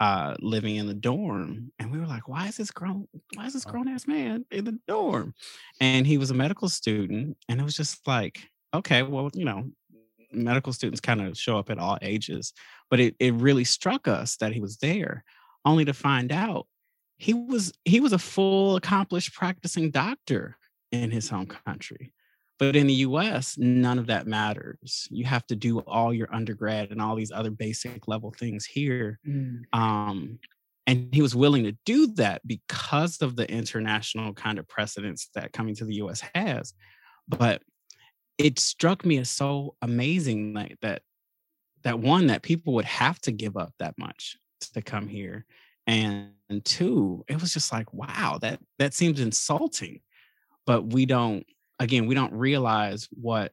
uh 0.00 0.34
living 0.40 0.76
in 0.76 0.86
the 0.86 0.94
dorm 0.94 1.70
and 1.78 1.92
we 1.92 1.98
were 1.98 2.06
like 2.06 2.26
why 2.26 2.48
is 2.48 2.56
this 2.56 2.70
grown 2.70 3.06
why 3.34 3.46
is 3.46 3.52
this 3.52 3.64
grown 3.64 3.88
ass 3.88 4.06
man 4.06 4.44
in 4.50 4.64
the 4.64 4.78
dorm? 4.88 5.34
And 5.80 6.06
he 6.06 6.18
was 6.18 6.30
a 6.30 6.34
medical 6.34 6.68
student 6.68 7.36
and 7.48 7.60
it 7.60 7.64
was 7.64 7.76
just 7.76 8.06
like 8.06 8.40
okay 8.74 9.02
well 9.02 9.30
you 9.34 9.44
know 9.44 9.70
medical 10.32 10.72
students 10.72 11.00
kind 11.00 11.20
of 11.20 11.36
show 11.36 11.58
up 11.58 11.70
at 11.70 11.78
all 11.78 11.98
ages. 12.02 12.52
But 12.88 13.00
it, 13.00 13.16
it 13.18 13.34
really 13.34 13.64
struck 13.64 14.08
us 14.08 14.36
that 14.36 14.52
he 14.52 14.60
was 14.60 14.78
there 14.78 15.24
only 15.64 15.84
to 15.84 15.92
find 15.92 16.32
out 16.32 16.66
he 17.18 17.34
was 17.34 17.72
he 17.84 18.00
was 18.00 18.12
a 18.12 18.18
full 18.18 18.76
accomplished 18.76 19.34
practicing 19.34 19.90
doctor 19.90 20.56
in 20.90 21.10
his 21.10 21.28
home 21.28 21.46
country 21.46 22.12
but 22.60 22.76
in 22.76 22.86
the 22.86 22.94
US 22.94 23.58
none 23.58 23.98
of 23.98 24.06
that 24.06 24.28
matters. 24.28 25.08
You 25.10 25.24
have 25.24 25.46
to 25.48 25.56
do 25.56 25.80
all 25.80 26.14
your 26.14 26.32
undergrad 26.32 26.92
and 26.92 27.02
all 27.02 27.16
these 27.16 27.32
other 27.32 27.50
basic 27.50 28.06
level 28.06 28.32
things 28.38 28.64
here 28.64 29.18
mm. 29.26 29.62
um, 29.72 30.38
and 30.90 31.08
he 31.12 31.22
was 31.22 31.36
willing 31.36 31.62
to 31.64 31.76
do 31.84 32.08
that 32.14 32.46
because 32.46 33.22
of 33.22 33.36
the 33.36 33.48
international 33.48 34.32
kind 34.34 34.58
of 34.58 34.66
precedence 34.66 35.28
that 35.36 35.52
coming 35.52 35.76
to 35.76 35.84
the 35.84 35.94
US 35.96 36.20
has. 36.34 36.74
But 37.28 37.62
it 38.38 38.58
struck 38.58 39.04
me 39.04 39.18
as 39.18 39.30
so 39.30 39.76
amazing 39.82 40.54
like 40.54 40.78
that 40.82 41.02
that 41.82 42.00
one 42.00 42.26
that 42.26 42.42
people 42.42 42.74
would 42.74 42.84
have 42.84 43.20
to 43.20 43.32
give 43.32 43.56
up 43.56 43.72
that 43.78 43.94
much 43.98 44.36
to 44.74 44.82
come 44.82 45.06
here 45.06 45.46
and 45.86 46.32
two 46.64 47.24
it 47.28 47.40
was 47.40 47.54
just 47.54 47.72
like 47.72 47.92
wow 47.94 48.38
that 48.40 48.58
that 48.78 48.92
seems 48.92 49.20
insulting. 49.20 50.00
But 50.66 50.92
we 50.92 51.06
don't 51.06 51.46
again 51.80 52.06
we 52.06 52.14
don't 52.14 52.32
realize 52.32 53.08
what 53.10 53.52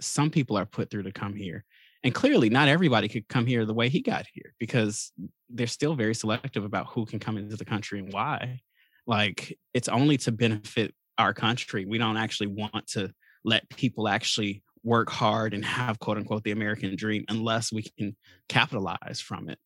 some 0.00 0.30
people 0.30 0.58
are 0.58 0.66
put 0.66 0.90
through 0.90 1.02
to 1.04 1.12
come 1.12 1.34
here 1.34 1.64
and 2.04 2.14
clearly 2.14 2.48
not 2.48 2.68
everybody 2.68 3.08
could 3.08 3.28
come 3.28 3.46
here 3.46 3.64
the 3.64 3.74
way 3.74 3.88
he 3.88 4.00
got 4.00 4.26
here 4.32 4.54
because 4.58 5.12
they're 5.50 5.66
still 5.66 5.94
very 5.94 6.14
selective 6.14 6.64
about 6.64 6.86
who 6.88 7.04
can 7.04 7.18
come 7.18 7.36
into 7.36 7.56
the 7.56 7.64
country 7.64 7.98
and 7.98 8.12
why. 8.12 8.60
Like 9.06 9.58
it's 9.74 9.88
only 9.88 10.16
to 10.18 10.32
benefit 10.32 10.94
our 11.16 11.34
country. 11.34 11.86
We 11.86 11.98
don't 11.98 12.16
actually 12.16 12.48
want 12.48 12.86
to 12.88 13.12
let 13.44 13.68
people 13.70 14.08
actually 14.08 14.62
work 14.84 15.10
hard 15.10 15.54
and 15.54 15.64
have 15.64 15.98
quote 15.98 16.18
unquote 16.18 16.44
the 16.44 16.52
american 16.52 16.94
dream 16.94 17.24
unless 17.28 17.72
we 17.72 17.82
can 17.82 18.16
capitalize 18.48 19.20
from 19.20 19.48
it. 19.48 19.58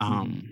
Um 0.00 0.50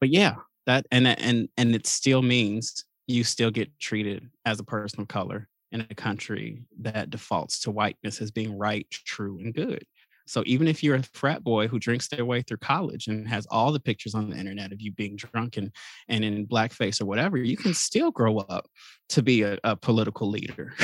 but 0.00 0.10
yeah, 0.10 0.36
that 0.66 0.86
and 0.92 1.08
and 1.08 1.48
and 1.56 1.74
it 1.74 1.86
still 1.86 2.22
means 2.22 2.84
you 3.08 3.24
still 3.24 3.50
get 3.50 3.76
treated 3.80 4.28
as 4.44 4.60
a 4.60 4.64
person 4.64 5.00
of 5.00 5.08
color 5.08 5.48
in 5.72 5.86
a 5.88 5.94
country 5.94 6.62
that 6.80 7.10
defaults 7.10 7.60
to 7.60 7.70
whiteness 7.70 8.20
as 8.20 8.30
being 8.30 8.56
right, 8.56 8.86
true, 8.90 9.38
and 9.38 9.54
good. 9.54 9.84
So 10.26 10.42
even 10.44 10.66
if 10.66 10.82
you're 10.82 10.96
a 10.96 11.02
frat 11.02 11.44
boy 11.44 11.68
who 11.68 11.78
drinks 11.78 12.08
their 12.08 12.24
way 12.24 12.42
through 12.42 12.56
college 12.58 13.06
and 13.06 13.28
has 13.28 13.46
all 13.48 13.72
the 13.72 13.80
pictures 13.80 14.14
on 14.14 14.30
the 14.30 14.36
internet 14.36 14.72
of 14.72 14.80
you 14.80 14.92
being 14.92 15.16
drunk 15.16 15.56
and, 15.56 15.70
and 16.08 16.24
in 16.24 16.46
blackface 16.46 17.00
or 17.00 17.06
whatever, 17.06 17.36
you 17.36 17.56
can 17.56 17.72
still 17.72 18.10
grow 18.10 18.38
up 18.38 18.68
to 19.10 19.22
be 19.22 19.42
a, 19.42 19.58
a 19.62 19.76
political 19.76 20.28
leader. 20.28 20.74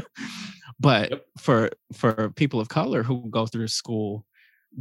but 0.80 1.10
yep. 1.10 1.26
for 1.38 1.70
for 1.92 2.30
people 2.30 2.60
of 2.60 2.68
color 2.68 3.02
who 3.02 3.28
go 3.30 3.46
through 3.46 3.68
school 3.68 4.24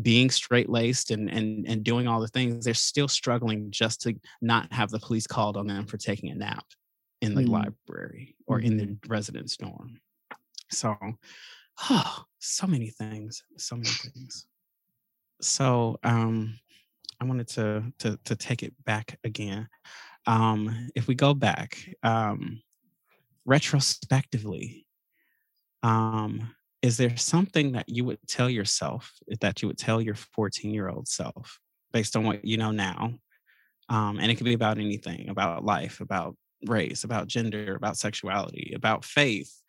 being 0.01 0.29
straight 0.29 0.69
laced 0.69 1.11
and, 1.11 1.29
and 1.29 1.65
and 1.67 1.83
doing 1.83 2.07
all 2.07 2.21
the 2.21 2.29
things, 2.29 2.63
they're 2.63 2.73
still 2.73 3.09
struggling 3.09 3.71
just 3.71 4.01
to 4.01 4.15
not 4.41 4.71
have 4.71 4.89
the 4.89 4.99
police 4.99 5.27
called 5.27 5.57
on 5.57 5.67
them 5.67 5.85
for 5.85 5.97
taking 5.97 6.29
a 6.29 6.35
nap 6.35 6.63
in 7.21 7.35
the 7.35 7.43
mm. 7.43 7.49
library 7.49 8.35
or 8.47 8.59
in 8.59 8.77
the 8.77 8.85
mm-hmm. 8.85 9.11
residence 9.11 9.57
dorm. 9.57 9.99
So, 10.69 10.95
oh, 11.89 12.23
so 12.39 12.67
many 12.67 12.89
things, 12.89 13.43
so 13.57 13.75
many 13.75 13.89
things. 13.89 14.47
So, 15.41 15.97
um, 16.03 16.57
I 17.19 17.25
wanted 17.25 17.47
to 17.49 17.83
to 17.99 18.17
to 18.25 18.35
take 18.35 18.63
it 18.63 18.73
back 18.83 19.19
again. 19.23 19.67
Um, 20.25 20.89
if 20.95 21.07
we 21.07 21.15
go 21.15 21.33
back, 21.33 21.77
um, 22.03 22.61
retrospectively, 23.45 24.85
um, 25.83 26.55
is 26.81 26.97
there 26.97 27.15
something 27.17 27.73
that 27.73 27.87
you 27.87 28.05
would 28.05 28.19
tell 28.27 28.49
yourself 28.49 29.13
that 29.41 29.61
you 29.61 29.67
would 29.67 29.77
tell 29.77 30.01
your 30.01 30.15
14 30.15 30.73
year 30.73 30.89
old 30.89 31.07
self 31.07 31.59
based 31.91 32.15
on 32.15 32.23
what 32.23 32.43
you 32.43 32.57
know 32.57 32.71
now 32.71 33.13
um, 33.89 34.19
and 34.19 34.31
it 34.31 34.35
could 34.35 34.45
be 34.45 34.53
about 34.53 34.77
anything 34.77 35.29
about 35.29 35.63
life 35.65 36.01
about 36.01 36.35
race 36.67 37.03
about 37.03 37.27
gender 37.27 37.75
about 37.75 37.97
sexuality 37.97 38.73
about 38.75 39.03
faith 39.03 39.61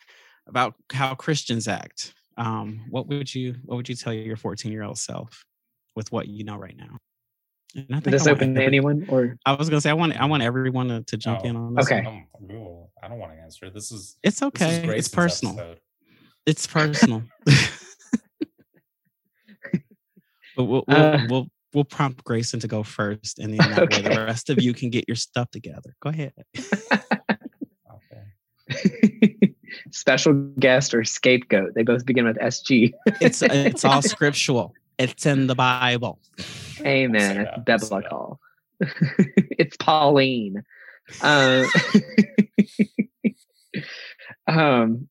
about 0.46 0.74
how 0.92 1.14
christians 1.14 1.68
act 1.68 2.14
um, 2.38 2.86
what 2.88 3.08
would 3.08 3.34
you 3.34 3.54
what 3.64 3.76
would 3.76 3.88
you 3.88 3.94
tell 3.94 4.12
your 4.12 4.36
14 4.36 4.72
year 4.72 4.82
old 4.82 4.98
self 4.98 5.44
with 5.94 6.10
what 6.12 6.28
you 6.28 6.44
know 6.44 6.56
right 6.56 6.76
now 6.76 6.98
and 7.74 7.86
I 7.90 8.00
think 8.00 8.12
this 8.12 8.26
open 8.26 8.54
to 8.54 8.62
anyone 8.62 9.06
or 9.08 9.36
I 9.46 9.52
was 9.52 9.70
gonna 9.70 9.80
say 9.80 9.90
I 9.90 9.94
want 9.94 10.20
I 10.20 10.26
want 10.26 10.42
everyone 10.42 10.88
to, 10.88 11.02
to 11.04 11.16
jump 11.16 11.40
oh, 11.42 11.48
in 11.48 11.56
on 11.56 11.74
this. 11.74 11.86
Okay. 11.86 12.00
I 13.02 13.08
don't 13.08 13.18
want 13.18 13.32
to 13.32 13.38
answer. 13.38 13.70
This 13.70 13.90
is 13.90 14.16
it's 14.22 14.42
okay. 14.42 14.84
Is 14.84 14.94
it's 14.94 15.08
personal. 15.08 15.58
Episode. 15.58 15.80
It's 16.44 16.66
personal. 16.66 17.22
but 20.56 20.64
we'll 20.64 20.84
we'll, 20.86 20.96
uh, 20.96 21.26
we'll, 21.28 21.46
we'll 21.74 21.84
prompt 21.84 22.24
Grayson 22.24 22.60
to 22.60 22.68
go 22.68 22.82
first, 22.82 23.38
and 23.38 23.52
then 23.52 23.58
that 23.70 23.78
okay. 23.80 24.02
way 24.02 24.14
the 24.14 24.24
rest 24.24 24.50
of 24.50 24.62
you 24.62 24.72
can 24.74 24.90
get 24.90 25.04
your 25.08 25.16
stuff 25.16 25.50
together. 25.50 25.94
Go 26.00 26.10
ahead. 26.10 26.32
Special 29.90 30.32
guest 30.58 30.94
or 30.94 31.04
scapegoat. 31.04 31.74
They 31.74 31.82
both 31.82 32.06
begin 32.06 32.24
with 32.24 32.38
SG. 32.38 32.92
it's 33.20 33.42
it's 33.42 33.84
all 33.84 34.02
scriptural. 34.02 34.72
It's 34.98 35.26
in 35.26 35.46
the 35.46 35.54
Bible. 35.54 36.18
Amen. 36.80 37.40
It's 37.40 37.64
biblical. 37.64 38.40
it's 38.80 39.76
Pauline. 39.76 40.62
Uh, 41.20 41.64
um, 44.46 45.08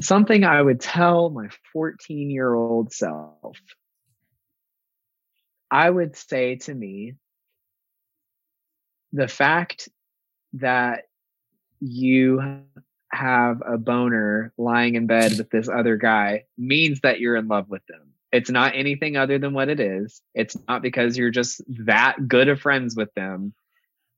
something 0.00 0.44
I 0.44 0.60
would 0.60 0.80
tell 0.80 1.30
my 1.30 1.48
14 1.72 2.30
year 2.30 2.54
old 2.54 2.92
self. 2.92 3.58
I 5.70 5.88
would 5.88 6.16
say 6.16 6.56
to 6.56 6.74
me, 6.74 7.14
the 9.12 9.28
fact 9.28 9.88
that 10.54 11.04
you 11.80 12.62
have 13.12 13.62
a 13.66 13.78
boner 13.78 14.52
lying 14.58 14.94
in 14.94 15.06
bed 15.06 15.32
with 15.38 15.50
this 15.50 15.68
other 15.68 15.96
guy 15.96 16.44
means 16.58 17.00
that 17.00 17.20
you're 17.20 17.36
in 17.36 17.48
love 17.48 17.68
with 17.68 17.84
them. 17.86 18.12
It's 18.32 18.50
not 18.50 18.74
anything 18.74 19.16
other 19.16 19.38
than 19.38 19.54
what 19.54 19.68
it 19.68 19.80
is. 19.80 20.20
It's 20.34 20.56
not 20.68 20.82
because 20.82 21.16
you're 21.16 21.30
just 21.30 21.62
that 21.86 22.28
good 22.28 22.48
of 22.48 22.60
friends 22.60 22.94
with 22.96 23.12
them. 23.14 23.54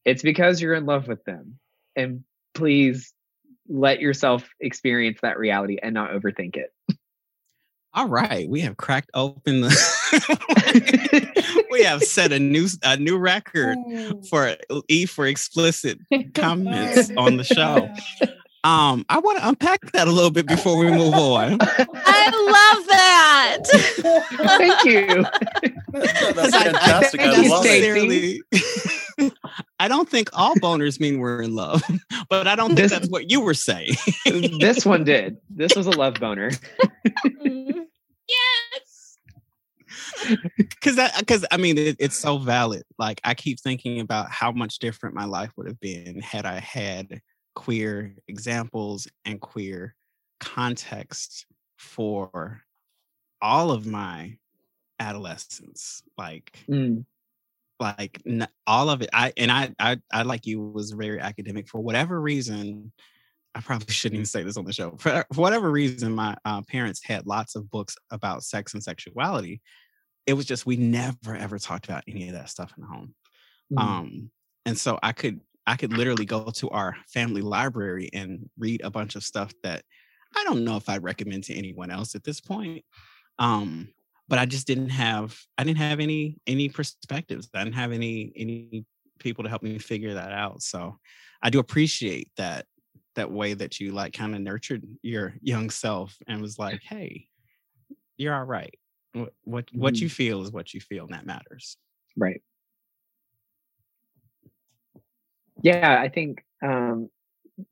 It's 0.05 0.23
because 0.23 0.61
you're 0.61 0.75
in 0.75 0.87
love 0.87 1.07
with 1.07 1.23
them. 1.25 1.59
And 1.95 2.25
please 2.55 3.13
let 3.69 4.01
yourself 4.01 4.49
experience 4.61 5.21
that 5.23 5.39
reality 5.39 5.79
and 5.81 5.95
not 5.95 6.11
overthink 6.11 6.57
it. 6.57 6.73
All 7.95 8.09
right, 8.09 8.49
we 8.49 8.61
have 8.61 8.77
cracked 8.77 9.11
open 9.15 9.61
the 9.61 11.28
we 11.71 11.83
have 11.83 12.03
set 12.03 12.33
a 12.33 12.39
new 12.39 12.69
a 12.83 12.97
new 12.97 13.17
record 13.19 13.79
for 14.29 14.57
E 14.89 15.07
for 15.07 15.27
explicit 15.27 15.99
comments 16.35 17.11
on 17.17 17.37
the 17.37 17.45
show. 17.45 17.89
Um, 18.65 19.07
I 19.09 19.21
want 19.21 19.39
to 19.39 19.49
unpack 19.49 19.93
that 19.93 20.09
a 20.09 20.11
little 20.11 20.33
bit 20.33 20.47
before 20.47 20.77
we 20.77 20.91
move 20.91 21.15
on. 21.15 21.59
I 21.61 22.75
love 22.75 22.87
that. 22.89 23.59
Thank 24.59 24.85
you. 24.85 25.25
That's 25.93 26.57
fantastic. 26.57 27.21
I, 27.21 27.25
I, 27.25 27.35
I 27.35 27.47
love. 29.21 29.33
I 29.81 29.87
don't 29.87 30.09
think 30.09 30.29
all 30.33 30.55
boners 30.57 30.99
mean 30.99 31.21
we're 31.21 31.41
in 31.41 31.55
love, 31.55 31.83
but 32.29 32.49
I 32.49 32.57
don't 32.57 32.71
think 32.71 32.81
this, 32.81 32.93
that's 32.93 33.09
what 33.09 33.31
you 33.31 33.41
were 33.41 33.55
saying. 33.55 33.95
this 34.59 34.85
one 34.85 35.05
did. 35.05 35.39
This 35.49 35.77
was 35.77 35.87
a 35.87 35.93
love 35.93 36.15
boner. 36.15 36.51
yes. 37.25 38.88
Because 40.57 40.97
that, 40.97 41.19
because 41.19 41.45
I 41.51 41.57
mean, 41.57 41.77
it, 41.77 41.97
it's 41.99 42.17
so 42.17 42.39
valid. 42.39 42.85
Like 42.99 43.21
I 43.25 43.35
keep 43.35 43.59
thinking 43.61 44.01
about 44.01 44.31
how 44.31 44.53
much 44.53 44.79
different 44.79 45.15
my 45.15 45.25
life 45.25 45.51
would 45.57 45.67
have 45.67 45.81
been 45.81 46.21
had 46.21 46.47
I 46.47 46.61
had 46.61 47.21
queer 47.59 48.15
examples 48.29 49.09
and 49.25 49.41
queer 49.41 49.97
context 50.39 51.47
for 51.77 52.63
all 53.43 53.73
of 53.73 53.85
my 53.85 54.37
adolescence 55.01 56.03
like 56.17 56.65
mm. 56.69 57.05
like 57.81 58.21
n- 58.27 58.49
all 58.67 58.91
of 58.91 59.03
it 59.03 59.11
i 59.13 59.33
and 59.37 59.51
I, 59.51 59.75
I 59.79 59.99
i 60.13 60.23
like 60.23 60.47
you 60.47 60.61
was 60.61 60.93
very 60.93 61.21
academic 61.21 61.69
for 61.69 61.81
whatever 61.81 62.21
reason 62.21 62.93
i 63.55 63.61
probably 63.61 63.93
shouldn't 63.93 64.17
even 64.17 64.27
say 64.27 64.43
this 64.43 64.57
on 64.57 64.65
the 64.65 64.73
show 64.73 64.97
for, 64.99 65.25
for 65.33 65.41
whatever 65.41 65.71
reason 65.71 66.15
my 66.15 66.37
uh, 66.45 66.63
parents 66.63 67.01
had 67.05 67.27
lots 67.27 67.55
of 67.55 67.71
books 67.71 67.97
about 68.11 68.43
sex 68.43 68.75
and 68.75 68.83
sexuality 68.83 69.61
it 70.29 70.35
was 70.35 70.47
just 70.47 70.67
we 70.67 70.77
never 70.77 71.35
ever 71.35 71.59
talked 71.59 71.87
about 71.87 72.05
any 72.07 72.29
of 72.29 72.35
that 72.35 72.51
stuff 72.51 72.73
in 72.77 72.83
the 72.83 72.89
home 72.89 73.15
mm. 73.73 73.81
um 73.81 74.31
and 74.67 74.79
so 74.79 74.99
i 75.03 75.13
could 75.13 75.41
I 75.69 75.77
could 75.77 75.93
literally 75.93 76.25
go 76.25 76.51
to 76.51 76.71
our 76.71 76.97
family 77.09 77.43
library 77.43 78.09
and 78.15 78.49
read 78.59 78.81
a 78.83 78.91
bunch 78.91 79.17
of 79.17 79.23
stuff 79.23 79.53
that 79.63 79.85
I 80.35 80.43
don't 80.45 80.65
know 80.65 80.77
if 80.77 80.89
I'd 80.89 81.03
recommend 81.03 81.45
to 81.45 81.55
anyone 81.55 81.91
else 81.91 82.15
at 82.15 82.25
this 82.25 82.41
point. 82.41 82.87
Um, 83.39 83.89
but 84.29 84.39
I 84.39 84.47
just 84.47 84.67
didn't 84.67 84.89
have 84.89 85.39
I 85.59 85.65
didn't 85.65 85.79
have 85.79 86.01
any 86.01 86.39
any 86.47 86.71
perspectives. 86.71 87.51
I 87.55 87.65
didn't 87.65 87.77
have 87.77 87.93
any 87.93 88.33
any 88.35 88.87
people 89.19 89.45
to 89.45 89.51
help 89.51 89.63
me 89.63 89.79
figure 89.79 90.15
that 90.15 90.33
out. 90.33 90.63
So 90.63 90.97
I 91.43 91.51
do 91.51 91.59
appreciate 91.59 92.31
that 92.39 92.65
that 93.17 93.31
way 93.31 93.53
that 93.53 93.79
you 93.79 93.93
like 93.93 94.15
kind 94.15 94.35
of 94.35 94.41
nurtured 94.41 94.87
your 95.03 95.35
young 95.43 95.69
self 95.69 96.17
and 96.27 96.41
was 96.41 96.59
like, 96.59 96.83
hey, 96.83 97.27
you're 98.17 98.35
all 98.35 98.45
right. 98.45 98.75
What 99.13 99.33
what, 99.45 99.65
what 99.73 99.97
you 99.97 100.07
mm-hmm. 100.07 100.15
feel 100.15 100.43
is 100.43 100.53
what 100.53 100.75
you 100.75 100.81
feel, 100.81 101.05
and 101.05 101.15
that 101.15 101.27
matters. 101.27 101.77
Right 102.17 102.43
yeah 105.63 106.01
i 106.01 106.09
think 106.09 106.45
um, 106.63 107.09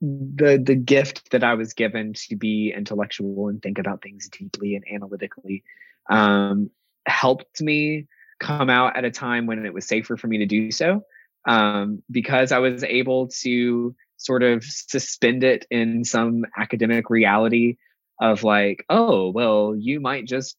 the 0.01 0.61
the 0.63 0.75
gift 0.75 1.31
that 1.31 1.45
i 1.45 1.55
was 1.55 1.73
given 1.73 2.13
to 2.15 2.37
be 2.37 2.73
intellectual 2.77 3.49
and 3.49 3.63
think 3.63 3.79
about 3.79 4.03
things 4.03 4.29
deeply 4.29 4.75
and 4.75 4.85
analytically 4.93 5.63
um, 6.11 6.71
helped 7.07 7.61
me 7.61 8.07
come 8.39 8.69
out 8.69 8.97
at 8.97 9.05
a 9.05 9.11
time 9.11 9.47
when 9.47 9.65
it 9.65 9.75
was 9.75 9.87
safer 9.87 10.17
for 10.17 10.27
me 10.27 10.39
to 10.39 10.47
do 10.47 10.71
so 10.71 11.03
um, 11.47 12.03
because 12.11 12.53
i 12.53 12.59
was 12.59 12.85
able 12.85 13.29
to 13.29 13.95
sort 14.19 14.43
of 14.43 14.65
suspend 14.65 15.45
it 15.45 15.67
in 15.71 16.05
some 16.05 16.45
academic 16.57 17.11
reality 17.11 17.77
of 18.21 18.43
like 18.43 18.85
oh 18.89 19.31
well 19.31 19.75
you 19.77 20.01
might 20.01 20.27
just 20.27 20.57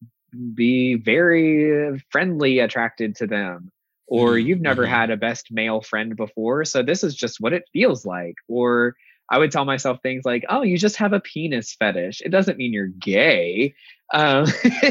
be 0.53 0.95
very 0.95 1.99
friendly 2.11 2.59
attracted 2.59 3.15
to 3.15 3.27
them 3.27 3.71
or 4.07 4.31
mm-hmm. 4.31 4.47
you've 4.47 4.61
never 4.61 4.83
mm-hmm. 4.83 4.93
had 4.93 5.09
a 5.09 5.17
best 5.17 5.51
male 5.51 5.81
friend 5.81 6.15
before 6.15 6.65
so 6.65 6.81
this 6.81 7.03
is 7.03 7.15
just 7.15 7.39
what 7.39 7.53
it 7.53 7.63
feels 7.71 8.05
like 8.05 8.35
or 8.47 8.95
i 9.29 9.37
would 9.37 9.51
tell 9.51 9.65
myself 9.65 9.99
things 10.01 10.25
like 10.25 10.45
oh 10.49 10.61
you 10.61 10.77
just 10.77 10.95
have 10.95 11.13
a 11.13 11.19
penis 11.19 11.73
fetish 11.73 12.21
it 12.25 12.29
doesn't 12.29 12.57
mean 12.57 12.73
you're 12.73 12.87
gay 12.87 13.73
um, 14.13 14.45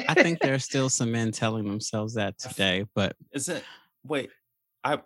i 0.08 0.14
think 0.14 0.40
there 0.40 0.54
are 0.54 0.58
still 0.70 0.88
some 0.88 1.12
men 1.12 1.32
telling 1.32 1.66
themselves 1.66 2.14
that 2.14 2.38
today 2.38 2.84
but 2.94 3.16
is 3.32 3.48
it 3.48 3.62
wait 4.04 4.30
i 4.84 4.98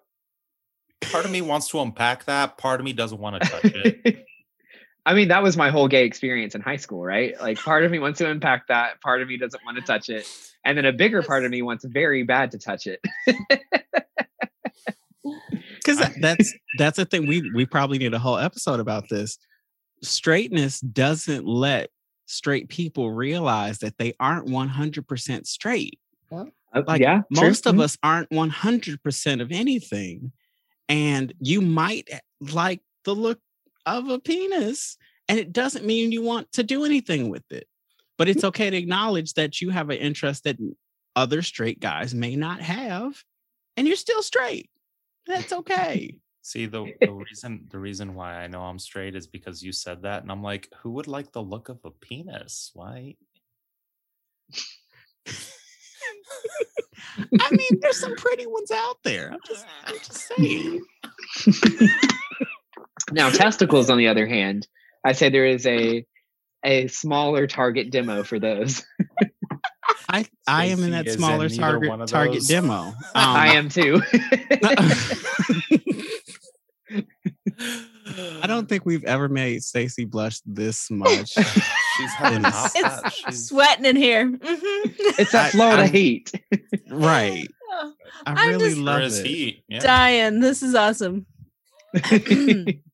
part 1.10 1.24
of 1.24 1.30
me 1.30 1.40
wants 1.40 1.68
to 1.68 1.80
unpack 1.80 2.24
that 2.24 2.58
part 2.58 2.80
of 2.80 2.84
me 2.84 2.92
doesn't 2.92 3.20
want 3.20 3.40
to 3.40 3.48
touch 3.48 3.64
it 3.64 4.26
I 5.06 5.14
mean, 5.14 5.28
that 5.28 5.42
was 5.42 5.56
my 5.56 5.70
whole 5.70 5.88
gay 5.88 6.04
experience 6.04 6.54
in 6.54 6.60
high 6.60 6.76
school, 6.76 7.02
right? 7.02 7.40
Like, 7.40 7.58
part 7.58 7.84
of 7.84 7.90
me 7.90 7.98
wants 7.98 8.18
to 8.18 8.28
impact 8.28 8.68
that, 8.68 9.00
part 9.00 9.22
of 9.22 9.28
me 9.28 9.36
doesn't 9.36 9.64
want 9.64 9.76
to 9.76 9.82
touch 9.82 10.08
it, 10.08 10.28
and 10.64 10.76
then 10.76 10.84
a 10.84 10.92
bigger 10.92 11.22
part 11.22 11.44
of 11.44 11.50
me 11.50 11.62
wants 11.62 11.84
very 11.84 12.22
bad 12.22 12.50
to 12.52 12.58
touch 12.58 12.86
it. 12.86 13.00
Because 15.82 16.14
that's 16.20 16.54
that's 16.78 16.96
the 16.96 17.04
thing. 17.04 17.26
We 17.26 17.50
we 17.54 17.66
probably 17.66 17.98
need 17.98 18.14
a 18.14 18.18
whole 18.18 18.38
episode 18.38 18.80
about 18.80 19.08
this. 19.08 19.38
Straightness 20.02 20.80
doesn't 20.80 21.46
let 21.46 21.90
straight 22.26 22.68
people 22.68 23.10
realize 23.10 23.78
that 23.78 23.98
they 23.98 24.14
aren't 24.20 24.46
one 24.46 24.68
hundred 24.68 25.08
percent 25.08 25.46
straight. 25.46 25.98
Like 26.30 27.00
yeah, 27.00 27.22
most 27.30 27.62
true. 27.62 27.70
of 27.70 27.74
mm-hmm. 27.76 27.82
us 27.82 27.98
aren't 28.02 28.30
one 28.30 28.50
hundred 28.50 29.02
percent 29.02 29.40
of 29.40 29.50
anything, 29.50 30.32
and 30.88 31.32
you 31.40 31.60
might 31.60 32.08
like 32.40 32.80
the 33.04 33.14
look 33.14 33.40
of 33.98 34.08
a 34.08 34.18
penis, 34.18 34.96
and 35.28 35.38
it 35.38 35.52
doesn't 35.52 35.84
mean 35.84 36.12
you 36.12 36.22
want 36.22 36.50
to 36.52 36.62
do 36.62 36.84
anything 36.84 37.28
with 37.28 37.50
it. 37.50 37.66
But 38.18 38.28
it's 38.28 38.42
mm. 38.42 38.48
okay 38.48 38.70
to 38.70 38.76
acknowledge 38.76 39.34
that 39.34 39.60
you 39.60 39.70
have 39.70 39.90
an 39.90 39.98
interest 39.98 40.44
that 40.44 40.58
other 41.16 41.42
straight 41.42 41.80
guys 41.80 42.14
may 42.14 42.36
not 42.36 42.60
have, 42.60 43.22
and 43.76 43.86
you're 43.86 43.96
still 43.96 44.22
straight. 44.22 44.70
That's 45.26 45.52
okay. 45.52 46.16
See 46.42 46.66
the, 46.66 46.92
the 47.00 47.12
reason 47.12 47.66
the 47.70 47.78
reason 47.78 48.14
why 48.14 48.36
I 48.36 48.46
know 48.46 48.62
I'm 48.62 48.78
straight 48.78 49.14
is 49.14 49.26
because 49.26 49.62
you 49.62 49.72
said 49.72 50.02
that, 50.02 50.22
and 50.22 50.32
I'm 50.32 50.42
like, 50.42 50.68
who 50.82 50.92
would 50.92 51.06
like 51.06 51.32
the 51.32 51.42
look 51.42 51.68
of 51.68 51.78
a 51.84 51.90
penis? 51.90 52.70
Why? 52.74 53.16
I 57.40 57.50
mean, 57.50 57.80
there's 57.80 58.00
some 58.00 58.14
pretty 58.16 58.46
ones 58.46 58.70
out 58.70 58.98
there. 59.04 59.32
I'm 59.32 59.40
just, 59.46 59.66
I'm 59.84 59.98
just 59.98 60.28
saying. 60.36 60.84
Now, 63.12 63.30
testicles, 63.30 63.90
on 63.90 63.98
the 63.98 64.08
other 64.08 64.26
hand, 64.26 64.66
I 65.04 65.12
say 65.12 65.28
there 65.28 65.46
is 65.46 65.66
a 65.66 66.04
a 66.62 66.88
smaller 66.88 67.46
target 67.46 67.90
demo 67.90 68.22
for 68.22 68.38
those. 68.38 68.84
I 70.08 70.26
I 70.46 70.66
am 70.66 70.82
in 70.82 70.90
that 70.90 71.08
smaller 71.08 71.46
in 71.46 71.56
target 71.56 72.08
target 72.08 72.46
demo. 72.46 72.92
Um, 73.14 73.36
I 73.36 73.54
am 73.54 73.68
too. 73.68 74.02
I 78.42 78.46
don't 78.46 78.68
think 78.68 78.84
we've 78.86 79.04
ever 79.04 79.28
made 79.28 79.62
Stacy 79.62 80.04
blush 80.04 80.40
this 80.44 80.90
much. 80.90 81.30
She's 81.34 82.12
having 82.14 82.42
hot 82.42 83.12
She's... 83.12 83.48
sweating 83.48 83.84
in 83.84 83.96
here. 83.96 84.26
Mm-hmm. 84.26 84.90
It's 85.18 85.32
that 85.32 85.52
Florida 85.52 85.82
I, 85.82 85.86
heat. 85.88 86.32
right. 86.90 87.46
I 88.26 88.48
really 88.48 88.70
just 88.70 88.78
love 88.78 89.02
it. 89.02 89.26
Heat. 89.26 89.64
Yeah. 89.68 89.80
Dying. 89.80 90.40
This 90.40 90.62
is 90.62 90.74
awesome. 90.74 91.26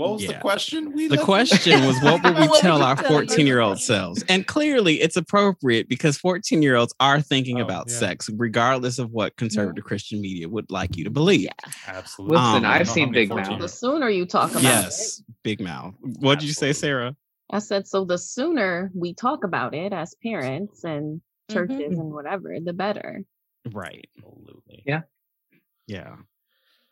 What 0.00 0.12
was 0.12 0.22
yeah. 0.22 0.32
the 0.32 0.38
question? 0.38 0.92
We 0.92 1.08
the 1.08 1.18
question 1.18 1.84
was, 1.84 2.00
what 2.00 2.24
would 2.24 2.34
we 2.38 2.48
what 2.48 2.62
tell 2.62 2.78
would 2.78 2.84
our 2.84 2.96
14 2.96 3.46
year 3.46 3.60
old 3.60 3.78
selves? 3.78 4.24
And 4.30 4.46
clearly, 4.46 4.98
it's 5.02 5.14
appropriate 5.14 5.90
because 5.90 6.16
14 6.16 6.62
year 6.62 6.76
olds 6.76 6.94
are 7.00 7.20
thinking 7.20 7.60
oh, 7.60 7.64
about 7.64 7.90
yeah. 7.90 7.96
sex, 7.96 8.30
regardless 8.34 8.98
of 8.98 9.10
what 9.10 9.36
conservative 9.36 9.84
yeah. 9.84 9.88
Christian 9.88 10.22
media 10.22 10.48
would 10.48 10.70
like 10.70 10.96
you 10.96 11.04
to 11.04 11.10
believe. 11.10 11.42
Yeah, 11.42 11.50
absolutely. 11.86 12.38
Listen, 12.38 12.64
um, 12.64 12.70
I've 12.70 12.88
seen 12.88 13.12
Big 13.12 13.28
Mouth. 13.28 13.60
The 13.60 13.68
sooner 13.68 14.08
you 14.08 14.24
talk 14.24 14.52
about 14.52 14.62
yes, 14.62 14.84
it, 14.84 14.88
Yes, 14.88 15.22
Big 15.42 15.60
Mouth. 15.60 15.92
What 16.00 16.38
did 16.38 16.48
you 16.48 16.54
say, 16.54 16.72
Sarah? 16.72 17.14
I 17.50 17.58
said, 17.58 17.86
so 17.86 18.06
the 18.06 18.16
sooner 18.16 18.90
we 18.94 19.12
talk 19.12 19.44
about 19.44 19.74
it 19.74 19.92
as 19.92 20.14
parents 20.22 20.82
and 20.82 21.20
churches 21.50 21.76
mm-hmm. 21.76 22.00
and 22.00 22.10
whatever, 22.10 22.56
the 22.58 22.72
better. 22.72 23.22
Right. 23.70 24.08
Absolutely. 24.16 24.82
Yeah. 24.86 25.02
Yeah. 25.86 26.16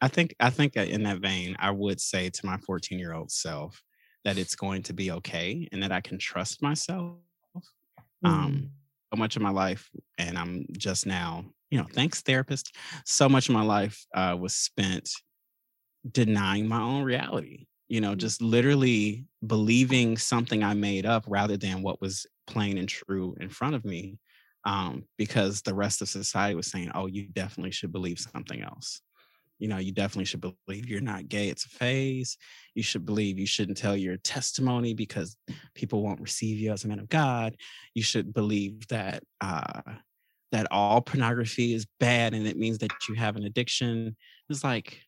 I 0.00 0.08
think 0.08 0.34
I 0.38 0.50
think 0.50 0.76
in 0.76 1.02
that 1.04 1.18
vein, 1.18 1.56
I 1.58 1.70
would 1.70 2.00
say 2.00 2.30
to 2.30 2.46
my 2.46 2.56
14 2.58 2.98
year 2.98 3.14
old 3.14 3.30
self 3.30 3.82
that 4.24 4.38
it's 4.38 4.54
going 4.54 4.82
to 4.84 4.92
be 4.92 5.10
okay 5.10 5.68
and 5.72 5.82
that 5.82 5.92
I 5.92 6.00
can 6.00 6.18
trust 6.18 6.62
myself. 6.62 7.16
Mm. 8.24 8.28
Um, 8.28 8.70
so 9.12 9.18
much 9.18 9.36
of 9.36 9.42
my 9.42 9.50
life, 9.50 9.88
and 10.18 10.36
I'm 10.36 10.66
just 10.76 11.06
now, 11.06 11.44
you 11.70 11.78
know, 11.78 11.86
thanks 11.92 12.20
therapist. 12.20 12.74
So 13.04 13.28
much 13.28 13.48
of 13.48 13.54
my 13.54 13.62
life 13.62 14.04
uh, 14.14 14.36
was 14.38 14.54
spent 14.54 15.10
denying 16.10 16.68
my 16.68 16.80
own 16.80 17.02
reality. 17.02 17.66
You 17.88 18.00
know, 18.00 18.12
mm. 18.12 18.18
just 18.18 18.42
literally 18.42 19.24
believing 19.46 20.18
something 20.18 20.62
I 20.62 20.74
made 20.74 21.06
up 21.06 21.24
rather 21.26 21.56
than 21.56 21.82
what 21.82 22.00
was 22.00 22.26
plain 22.46 22.78
and 22.78 22.88
true 22.88 23.34
in 23.40 23.48
front 23.48 23.74
of 23.74 23.84
me. 23.84 24.18
Um, 24.64 25.04
because 25.16 25.62
the 25.62 25.72
rest 25.72 26.02
of 26.02 26.08
society 26.08 26.54
was 26.54 26.66
saying, 26.66 26.90
"Oh, 26.94 27.06
you 27.06 27.28
definitely 27.28 27.70
should 27.70 27.92
believe 27.92 28.18
something 28.18 28.60
else." 28.60 29.00
You 29.58 29.68
know, 29.68 29.78
you 29.78 29.92
definitely 29.92 30.24
should 30.24 30.40
believe 30.40 30.88
you're 30.88 31.00
not 31.00 31.28
gay. 31.28 31.48
It's 31.48 31.66
a 31.66 31.70
phase. 31.70 32.36
You 32.74 32.82
should 32.82 33.04
believe 33.04 33.38
you 33.38 33.46
shouldn't 33.46 33.78
tell 33.78 33.96
your 33.96 34.16
testimony 34.18 34.94
because 34.94 35.36
people 35.74 36.02
won't 36.02 36.20
receive 36.20 36.58
you 36.58 36.72
as 36.72 36.84
a 36.84 36.88
man 36.88 37.00
of 37.00 37.08
God. 37.08 37.56
You 37.94 38.02
should 38.02 38.32
believe 38.32 38.86
that 38.88 39.22
uh, 39.40 39.82
that 40.52 40.68
all 40.70 41.00
pornography 41.00 41.74
is 41.74 41.86
bad 42.00 42.34
and 42.34 42.46
it 42.46 42.56
means 42.56 42.78
that 42.78 42.90
you 43.08 43.14
have 43.16 43.36
an 43.36 43.44
addiction. 43.44 44.16
It's 44.48 44.64
like, 44.64 45.00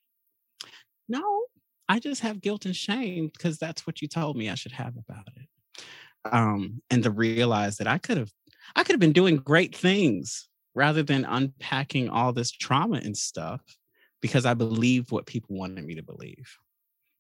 no, 1.09 1.44
I 1.88 1.98
just 1.98 2.20
have 2.22 2.40
guilt 2.40 2.66
and 2.66 2.76
shame 2.76 3.30
because 3.32 3.59
that's 3.59 3.86
what 3.86 4.03
you 4.03 4.09
told 4.09 4.36
me 4.36 4.51
I 4.51 4.55
should 4.55 4.72
have 4.72 4.94
about 4.96 5.28
it. 5.36 5.48
Um, 6.30 6.82
and 6.90 7.03
to 7.05 7.11
realize 7.11 7.78
that 7.78 7.86
I 7.86 7.98
could 7.98 8.18
have, 8.18 8.30
I 8.76 8.82
could 8.82 8.92
have 8.92 9.01
been 9.01 9.12
doing 9.12 9.36
great 9.36 9.74
things 9.74 10.48
rather 10.74 11.03
than 11.03 11.24
unpacking 11.24 12.11
all 12.11 12.32
this 12.32 12.53
trauma 12.53 13.01
and 13.03 13.16
stuff 13.16 13.62
because 14.20 14.46
I 14.46 14.54
believed 14.54 15.10
what 15.10 15.26
people 15.26 15.56
wanted 15.56 15.84
me 15.84 15.94
to 15.96 16.02
believe. 16.02 16.56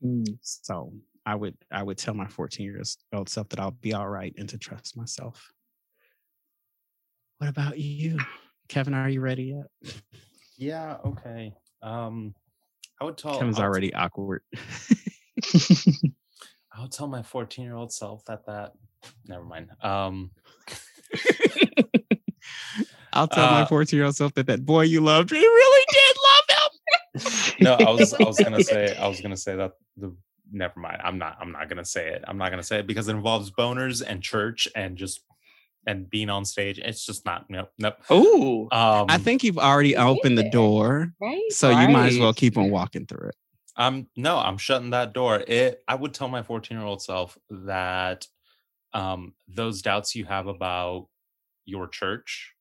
Mm. 0.04 0.38
So 0.40 0.92
I 1.26 1.34
would, 1.34 1.56
I 1.70 1.82
would 1.82 1.98
tell 1.98 2.14
my 2.14 2.26
14 2.26 2.64
year 2.64 2.82
old 3.12 3.28
self 3.28 3.48
that 3.50 3.60
I'll 3.60 3.70
be 3.70 3.94
all 3.94 4.08
right 4.08 4.34
and 4.36 4.48
to 4.48 4.58
trust 4.58 4.96
myself. 4.96 5.52
What 7.38 7.48
about 7.48 7.78
you, 7.78 8.18
Kevin? 8.68 8.94
Are 8.94 9.08
you 9.08 9.20
ready 9.20 9.56
yet? 9.56 9.94
Yeah. 10.58 10.98
Okay. 11.04 11.54
Um, 11.82 12.34
I 13.00 13.04
would 13.04 13.16
tell. 13.16 13.38
Kevin's 13.38 13.58
already 13.58 13.88
t- 13.88 13.94
awkward. 13.94 14.42
I 16.72 16.82
would 16.82 16.92
tell 16.92 17.08
my 17.08 17.22
14 17.22 17.64
year 17.64 17.76
old 17.76 17.92
self 17.92 18.24
that 18.26 18.44
that. 18.46 18.72
Never 19.26 19.44
mind. 19.44 19.70
Um, 19.80 20.32
I'll 23.12 23.28
tell 23.28 23.46
uh, 23.46 23.62
my 23.62 23.66
14 23.66 23.96
year 23.96 24.04
old 24.04 24.16
self 24.16 24.34
that 24.34 24.46
that 24.46 24.66
boy 24.66 24.82
you 24.82 25.00
loved, 25.00 25.30
he 25.30 25.38
really 25.38 25.84
did 25.90 26.00
love 26.00 26.08
him. 26.08 26.09
no, 27.60 27.74
I 27.74 27.90
was 27.90 28.14
I 28.14 28.24
was 28.24 28.38
gonna 28.38 28.62
say 28.64 28.96
I 28.96 29.08
was 29.08 29.20
gonna 29.20 29.36
say 29.36 29.56
that 29.56 29.72
the 29.96 30.14
never 30.52 30.78
mind. 30.78 31.00
I'm 31.02 31.18
not 31.18 31.38
I'm 31.40 31.52
not 31.52 31.68
gonna 31.68 31.84
say 31.84 32.08
it. 32.10 32.24
I'm 32.26 32.38
not 32.38 32.50
gonna 32.50 32.62
say 32.62 32.80
it 32.80 32.86
because 32.86 33.08
it 33.08 33.12
involves 33.12 33.50
boners 33.50 34.02
and 34.06 34.22
church 34.22 34.68
and 34.74 34.96
just 34.96 35.20
and 35.86 36.08
being 36.10 36.30
on 36.30 36.44
stage. 36.44 36.78
It's 36.78 37.04
just 37.04 37.24
not 37.24 37.46
nope 37.48 37.70
nope. 37.78 37.96
Oh, 38.10 38.68
um, 38.72 39.06
I 39.08 39.18
think 39.18 39.42
you've 39.42 39.58
already 39.58 39.96
opened 39.96 40.38
the 40.38 40.50
door, 40.50 41.12
right? 41.20 41.40
so 41.50 41.70
right. 41.70 41.82
you 41.82 41.88
might 41.88 42.08
as 42.08 42.18
well 42.18 42.34
keep 42.34 42.56
on 42.56 42.70
walking 42.70 43.06
through 43.06 43.28
it. 43.28 43.36
Um, 43.76 44.08
no, 44.16 44.36
I'm 44.36 44.58
shutting 44.58 44.90
that 44.90 45.12
door. 45.12 45.42
It. 45.46 45.82
I 45.88 45.94
would 45.94 46.12
tell 46.12 46.28
my 46.28 46.42
14 46.42 46.76
year 46.76 46.86
old 46.86 47.02
self 47.02 47.38
that 47.50 48.26
um, 48.92 49.34
those 49.48 49.82
doubts 49.82 50.14
you 50.14 50.24
have 50.26 50.46
about 50.46 51.08
your 51.64 51.88
church 51.88 52.52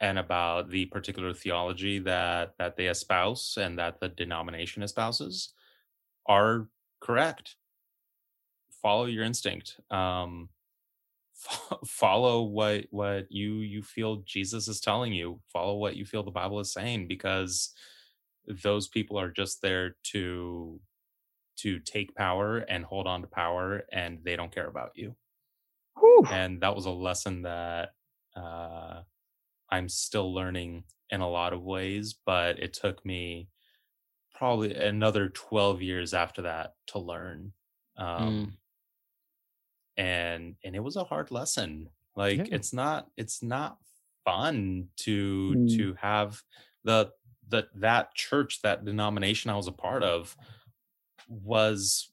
and 0.00 0.18
about 0.18 0.70
the 0.70 0.86
particular 0.86 1.34
theology 1.34 1.98
that 1.98 2.54
that 2.58 2.76
they 2.76 2.86
espouse 2.86 3.58
and 3.60 3.78
that 3.78 4.00
the 4.00 4.08
denomination 4.08 4.82
espouses 4.82 5.52
are 6.26 6.68
correct. 7.00 7.56
Follow 8.82 9.06
your 9.06 9.24
instinct 9.24 9.80
um 9.90 10.48
follow 11.86 12.42
what 12.42 12.86
what 12.90 13.30
you 13.30 13.56
you 13.56 13.82
feel 13.82 14.22
Jesus 14.26 14.68
is 14.68 14.80
telling 14.80 15.12
you. 15.12 15.40
Follow 15.52 15.76
what 15.76 15.96
you 15.96 16.04
feel 16.04 16.22
the 16.22 16.30
bible 16.30 16.60
is 16.60 16.72
saying 16.72 17.08
because 17.08 17.72
those 18.62 18.88
people 18.88 19.18
are 19.18 19.30
just 19.30 19.60
there 19.62 19.96
to 20.02 20.80
to 21.56 21.80
take 21.80 22.14
power 22.14 22.58
and 22.58 22.84
hold 22.84 23.08
on 23.08 23.20
to 23.20 23.26
power 23.26 23.82
and 23.92 24.20
they 24.22 24.36
don't 24.36 24.54
care 24.54 24.68
about 24.68 24.92
you. 24.94 25.16
Whew. 25.98 26.24
and 26.30 26.60
that 26.60 26.76
was 26.76 26.86
a 26.86 26.90
lesson 26.90 27.42
that 27.42 27.90
uh 28.36 29.00
i'm 29.70 29.88
still 29.88 30.32
learning 30.32 30.84
in 31.10 31.20
a 31.20 31.28
lot 31.28 31.52
of 31.52 31.62
ways 31.62 32.16
but 32.26 32.58
it 32.58 32.72
took 32.72 33.04
me 33.04 33.48
probably 34.34 34.74
another 34.74 35.28
12 35.28 35.82
years 35.82 36.14
after 36.14 36.42
that 36.42 36.74
to 36.86 36.98
learn 36.98 37.52
um 37.96 38.46
mm 38.46 38.52
and 39.98 40.54
and 40.64 40.76
it 40.76 40.82
was 40.82 40.96
a 40.96 41.04
hard 41.04 41.30
lesson 41.30 41.90
like 42.16 42.38
yeah. 42.38 42.44
it's 42.52 42.72
not 42.72 43.08
it's 43.16 43.42
not 43.42 43.76
fun 44.24 44.86
to 44.96 45.54
mm. 45.56 45.76
to 45.76 45.94
have 46.00 46.40
the 46.84 47.10
the 47.48 47.66
that 47.74 48.14
church 48.14 48.62
that 48.62 48.84
denomination 48.84 49.50
i 49.50 49.56
was 49.56 49.66
a 49.66 49.72
part 49.72 50.02
of 50.02 50.36
was 51.28 52.10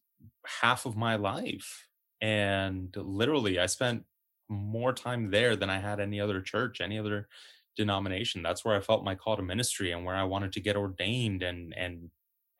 half 0.61 0.85
of 0.85 0.97
my 0.97 1.15
life 1.15 1.87
and 2.21 2.93
literally 2.97 3.59
i 3.59 3.67
spent 3.67 4.03
more 4.49 4.93
time 4.93 5.31
there 5.31 5.55
than 5.55 5.69
i 5.69 5.79
had 5.79 5.99
any 5.99 6.19
other 6.19 6.41
church 6.41 6.81
any 6.81 6.99
other 6.99 7.27
denomination 7.75 8.41
that's 8.41 8.63
where 8.63 8.75
i 8.75 8.79
felt 8.79 9.03
my 9.03 9.15
call 9.15 9.35
to 9.35 9.43
ministry 9.43 9.91
and 9.91 10.05
where 10.05 10.15
i 10.15 10.23
wanted 10.23 10.51
to 10.53 10.59
get 10.59 10.77
ordained 10.77 11.43
and 11.43 11.73
and 11.75 12.09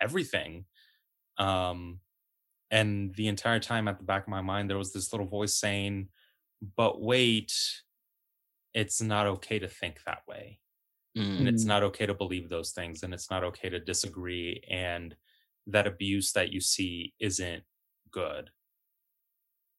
everything 0.01 0.65
um 1.37 1.99
and 2.71 3.13
the 3.15 3.27
entire 3.27 3.59
time 3.59 3.87
at 3.87 3.97
the 3.97 4.03
back 4.03 4.23
of 4.23 4.27
my 4.27 4.41
mind 4.41 4.69
there 4.69 4.77
was 4.77 4.91
this 4.91 5.13
little 5.13 5.27
voice 5.27 5.57
saying 5.57 6.07
but 6.75 7.01
wait 7.01 7.53
it's 8.73 9.01
not 9.01 9.27
okay 9.27 9.59
to 9.59 9.67
think 9.67 9.99
that 10.05 10.21
way 10.27 10.59
mm. 11.17 11.39
and 11.39 11.47
it's 11.47 11.63
mm. 11.63 11.67
not 11.67 11.83
okay 11.83 12.05
to 12.05 12.13
believe 12.13 12.49
those 12.49 12.71
things 12.71 13.03
and 13.03 13.13
it's 13.13 13.29
not 13.29 13.43
okay 13.43 13.69
to 13.69 13.79
disagree 13.79 14.61
and 14.69 15.15
that 15.67 15.87
abuse 15.87 16.31
that 16.33 16.51
you 16.51 16.59
see 16.59 17.13
isn't 17.19 17.63
good 18.11 18.49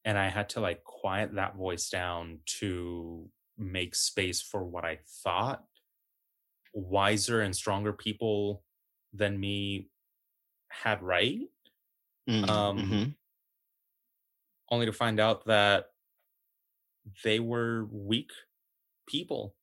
and 0.06 0.18
i 0.18 0.28
had 0.28 0.48
to 0.48 0.60
like 0.60 0.82
quiet 0.84 1.34
that 1.34 1.56
voice 1.56 1.90
down 1.90 2.38
to 2.46 3.28
make 3.58 3.94
space 3.94 4.40
for 4.40 4.64
what 4.64 4.84
i 4.84 4.98
thought 5.22 5.62
wiser 6.72 7.42
and 7.42 7.54
stronger 7.54 7.92
people 7.92 8.62
than 9.12 9.38
me 9.38 9.88
had 10.70 11.02
right 11.02 11.40
Mm, 12.28 12.48
um, 12.48 12.78
mm-hmm. 12.78 13.04
only 14.70 14.86
to 14.86 14.92
find 14.92 15.20
out 15.20 15.46
that 15.46 15.90
they 17.22 17.38
were 17.38 17.86
weak 17.90 18.32
people. 19.06 19.54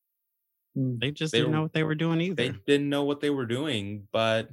Mm, 0.78 1.00
they 1.00 1.12
just 1.12 1.34
they 1.34 1.40
didn't 1.40 1.52
were, 1.52 1.58
know 1.58 1.64
what 1.64 1.74
they 1.74 1.84
were 1.84 1.96
doing 1.96 2.22
either. 2.22 2.36
They 2.36 2.54
didn't 2.66 2.90
know 2.90 3.04
what 3.04 3.20
they 3.20 3.30
were 3.30 3.46
doing, 3.46 4.08
but 4.14 4.50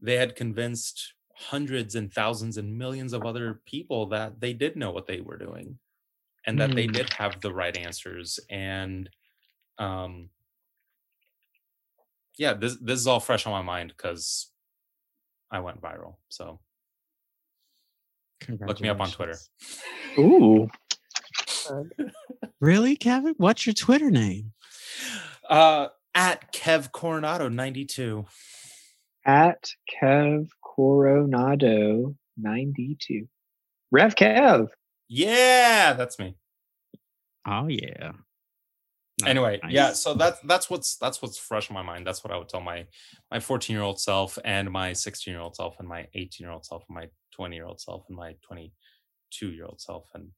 they 0.00 0.16
had 0.16 0.36
convinced 0.36 1.14
hundreds 1.36 1.94
and 1.94 2.12
thousands 2.12 2.56
and 2.56 2.78
millions 2.78 3.12
of 3.12 3.24
other 3.24 3.60
people 3.66 4.06
that 4.06 4.40
they 4.40 4.52
did 4.52 4.76
know 4.76 4.90
what 4.90 5.06
they 5.06 5.20
were 5.20 5.36
doing 5.36 5.78
and 6.46 6.60
that 6.60 6.70
mm. 6.70 6.74
they 6.74 6.86
did 6.86 7.12
have 7.12 7.40
the 7.40 7.52
right 7.52 7.76
answers 7.76 8.38
and 8.50 9.10
um 9.78 10.28
yeah 12.38 12.52
this 12.54 12.76
this 12.80 13.00
is 13.00 13.06
all 13.06 13.20
fresh 13.20 13.46
on 13.46 13.52
my 13.52 13.62
mind 13.62 13.92
because 13.96 14.50
i 15.50 15.58
went 15.58 15.80
viral 15.80 16.16
so 16.28 16.60
Look 18.48 18.80
me 18.80 18.88
up 18.88 19.00
on 19.00 19.10
Twitter. 19.10 19.38
Ooh. 20.18 20.68
really, 22.60 22.96
Kevin? 22.96 23.34
What's 23.38 23.66
your 23.66 23.74
Twitter 23.74 24.10
name? 24.10 24.52
Uh, 25.48 25.88
at 26.14 26.52
Kev 26.52 26.92
Coronado 26.92 27.48
92. 27.48 28.26
At 29.26 29.64
Kev 29.90 30.48
Coronado 30.74 32.14
92. 32.36 33.28
Rev 33.90 34.14
Kev. 34.14 34.68
Yeah, 35.08 35.92
that's 35.92 36.18
me. 36.18 36.36
Oh 37.46 37.68
yeah. 37.68 38.12
Nice. 39.20 39.30
Anyway, 39.30 39.60
nice. 39.62 39.72
yeah, 39.72 39.92
so 39.92 40.14
that's 40.14 40.40
that's 40.40 40.68
what's 40.68 40.96
that's 40.96 41.22
what's 41.22 41.38
fresh 41.38 41.70
in 41.70 41.74
my 41.74 41.82
mind. 41.82 42.04
That's 42.04 42.24
what 42.24 42.32
I 42.32 42.36
would 42.36 42.48
tell 42.48 42.60
my 42.60 42.86
my 43.30 43.38
14 43.38 43.74
year 43.74 43.82
old 43.82 44.00
self 44.00 44.36
and 44.44 44.70
my 44.70 44.92
16 44.92 45.32
year 45.32 45.40
old 45.40 45.54
self 45.54 45.76
and 45.78 45.86
my 45.86 46.08
18 46.14 46.44
year 46.44 46.50
old 46.50 46.64
self 46.64 46.84
and 46.88 46.96
my 46.96 47.08
20 47.32 47.54
year 47.54 47.66
old 47.66 47.80
self 47.80 48.04
and 48.08 48.16
my 48.16 48.34
22 48.42 49.50
year 49.50 49.66
old 49.66 49.80
self. 49.80 50.08
And 50.14 50.30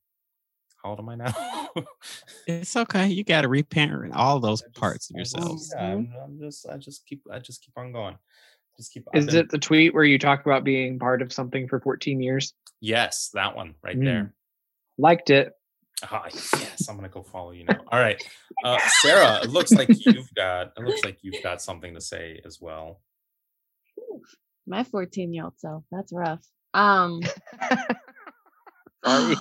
how 0.82 0.90
old 0.90 0.98
am 0.98 1.08
I 1.08 1.14
now? 1.14 1.34
it's 2.46 2.76
okay. 2.76 3.08
You 3.08 3.24
got 3.24 3.42
to 3.42 3.48
reparent 3.48 4.14
all 4.14 4.40
those 4.40 4.60
just, 4.60 4.74
parts 4.74 5.10
of 5.10 5.16
yourself. 5.16 5.62
Yeah, 5.74 5.92
mm-hmm. 5.92 6.12
I'm, 6.14 6.22
I'm, 6.22 6.38
just, 6.38 6.68
I 6.68 6.76
just 6.76 7.06
keep, 7.06 7.22
I 7.32 7.38
just 7.38 7.62
keep 7.64 7.76
on 7.78 7.92
going. 7.92 8.16
Just 8.76 8.92
keep. 8.92 9.04
Is 9.14 9.34
it 9.34 9.48
the 9.50 9.58
tweet 9.58 9.94
where 9.94 10.04
you 10.04 10.18
talk 10.18 10.44
about 10.44 10.64
being 10.64 10.98
part 10.98 11.22
of 11.22 11.32
something 11.32 11.68
for 11.68 11.80
14 11.80 12.20
years? 12.20 12.52
Yes, 12.80 13.30
that 13.34 13.56
one 13.56 13.74
right 13.82 13.98
mm. 13.98 14.04
there. 14.04 14.34
Liked 14.98 15.30
it. 15.30 15.52
Oh, 16.10 16.22
yes, 16.32 16.88
I'm 16.88 16.96
gonna 16.96 17.08
go 17.08 17.22
follow 17.22 17.52
you 17.52 17.64
now. 17.64 17.80
All 17.90 17.98
right, 17.98 18.22
uh, 18.64 18.78
Sarah. 19.00 19.40
It 19.42 19.50
looks 19.50 19.72
like 19.72 19.88
you've 19.90 20.32
got. 20.34 20.72
It 20.76 20.84
looks 20.84 21.02
like 21.04 21.18
you've 21.22 21.42
got 21.42 21.62
something 21.62 21.94
to 21.94 22.00
say 22.00 22.40
as 22.44 22.60
well. 22.60 23.00
My 24.66 24.84
14 24.84 25.32
year 25.32 25.44
old 25.44 25.58
self. 25.58 25.84
That's 25.90 26.12
rough. 26.12 26.44
Um, 26.74 27.20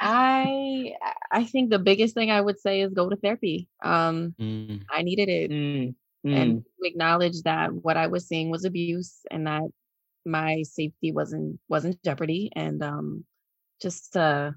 I 0.00 0.92
I 1.30 1.44
think 1.44 1.70
the 1.70 1.78
biggest 1.78 2.14
thing 2.14 2.30
I 2.30 2.40
would 2.40 2.58
say 2.58 2.80
is 2.80 2.92
go 2.92 3.08
to 3.08 3.16
therapy. 3.16 3.68
Um, 3.82 4.34
mm. 4.40 4.82
I 4.90 5.02
needed 5.02 5.28
it, 5.28 5.50
mm. 5.50 5.94
And 6.24 6.58
mm. 6.58 6.64
acknowledge 6.82 7.42
that 7.42 7.72
what 7.72 7.96
I 7.96 8.06
was 8.06 8.26
seeing 8.26 8.50
was 8.50 8.64
abuse, 8.64 9.20
and 9.30 9.46
that 9.46 9.62
my 10.24 10.62
safety 10.62 11.12
wasn't 11.12 11.58
wasn't 11.68 12.02
jeopardy, 12.04 12.50
and 12.54 12.82
um, 12.82 13.24
just 13.80 14.16
uh, 14.16 14.52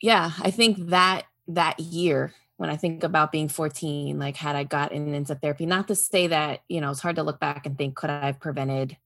yeah, 0.00 0.32
I 0.40 0.50
think 0.50 0.88
that 0.88 1.26
that 1.48 1.80
year 1.80 2.34
when 2.56 2.70
I 2.70 2.76
think 2.76 3.04
about 3.04 3.30
being 3.30 3.48
14, 3.48 4.18
like 4.18 4.36
had 4.36 4.56
I 4.56 4.64
gotten 4.64 5.14
into 5.14 5.36
therapy, 5.36 5.64
not 5.64 5.86
to 5.88 5.94
say 5.94 6.26
that, 6.26 6.62
you 6.68 6.80
know, 6.80 6.90
it's 6.90 7.00
hard 7.00 7.14
to 7.14 7.22
look 7.22 7.38
back 7.38 7.66
and 7.66 7.78
think, 7.78 7.94
could 7.94 8.10
I 8.10 8.26
have 8.26 8.40
prevented 8.40 8.96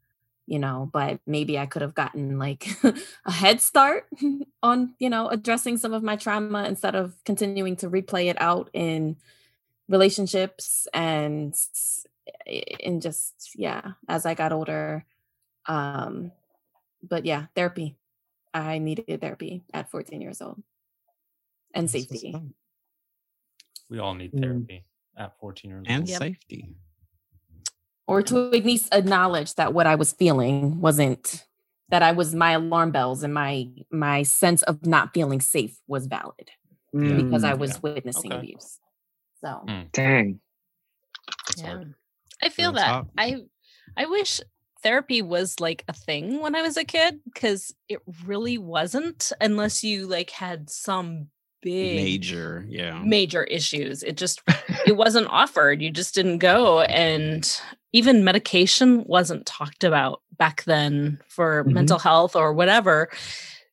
you 0.46 0.58
know, 0.58 0.90
but 0.92 1.20
maybe 1.26 1.58
I 1.58 1.66
could 1.66 1.82
have 1.82 1.94
gotten 1.94 2.38
like 2.38 2.66
a 3.24 3.30
head 3.30 3.60
start 3.60 4.06
on, 4.62 4.94
you 4.98 5.08
know, 5.08 5.28
addressing 5.28 5.76
some 5.76 5.92
of 5.92 6.02
my 6.02 6.16
trauma 6.16 6.64
instead 6.64 6.94
of 6.94 7.14
continuing 7.24 7.76
to 7.76 7.88
replay 7.88 8.26
it 8.26 8.40
out 8.40 8.68
in 8.72 9.16
relationships 9.92 10.88
and 10.92 11.54
in 12.46 13.00
just 13.00 13.52
yeah, 13.54 13.92
as 14.08 14.26
I 14.26 14.34
got 14.34 14.52
older. 14.52 15.04
Um 15.66 16.32
but 17.02 17.24
yeah, 17.24 17.46
therapy. 17.54 17.96
I 18.54 18.78
needed 18.78 19.20
therapy 19.20 19.62
at 19.72 19.90
14 19.90 20.20
years 20.20 20.42
old. 20.42 20.62
And 21.74 21.90
safety. 21.90 22.34
We 23.88 23.98
all 23.98 24.14
need 24.14 24.32
mm. 24.32 24.40
therapy 24.40 24.84
mm. 25.18 25.22
at 25.22 25.38
14 25.40 25.70
years 25.70 25.78
old. 25.78 25.86
And 25.88 26.08
yep. 26.08 26.18
safety 26.18 26.74
or 28.06 28.22
to 28.22 28.52
at 28.52 28.64
least 28.64 28.92
acknowledge 28.92 29.54
that 29.54 29.72
what 29.72 29.86
I 29.86 29.94
was 29.94 30.12
feeling 30.12 30.80
wasn't 30.80 31.46
that 31.88 32.02
I 32.02 32.12
was 32.12 32.34
my 32.34 32.52
alarm 32.52 32.90
bells 32.90 33.22
and 33.22 33.32
my 33.32 33.68
my 33.90 34.22
sense 34.22 34.62
of 34.62 34.86
not 34.86 35.14
feeling 35.14 35.40
safe 35.40 35.78
was 35.86 36.06
valid 36.06 36.50
mm, 36.94 37.24
because 37.24 37.44
I 37.44 37.54
was 37.54 37.72
yeah. 37.72 37.78
witnessing 37.82 38.32
okay. 38.32 38.40
abuse. 38.40 38.78
So 39.42 39.64
mm. 39.66 39.92
dang. 39.92 40.40
yeah. 41.56 41.82
I 42.42 42.48
feel 42.48 42.72
that. 42.72 43.06
I 43.16 43.42
I 43.96 44.06
wish 44.06 44.40
therapy 44.82 45.22
was 45.22 45.60
like 45.60 45.84
a 45.88 45.92
thing 45.92 46.40
when 46.40 46.54
I 46.54 46.62
was 46.62 46.76
a 46.76 46.84
kid 46.84 47.20
because 47.24 47.74
it 47.88 48.00
really 48.24 48.58
wasn't 48.58 49.32
unless 49.40 49.84
you 49.84 50.06
like 50.06 50.30
had 50.30 50.68
some 50.70 51.28
big 51.62 51.96
major 51.96 52.66
yeah 52.68 53.00
major 53.04 53.44
issues 53.44 54.02
it 54.02 54.16
just 54.16 54.42
it 54.84 54.96
wasn't 54.96 55.28
offered 55.28 55.80
you 55.80 55.90
just 55.90 56.12
didn't 56.12 56.38
go 56.38 56.80
and 56.80 57.60
even 57.92 58.24
medication 58.24 59.04
wasn't 59.04 59.46
talked 59.46 59.84
about 59.84 60.22
back 60.36 60.64
then 60.64 61.20
for 61.28 61.62
mm-hmm. 61.62 61.74
mental 61.74 62.00
health 62.00 62.34
or 62.34 62.52
whatever 62.52 63.08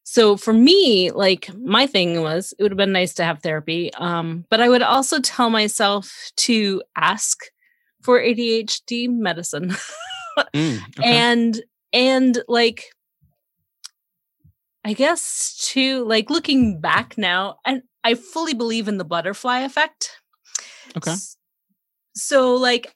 so 0.09 0.35
for 0.35 0.53
me 0.53 1.11
like 1.11 1.53
my 1.55 1.85
thing 1.85 2.21
was 2.23 2.51
it 2.57 2.63
would 2.63 2.71
have 2.71 2.77
been 2.77 2.91
nice 2.91 3.13
to 3.13 3.23
have 3.23 3.43
therapy 3.43 3.93
um, 3.93 4.43
but 4.49 4.59
i 4.59 4.67
would 4.67 4.81
also 4.81 5.19
tell 5.19 5.51
myself 5.51 6.31
to 6.35 6.81
ask 6.95 7.37
for 8.01 8.19
adhd 8.19 9.07
medicine 9.09 9.69
mm, 10.55 10.79
okay. 10.99 11.07
and 11.07 11.61
and 11.93 12.41
like 12.47 12.85
I 14.85 14.93
guess 14.93 15.57
to 15.73 16.05
like 16.05 16.29
looking 16.29 16.79
back 16.79 17.17
now, 17.17 17.57
and 17.65 17.83
I 18.05 18.15
fully 18.15 18.53
believe 18.53 18.87
in 18.87 18.97
the 18.97 19.03
butterfly 19.03 19.59
effect. 19.59 20.17
Okay. 20.95 21.15
So, 22.15 22.55
like, 22.55 22.95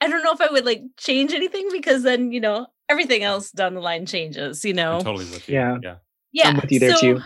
I 0.00 0.06
don't 0.06 0.22
know 0.22 0.32
if 0.32 0.40
I 0.40 0.52
would 0.52 0.64
like 0.64 0.82
change 0.96 1.34
anything 1.34 1.68
because 1.72 2.04
then, 2.04 2.30
you 2.30 2.40
know, 2.40 2.68
everything 2.88 3.24
else 3.24 3.50
down 3.50 3.74
the 3.74 3.80
line 3.80 4.06
changes, 4.06 4.64
you 4.64 4.72
know? 4.72 4.98
I'm 4.98 5.04
totally 5.04 5.24
with 5.24 5.48
you. 5.48 5.56
Yeah. 5.56 5.78
Yeah. 5.82 5.94
Yeah. 6.36 6.50
I'm 6.50 6.56
with 6.56 6.70
you 6.70 6.78
there 6.78 6.94
so, 6.96 7.00
too. 7.00 7.22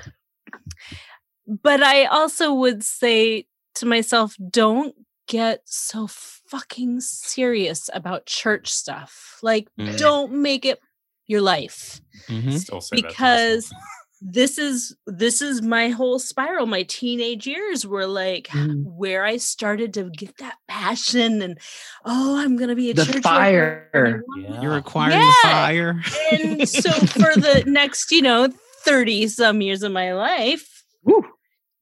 But 1.48 1.82
I 1.82 2.04
also 2.04 2.54
would 2.54 2.84
say 2.84 3.46
to 3.74 3.86
myself, 3.86 4.36
don't 4.50 4.94
get 5.26 5.62
so 5.64 6.06
fucking 6.06 7.00
serious 7.00 7.90
about 7.92 8.26
church 8.26 8.72
stuff. 8.72 9.38
Like, 9.42 9.68
mm. 9.78 9.98
don't 9.98 10.32
make 10.32 10.64
it 10.64 10.78
your 11.26 11.40
life. 11.40 12.00
Mm-hmm. 12.28 12.78
because 12.92 13.72
this 14.20 14.58
is 14.58 14.94
this 15.06 15.40
is 15.40 15.62
my 15.62 15.88
whole 15.88 16.18
spiral 16.18 16.66
my 16.66 16.82
teenage 16.82 17.46
years 17.46 17.86
were 17.86 18.06
like 18.06 18.48
mm. 18.48 18.82
where 18.84 19.24
i 19.24 19.38
started 19.38 19.94
to 19.94 20.10
get 20.10 20.36
that 20.36 20.56
passion 20.68 21.40
and 21.40 21.58
oh 22.04 22.38
i'm 22.38 22.56
gonna 22.56 22.74
be 22.74 22.90
a 22.90 22.94
the 22.94 23.06
church 23.06 23.22
fire 23.22 23.90
yeah. 24.36 24.60
you're 24.60 24.76
acquiring 24.76 25.18
yeah. 25.18 25.26
the 25.42 25.48
fire 25.48 26.02
and 26.32 26.68
so 26.68 26.90
for 27.06 27.34
the 27.40 27.64
next 27.66 28.12
you 28.12 28.20
know 28.20 28.52
30 28.80 29.28
some 29.28 29.60
years 29.60 29.82
of 29.82 29.92
my 29.92 30.12
life 30.12 30.84
Woo. 31.04 31.24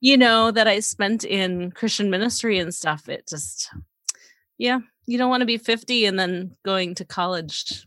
you 0.01 0.16
know 0.16 0.51
that 0.51 0.68
i 0.68 0.80
spent 0.80 1.24
in 1.24 1.70
christian 1.72 2.11
ministry 2.11 2.59
and 2.59 2.74
stuff 2.74 3.09
it 3.09 3.26
just 3.28 3.70
yeah 4.59 4.80
you 5.07 5.16
don't 5.16 5.30
want 5.30 5.40
to 5.40 5.46
be 5.46 5.59
50 5.59 6.05
and 6.05 6.18
then 6.18 6.57
going 6.64 6.94
to 6.96 7.05
college 7.05 7.86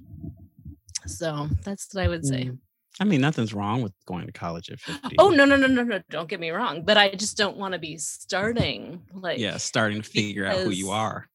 so 1.05 1.49
that's 1.64 1.93
what 1.93 2.03
I 2.03 2.07
would 2.07 2.26
say. 2.26 2.45
Mm. 2.45 2.57
I 2.99 3.03
mean, 3.03 3.22
nothing's 3.22 3.53
wrong 3.53 3.82
with 3.82 3.93
going 4.05 4.28
to 4.28 4.32
college 4.32 4.70
at 4.70 4.80
50. 4.80 5.16
Oh, 5.18 5.30
no, 5.30 5.45
no, 5.45 5.55
no, 5.55 5.68
no, 5.68 5.84
no. 5.84 6.01
Don't 6.09 6.30
get 6.30 6.39
me 6.39 6.51
wrong. 6.51 6.84
But 6.84 6.97
I 6.97 7.09
just 7.09 7.38
don't 7.38 7.57
want 7.57 7.74
to 7.74 7.80
be 7.80 7.97
starting 7.97 9.01
like 9.14 9.39
Yeah, 9.39 9.57
starting 9.57 10.01
to 10.01 10.09
figure 10.09 10.43
because, 10.43 10.59
out 10.59 10.66
who 10.66 10.72
you 10.72 10.91
are. 10.91 11.28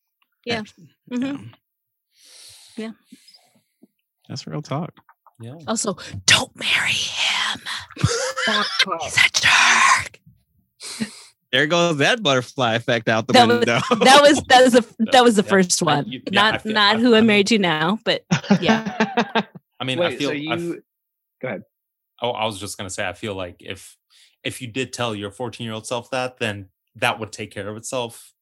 Yeah. 0.44 0.62
Mm-hmm. 1.10 1.46
Yeah. 2.76 2.92
That's 4.28 4.46
real 4.46 4.62
talk. 4.62 4.92
Yeah. 5.40 5.56
Also, 5.66 5.96
don't 6.24 6.54
marry 6.56 6.92
him. 6.92 7.60
He's 9.00 9.16
a 9.16 9.30
jerk. 9.32 10.20
There 11.52 11.66
goes 11.66 11.98
that 11.98 12.22
butterfly 12.22 12.74
effect 12.74 13.08
out 13.08 13.26
the 13.26 13.32
that 13.34 13.48
window. 13.48 13.80
Was, 13.90 13.98
that 14.00 14.22
was 14.22 14.42
that 14.48 14.64
was 14.64 14.72
the 14.72 15.06
that 15.12 15.24
was 15.24 15.36
the 15.36 15.42
yeah. 15.42 15.48
first 15.48 15.82
one. 15.82 16.04
You, 16.06 16.20
yeah, 16.30 16.50
not 16.50 16.62
feel, 16.62 16.72
not 16.72 16.96
I, 16.96 16.98
who 16.98 17.14
I, 17.14 17.18
I'm 17.18 17.26
married 17.26 17.46
to 17.48 17.58
now, 17.58 17.98
but 18.04 18.24
yeah. 18.60 19.42
I 19.78 19.84
mean, 19.84 19.98
Wait, 19.98 20.14
I 20.14 20.16
feel. 20.16 20.30
So 20.30 20.34
you, 20.34 20.82
go 21.40 21.48
ahead. 21.48 21.62
Oh, 22.20 22.30
I 22.30 22.46
was 22.46 22.58
just 22.58 22.76
gonna 22.76 22.90
say, 22.90 23.06
I 23.06 23.12
feel 23.12 23.34
like 23.34 23.56
if 23.60 23.96
if 24.42 24.60
you 24.60 24.68
did 24.68 24.92
tell 24.92 25.14
your 25.14 25.30
14 25.30 25.64
year 25.64 25.74
old 25.74 25.86
self 25.86 26.10
that, 26.10 26.38
then 26.38 26.68
that 26.96 27.18
would 27.20 27.32
take 27.32 27.50
care 27.52 27.68
of 27.68 27.76
itself 27.76 28.32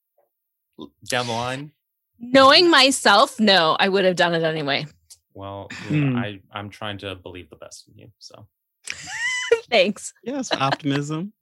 down 1.08 1.26
the 1.26 1.32
line. 1.32 1.72
Knowing 2.18 2.70
myself, 2.70 3.38
no, 3.40 3.76
I 3.78 3.88
would 3.88 4.04
have 4.04 4.16
done 4.16 4.34
it 4.34 4.42
anyway. 4.42 4.86
Well, 5.34 5.68
hmm. 5.72 6.16
I 6.16 6.40
I'm 6.52 6.70
trying 6.70 6.98
to 6.98 7.14
believe 7.16 7.50
the 7.50 7.56
best 7.56 7.88
in 7.88 7.98
you, 7.98 8.08
so. 8.18 8.46
Thanks. 9.70 10.12
Yes, 10.22 10.52
optimism. 10.60 11.32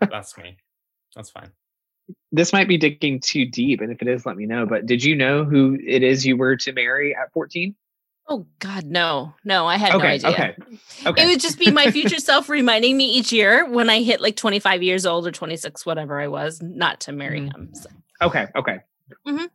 That's 0.00 0.36
me. 0.36 0.56
That's 1.14 1.30
fine. 1.30 1.50
This 2.32 2.52
might 2.52 2.68
be 2.68 2.76
digging 2.76 3.20
too 3.20 3.46
deep, 3.46 3.80
and 3.80 3.92
if 3.92 4.02
it 4.02 4.08
is, 4.08 4.26
let 4.26 4.36
me 4.36 4.46
know. 4.46 4.66
But 4.66 4.86
did 4.86 5.02
you 5.02 5.14
know 5.16 5.44
who 5.44 5.78
it 5.86 6.02
is 6.02 6.26
you 6.26 6.36
were 6.36 6.56
to 6.56 6.72
marry 6.72 7.14
at 7.14 7.32
14? 7.32 7.74
Oh 8.26 8.46
God, 8.58 8.86
no, 8.86 9.34
no, 9.44 9.66
I 9.66 9.76
had 9.76 9.94
okay, 9.94 10.06
no 10.06 10.08
idea. 10.12 10.30
Okay, 10.30 10.54
okay. 11.06 11.22
It 11.22 11.26
would 11.26 11.40
just 11.40 11.58
be 11.58 11.70
my 11.70 11.90
future 11.90 12.18
self 12.20 12.48
reminding 12.48 12.96
me 12.96 13.04
each 13.04 13.32
year 13.32 13.68
when 13.68 13.90
I 13.90 14.02
hit 14.02 14.20
like 14.20 14.36
25 14.36 14.82
years 14.82 15.04
old 15.04 15.26
or 15.26 15.32
26, 15.32 15.84
whatever 15.84 16.20
I 16.20 16.28
was, 16.28 16.62
not 16.62 17.00
to 17.00 17.12
marry 17.12 17.40
mm. 17.40 17.54
him. 17.54 17.74
So. 17.74 17.90
Okay, 18.22 18.46
okay. 18.56 18.80
Mm-hmm. 19.26 19.46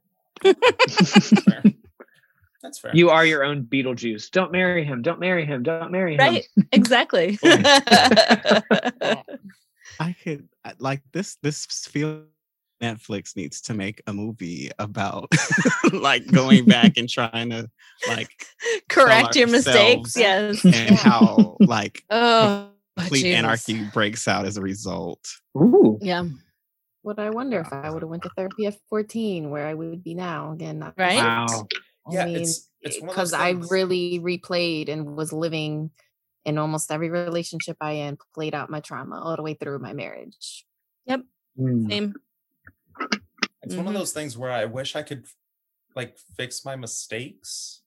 That's, 2.61 2.79
fair. 2.79 2.91
You 2.93 3.09
are 3.09 3.25
your 3.25 3.43
own 3.43 3.63
Beetlejuice. 3.63 4.31
Don't 4.31 4.51
marry 4.51 4.83
him. 4.83 5.01
Don't 5.01 5.19
marry 5.19 5.45
him. 5.45 5.63
Don't 5.63 5.91
marry 5.91 6.15
him. 6.15 6.19
Right. 6.19 6.45
Exactly. 6.71 7.39
I 9.99 10.15
could 10.23 10.47
like 10.79 11.01
this. 11.13 11.37
This 11.41 11.65
feel 11.65 12.23
Netflix 12.81 13.35
needs 13.35 13.61
to 13.61 13.73
make 13.73 14.01
a 14.07 14.13
movie 14.13 14.71
about 14.79 15.29
like 15.93 16.25
going 16.27 16.65
back 16.65 16.97
and 16.97 17.09
trying 17.09 17.49
to 17.49 17.69
like 18.07 18.29
correct 18.87 19.35
your 19.35 19.47
mistakes. 19.47 20.15
Yes, 20.17 20.63
and 20.63 20.95
how 20.97 21.57
like 21.59 22.03
oh, 22.09 22.69
complete 22.97 23.23
geez. 23.23 23.35
anarchy 23.35 23.83
breaks 23.93 24.27
out 24.27 24.45
as 24.45 24.57
a 24.57 24.61
result. 24.61 25.27
Ooh, 25.57 25.99
yeah. 26.01 26.23
Would 27.03 27.19
I 27.19 27.29
wonder 27.29 27.59
if 27.61 27.71
I 27.71 27.89
would 27.89 28.01
have 28.01 28.09
went 28.09 28.23
to 28.23 28.29
therapy 28.35 28.65
at 28.65 28.77
14, 28.89 29.49
where 29.49 29.65
I 29.65 29.73
would 29.73 30.03
be 30.03 30.13
now? 30.13 30.51
Again, 30.51 30.91
right. 30.97 31.15
Wow. 31.15 31.67
I 32.09 32.13
yeah, 32.13 32.25
mean, 32.25 32.47
because 33.01 33.33
I 33.33 33.51
really 33.69 34.19
replayed 34.19 34.89
and 34.89 35.15
was 35.15 35.33
living 35.33 35.91
in 36.45 36.57
almost 36.57 36.91
every 36.91 37.09
relationship 37.09 37.77
I 37.81 37.91
in, 37.91 38.17
played 38.33 38.55
out 38.55 38.69
my 38.69 38.79
trauma 38.79 39.21
all 39.21 39.35
the 39.35 39.43
way 39.43 39.53
through 39.53 39.79
my 39.79 39.93
marriage. 39.93 40.65
Yep. 41.05 41.21
Mm. 41.59 41.89
Same. 41.89 42.15
It's 42.99 43.75
mm-hmm. 43.75 43.77
one 43.77 43.79
of 43.79 43.85
mm-hmm. 43.85 43.99
those 43.99 44.13
things 44.13 44.37
where 44.37 44.51
I 44.51 44.65
wish 44.65 44.95
I 44.95 45.01
could 45.01 45.25
like 45.95 46.17
fix 46.37 46.63
my 46.63 46.75
mistakes, 46.75 47.81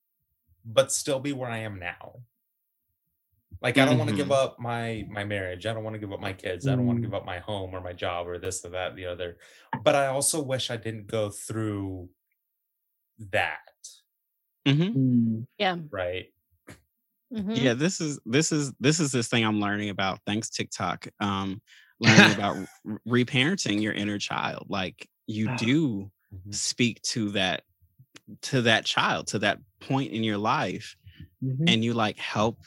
but 0.64 0.92
still 0.92 1.20
be 1.20 1.32
where 1.32 1.50
I 1.50 1.58
am 1.58 1.78
now. 1.78 2.20
Like 3.60 3.78
I 3.78 3.84
don't 3.84 3.90
mm-hmm. 3.90 3.98
want 3.98 4.10
to 4.10 4.16
give 4.16 4.32
up 4.32 4.58
my 4.58 5.06
my 5.08 5.24
marriage. 5.24 5.66
I 5.66 5.72
don't 5.72 5.84
want 5.84 5.94
to 5.94 6.00
give 6.00 6.12
up 6.12 6.20
my 6.20 6.32
kids. 6.32 6.66
Mm. 6.66 6.72
I 6.72 6.76
don't 6.76 6.86
want 6.86 6.98
to 6.98 7.06
give 7.06 7.14
up 7.14 7.24
my 7.24 7.38
home 7.38 7.74
or 7.74 7.80
my 7.80 7.92
job 7.92 8.26
or 8.26 8.38
this 8.38 8.64
or 8.64 8.70
that, 8.70 8.96
the 8.96 9.06
other. 9.06 9.38
But 9.82 9.94
I 9.94 10.06
also 10.06 10.42
wish 10.42 10.70
I 10.70 10.76
didn't 10.76 11.06
go 11.06 11.30
through 11.30 12.08
that. 13.30 13.58
Mm-hmm. 14.66 14.98
Mm. 14.98 15.46
Yeah. 15.58 15.76
Right. 15.90 16.26
Mm-hmm. 17.32 17.52
Yeah, 17.52 17.74
this 17.74 18.00
is 18.00 18.20
this 18.26 18.52
is 18.52 18.72
this 18.78 19.00
is 19.00 19.10
this 19.10 19.28
thing 19.28 19.44
I'm 19.44 19.60
learning 19.60 19.88
about. 19.88 20.20
Thanks 20.26 20.50
TikTok. 20.50 21.08
Um, 21.18 21.62
learning 21.98 22.34
about 22.36 22.56
re- 22.84 23.24
reparenting 23.24 23.80
your 23.80 23.94
inner 23.94 24.18
child. 24.18 24.66
Like 24.68 25.08
you 25.26 25.56
do 25.56 26.10
mm-hmm. 26.34 26.50
speak 26.50 27.00
to 27.02 27.30
that 27.30 27.62
to 28.42 28.62
that 28.62 28.84
child, 28.84 29.28
to 29.28 29.38
that 29.40 29.58
point 29.80 30.12
in 30.12 30.22
your 30.22 30.38
life, 30.38 30.96
mm-hmm. 31.42 31.64
and 31.68 31.82
you 31.82 31.94
like 31.94 32.18
help 32.18 32.58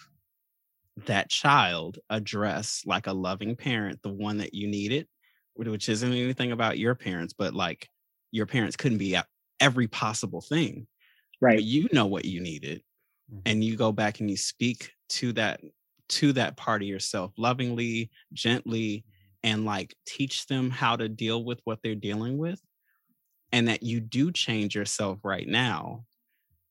that 1.06 1.30
child 1.30 2.00
address 2.10 2.84
like 2.86 3.08
a 3.08 3.14
loving 3.14 3.56
parent, 3.56 4.02
the 4.02 4.14
one 4.14 4.38
that 4.38 4.54
you 4.54 4.68
needed, 4.68 5.08
which 5.56 5.90
isn't 5.90 6.12
anything 6.12 6.52
about 6.52 6.80
your 6.80 6.96
parents, 6.96 7.34
but 7.38 7.54
like 7.54 7.90
your 8.32 8.46
parents 8.46 8.76
couldn't 8.76 8.98
be 8.98 9.16
at 9.16 9.28
every 9.60 9.88
possible 9.88 10.42
thing. 10.42 10.88
Right. 11.42 11.58
But 11.58 11.64
you 11.64 11.88
know 11.92 12.06
what 12.06 12.26
you 12.26 12.40
needed 12.42 12.82
mm-hmm. 13.32 13.42
and 13.46 13.64
you 13.64 13.76
go 13.76 13.92
back 13.92 14.20
and 14.20 14.30
you 14.30 14.38
speak 14.38 14.92
to 15.10 15.34
that 15.34 15.62
to 16.08 16.34
that 16.34 16.56
part 16.56 16.82
of 16.82 16.88
yourself 16.88 17.32
lovingly 17.38 18.12
gently 18.34 19.04
and 19.44 19.66
like 19.66 19.96
teach 20.06 20.46
them 20.48 20.70
how 20.70 20.96
to 20.96 21.10
deal 21.10 21.44
with 21.44 21.60
what 21.64 21.80
they're 21.84 21.96
dealing 21.96 22.38
with 22.38 22.62
and 23.52 23.68
that 23.68 23.84
you 23.84 24.00
do 24.00 24.32
change 24.32 24.76
yourself 24.76 25.20
right 25.24 25.48
now 25.48 26.04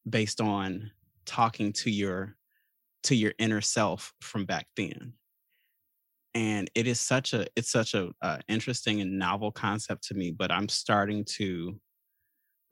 based 0.08 0.40
on 0.40 0.90
talking 1.26 1.72
to 1.72 1.90
your 1.90 2.36
to 3.02 3.14
your 3.14 3.32
inner 3.38 3.60
self 3.60 4.12
from 4.20 4.44
back 4.44 4.66
then 4.76 5.14
and 6.34 6.70
it 6.74 6.86
is 6.86 7.00
such 7.00 7.32
a 7.32 7.46
it's 7.56 7.70
such 7.70 7.94
a 7.94 8.10
uh, 8.22 8.38
interesting 8.48 9.00
and 9.00 9.18
novel 9.18 9.50
concept 9.50 10.04
to 10.04 10.14
me 10.14 10.30
but 10.30 10.50
i'm 10.50 10.68
starting 10.68 11.24
to 11.24 11.78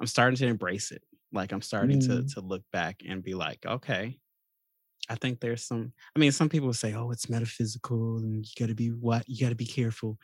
i'm 0.01 0.07
starting 0.07 0.37
to 0.37 0.47
embrace 0.47 0.91
it 0.91 1.03
like 1.33 1.53
i'm 1.53 1.63
starting 1.63 2.01
mm. 2.01 2.07
to 2.07 2.35
to 2.35 2.41
look 2.41 2.63
back 2.73 3.03
and 3.09 3.23
be 3.23 3.35
like 3.35 3.65
okay 3.67 4.19
i 5.09 5.15
think 5.15 5.41
there's 5.41 5.65
some 5.65 5.93
i 6.15 6.19
mean 6.19 6.33
some 6.33 6.49
people 6.49 6.73
say 6.73 6.95
oh 6.95 7.11
it's 7.11 7.29
metaphysical 7.29 8.19
and 8.19 8.47
you 8.47 8.53
got 8.59 8.69
to 8.69 8.75
be 8.75 8.89
what 8.89 9.29
you 9.29 9.41
got 9.41 9.51
to 9.51 9.55
be 9.55 9.67
careful 9.67 10.19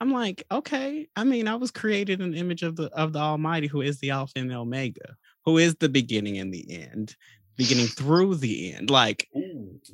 i'm 0.00 0.12
like 0.12 0.44
okay 0.50 1.06
i 1.16 1.24
mean 1.24 1.48
i 1.48 1.54
was 1.54 1.70
created 1.70 2.20
an 2.20 2.34
image 2.34 2.62
of 2.62 2.76
the 2.76 2.86
of 2.94 3.12
the 3.12 3.18
almighty 3.18 3.66
who 3.66 3.80
is 3.80 3.98
the 3.98 4.10
alpha 4.10 4.32
and 4.36 4.50
the 4.50 4.54
omega 4.54 5.16
who 5.44 5.58
is 5.58 5.74
the 5.76 5.88
beginning 5.88 6.38
and 6.38 6.52
the 6.52 6.66
end 6.70 7.16
beginning 7.56 7.86
through 7.86 8.34
the 8.34 8.74
end 8.74 8.90
like 8.90 9.28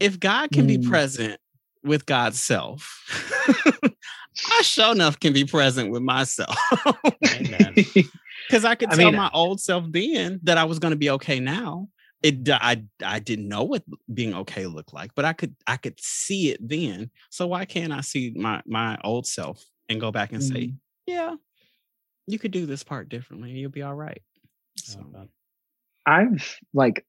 if 0.01 0.19
god 0.19 0.51
can 0.51 0.65
mm. 0.65 0.81
be 0.81 0.89
present 0.89 1.39
with 1.85 2.07
God's 2.07 2.41
self. 2.41 3.05
I 4.59 4.63
sure 4.63 4.93
enough 4.93 5.21
can 5.21 5.33
be 5.33 5.45
present 5.45 5.91
with 5.91 6.03
myself. 6.03 6.57
Because 8.53 8.67
I 8.67 8.75
could 8.75 8.91
I 8.93 8.97
tell 8.97 9.07
mean, 9.07 9.17
my 9.17 9.31
old 9.33 9.63
self 9.63 9.87
then 9.89 10.39
that 10.43 10.59
I 10.59 10.65
was 10.65 10.79
going 10.79 10.91
to 10.91 10.99
be 10.99 11.09
okay 11.09 11.41
now. 11.41 11.89
It 12.23 12.47
I 12.51 12.83
I 13.03 13.19
didn't 13.19 13.49
know 13.49 13.63
what 13.63 13.83
being 14.13 14.35
okay 14.35 14.67
looked 14.67 14.93
like, 14.93 15.15
but 15.15 15.25
I 15.25 15.33
could 15.33 15.57
I 15.67 15.79
could 15.79 15.99
see 15.99 16.51
it 16.51 16.59
then. 16.61 17.11
So 17.31 17.47
why 17.47 17.65
can't 17.65 17.95
I 17.95 18.03
see 18.03 18.35
my 18.37 18.61
my 18.67 18.99
old 19.03 19.27
self 19.27 19.65
and 19.89 19.99
go 19.99 20.13
back 20.13 20.33
and 20.33 20.43
mm-hmm. 20.43 20.55
say, 20.55 20.75
yeah, 21.07 21.35
you 22.27 22.39
could 22.39 22.51
do 22.51 22.67
this 22.67 22.85
part 22.85 23.09
differently 23.09 23.49
and 23.49 23.59
you'll 23.59 23.71
be 23.71 23.81
all 23.81 23.95
right. 23.95 24.21
So. 24.77 25.01
I've 26.05 26.59
like 26.75 27.07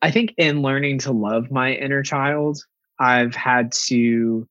I 0.00 0.10
think 0.10 0.32
in 0.38 0.62
learning 0.62 1.00
to 1.00 1.12
love 1.12 1.50
my 1.50 1.74
inner 1.74 2.02
child, 2.02 2.64
I've 2.98 3.34
had 3.34 3.72
to 3.88 4.48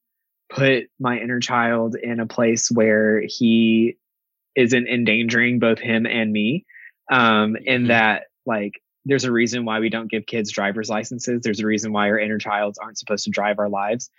put 0.52 0.84
my 1.00 1.18
inner 1.18 1.40
child 1.40 1.96
in 1.96 2.20
a 2.20 2.28
place 2.28 2.70
where 2.70 3.22
he 3.26 3.98
isn't 4.58 4.88
endangering 4.88 5.60
both 5.60 5.80
him 5.80 6.06
and 6.06 6.32
me. 6.32 6.66
Um, 7.10 7.56
in 7.56 7.84
mm-hmm. 7.84 7.88
that, 7.88 8.24
like, 8.46 8.74
there's 9.06 9.24
a 9.24 9.32
reason 9.32 9.64
why 9.64 9.80
we 9.80 9.90
don't 9.90 10.12
give 10.12 10.26
kids 10.26 10.52
driver's 10.52 10.90
licenses. 10.90 11.42
There's 11.42 11.62
a 11.62 11.66
reason 11.66 11.94
why 11.94 12.10
our 12.10 12.20
inner 12.20 12.40
childs 12.40 12.78
aren't 12.78 12.98
supposed 12.98 13.24
to 13.24 13.30
drive 13.30 13.60
our 13.60 13.70
lives. 13.70 14.10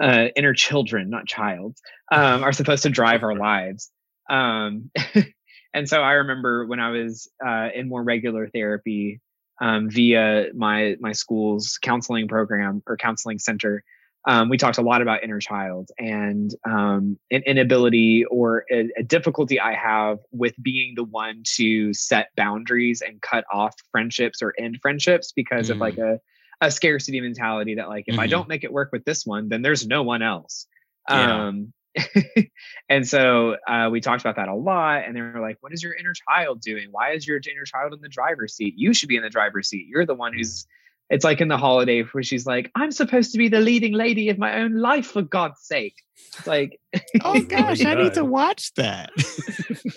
Uh, 0.00 0.26
inner 0.36 0.54
children, 0.54 1.10
not 1.10 1.26
child, 1.26 1.76
um, 2.12 2.44
are 2.44 2.52
supposed 2.52 2.84
to 2.84 2.90
drive 2.90 3.24
our 3.24 3.34
lives. 3.38 3.90
Um, 4.30 4.90
and 5.74 5.88
so 5.88 6.00
I 6.00 6.12
remember 6.12 6.66
when 6.66 6.78
I 6.78 6.90
was 6.90 7.28
uh, 7.44 7.68
in 7.74 7.88
more 7.88 8.02
regular 8.02 8.48
therapy, 8.48 9.20
um, 9.60 9.88
via 9.90 10.48
my 10.54 10.96
my 11.00 11.12
school's 11.12 11.78
counseling 11.80 12.28
program 12.28 12.82
or 12.86 12.96
counseling 12.96 13.38
center. 13.38 13.82
Um, 14.26 14.48
we 14.48 14.56
talked 14.56 14.78
a 14.78 14.82
lot 14.82 15.02
about 15.02 15.22
inner 15.22 15.38
child 15.38 15.90
and 15.98 16.52
um, 16.68 17.16
an 17.30 17.42
inability 17.46 18.24
or 18.24 18.64
a, 18.72 18.90
a, 18.98 19.04
difficulty 19.04 19.60
I 19.60 19.74
have 19.74 20.18
with 20.32 20.54
being 20.60 20.94
the 20.96 21.04
one 21.04 21.44
to 21.54 21.94
set 21.94 22.30
boundaries 22.36 23.02
and 23.06 23.22
cut 23.22 23.44
off 23.52 23.76
friendships 23.92 24.42
or 24.42 24.52
end 24.58 24.78
friendships 24.82 25.30
because 25.30 25.68
mm. 25.68 25.72
of 25.72 25.76
like 25.78 25.94
mm. 25.94 26.18
a, 26.60 26.66
a 26.66 26.72
scarcity 26.72 27.20
mentality 27.20 27.76
that 27.76 27.88
like 27.88 28.06
if 28.08 28.14
mm-hmm. 28.14 28.22
I 28.22 28.26
don't 28.26 28.48
make 28.48 28.64
it 28.64 28.72
work 28.72 28.90
with 28.90 29.04
this 29.04 29.24
one, 29.24 29.48
then 29.48 29.62
there's 29.62 29.86
no 29.86 30.02
one 30.02 30.22
else. 30.22 30.66
Yeah. 31.08 31.46
Um, 31.46 31.72
and 32.88 33.06
so 33.06 33.56
uh, 33.66 33.88
we 33.90 34.00
talked 34.00 34.22
about 34.22 34.36
that 34.36 34.48
a 34.48 34.54
lot. 34.54 35.04
And 35.04 35.16
they 35.16 35.20
were 35.20 35.40
like, 35.40 35.58
what 35.60 35.72
is 35.72 35.82
your 35.82 35.94
inner 35.94 36.12
child 36.28 36.60
doing? 36.60 36.88
Why 36.90 37.12
is 37.12 37.26
your 37.26 37.36
inner 37.36 37.64
child 37.64 37.94
in 37.94 38.00
the 38.00 38.08
driver's 38.08 38.54
seat? 38.54 38.74
You 38.76 38.92
should 38.92 39.08
be 39.08 39.16
in 39.16 39.22
the 39.22 39.30
driver's 39.30 39.68
seat. 39.68 39.86
You're 39.88 40.04
the 40.04 40.14
one 40.14 40.34
who's, 40.34 40.66
it's 41.08 41.24
like 41.24 41.40
in 41.40 41.48
the 41.48 41.56
holiday 41.56 42.02
where 42.02 42.22
she's 42.22 42.46
like, 42.46 42.70
I'm 42.74 42.90
supposed 42.90 43.32
to 43.32 43.38
be 43.38 43.48
the 43.48 43.60
leading 43.60 43.92
lady 43.92 44.28
of 44.30 44.38
my 44.38 44.60
own 44.60 44.74
life, 44.74 45.06
for 45.06 45.22
God's 45.22 45.60
sake. 45.62 45.94
It's 46.16 46.46
like, 46.46 46.80
oh 47.22 47.40
gosh, 47.48 47.84
I 47.84 47.94
need 47.94 48.14
to 48.14 48.24
watch 48.24 48.74
that. 48.74 49.10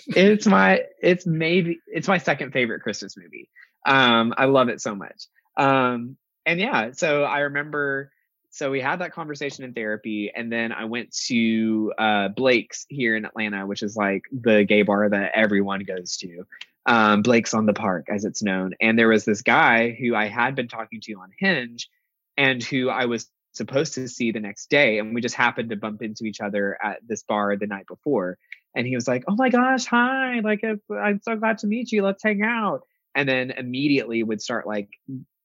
it's 0.08 0.46
my, 0.46 0.82
it's 1.02 1.26
maybe, 1.26 1.80
it's 1.86 2.08
my 2.08 2.18
second 2.18 2.52
favorite 2.52 2.80
Christmas 2.82 3.16
movie. 3.16 3.48
Um, 3.86 4.34
I 4.36 4.44
love 4.44 4.68
it 4.68 4.80
so 4.80 4.94
much. 4.94 5.24
Um, 5.56 6.16
and 6.46 6.60
yeah, 6.60 6.92
so 6.92 7.24
I 7.24 7.40
remember 7.40 8.12
so 8.52 8.68
we 8.68 8.80
had 8.80 8.98
that 8.98 9.12
conversation 9.12 9.64
in 9.64 9.72
therapy 9.72 10.32
and 10.34 10.52
then 10.52 10.72
i 10.72 10.84
went 10.84 11.12
to 11.12 11.92
uh, 11.96 12.28
blake's 12.28 12.84
here 12.88 13.16
in 13.16 13.24
atlanta 13.24 13.64
which 13.64 13.82
is 13.82 13.96
like 13.96 14.24
the 14.32 14.64
gay 14.64 14.82
bar 14.82 15.08
that 15.08 15.30
everyone 15.34 15.84
goes 15.84 16.16
to 16.16 16.44
um, 16.86 17.22
blake's 17.22 17.54
on 17.54 17.66
the 17.66 17.72
park 17.72 18.06
as 18.08 18.24
it's 18.24 18.42
known. 18.42 18.74
And 18.80 18.98
there 18.98 19.08
was 19.08 19.24
this 19.24 19.42
guy 19.42 19.96
who 20.00 20.14
i 20.14 20.26
had 20.26 20.54
been 20.54 20.68
talking 20.68 21.00
to 21.02 21.14
on 21.14 21.30
hinge 21.38 21.88
and 22.36 22.62
who 22.62 22.88
i 22.88 23.06
was 23.06 23.28
supposed 23.52 23.94
to 23.94 24.08
see 24.08 24.30
the 24.30 24.40
next 24.40 24.70
day 24.70 24.98
and 24.98 25.12
we 25.14 25.20
just 25.20 25.34
happened 25.34 25.70
to 25.70 25.76
bump 25.76 26.02
into 26.02 26.24
each 26.24 26.40
other 26.40 26.78
at 26.82 26.98
this 27.06 27.22
bar 27.24 27.56
the 27.56 27.66
night 27.66 27.86
before. 27.86 28.38
And 28.74 28.86
he 28.86 28.94
was 28.94 29.08
like 29.08 29.24
oh 29.28 29.34
my 29.36 29.50
gosh 29.50 29.86
hi 29.86 30.40
like 30.40 30.62
i'm 30.64 31.20
so 31.22 31.36
glad 31.36 31.58
to 31.58 31.66
meet 31.66 31.92
you 31.92 32.02
let's 32.02 32.22
hang 32.22 32.42
out. 32.42 32.82
And 33.14 33.28
then 33.28 33.50
immediately 33.50 34.22
would 34.22 34.40
start 34.40 34.66
like 34.66 34.88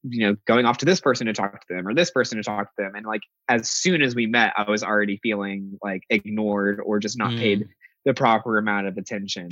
you 0.08 0.28
know 0.28 0.36
going 0.46 0.66
off 0.66 0.78
to 0.80 0.86
this 0.86 1.02
person 1.02 1.28
to 1.28 1.34
talk 1.34 1.60
to 1.68 1.74
them 1.74 1.88
or 1.88 1.96
this 1.96 2.12
person 2.12 2.38
to 2.38 2.44
talk 2.44 2.68
to 2.76 2.84
them. 2.84 2.94
And 2.96 3.06
like 3.06 3.22
as 3.50 3.70
soon 3.70 4.02
as 4.02 4.16
we 4.16 4.26
met 4.26 4.54
i 4.56 4.70
was 4.70 4.84
already 4.84 5.20
feeling 5.22 5.78
like 5.84 6.04
ignored 6.10 6.80
or 6.80 7.00
just 7.00 7.18
not 7.18 7.32
mm. 7.32 7.40
paid 7.40 7.68
the 8.06 8.14
proper 8.14 8.60
amount 8.60 8.88
of 8.88 8.98
attention 8.98 9.50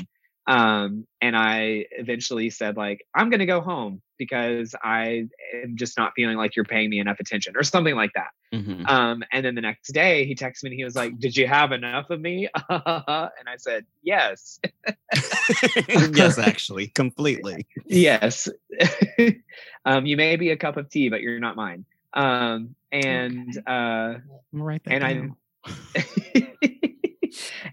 um 0.47 1.07
and 1.21 1.37
i 1.37 1.85
eventually 1.91 2.49
said 2.49 2.75
like 2.75 3.05
i'm 3.15 3.29
going 3.29 3.39
to 3.39 3.45
go 3.45 3.61
home 3.61 4.01
because 4.17 4.75
i 4.83 5.25
am 5.63 5.75
just 5.75 5.97
not 5.97 6.11
feeling 6.15 6.35
like 6.35 6.55
you're 6.55 6.65
paying 6.65 6.89
me 6.89 6.99
enough 6.99 7.19
attention 7.19 7.53
or 7.55 7.63
something 7.63 7.95
like 7.95 8.11
that. 8.15 8.29
Mm-hmm. 8.53 8.85
um 8.85 9.23
and 9.31 9.45
then 9.45 9.55
the 9.55 9.61
next 9.61 9.91
day 9.93 10.25
he 10.25 10.35
texted 10.35 10.63
me 10.63 10.71
and 10.71 10.79
he 10.79 10.83
was 10.83 10.95
like 10.95 11.17
did 11.17 11.35
you 11.37 11.47
have 11.47 11.71
enough 11.71 12.09
of 12.09 12.19
me? 12.19 12.49
And 12.69 13.47
i 13.47 13.55
said 13.57 13.85
yes. 14.01 14.59
Yes 16.13 16.37
actually 16.37 16.87
completely. 16.87 17.65
Yes. 17.85 18.49
Um 19.85 20.05
you 20.05 20.17
may 20.17 20.35
be 20.35 20.51
a 20.51 20.57
cup 20.57 20.77
of 20.77 20.89
tea 20.89 21.09
but 21.09 21.21
you're 21.21 21.39
not 21.39 21.55
mine. 21.55 21.85
Um 22.13 22.75
and 22.91 23.57
okay. 23.57 23.63
uh 23.65 24.19
right 24.51 24.81
and 24.85 25.03
i 25.03 25.29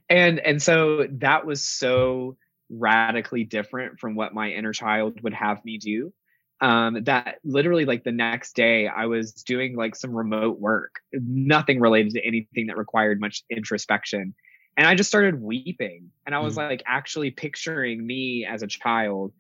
and 0.09 0.39
and 0.39 0.63
so 0.63 1.07
that 1.11 1.45
was 1.45 1.63
so 1.63 2.37
radically 2.71 3.45
different 3.45 3.99
from 3.99 4.15
what 4.15 4.33
my 4.33 4.51
inner 4.51 4.73
child 4.73 5.21
would 5.23 5.35
have 5.35 5.65
me 5.65 5.79
do 5.79 6.13
um, 6.61 7.05
that 7.05 7.37
literally 7.43 7.85
like 7.85 8.05
the 8.05 8.13
next 8.13 8.55
day 8.55 8.87
i 8.87 9.07
was 9.07 9.33
doing 9.33 9.75
like 9.75 9.97
some 9.97 10.13
remote 10.13 10.59
work 10.61 11.01
nothing 11.13 11.81
related 11.81 12.13
to 12.13 12.25
anything 12.25 12.67
that 12.67 12.77
required 12.77 13.21
much 13.21 13.43
introspection 13.51 14.35
and 14.77 14.87
i 14.87 14.95
just 14.95 15.09
started 15.09 15.41
weeping 15.41 16.11
and 16.27 16.35
i 16.35 16.39
was 16.39 16.55
mm. 16.55 16.69
like 16.69 16.83
actually 16.87 17.31
picturing 17.31 18.07
me 18.07 18.47
as 18.49 18.63
a 18.63 18.67
child 18.67 19.33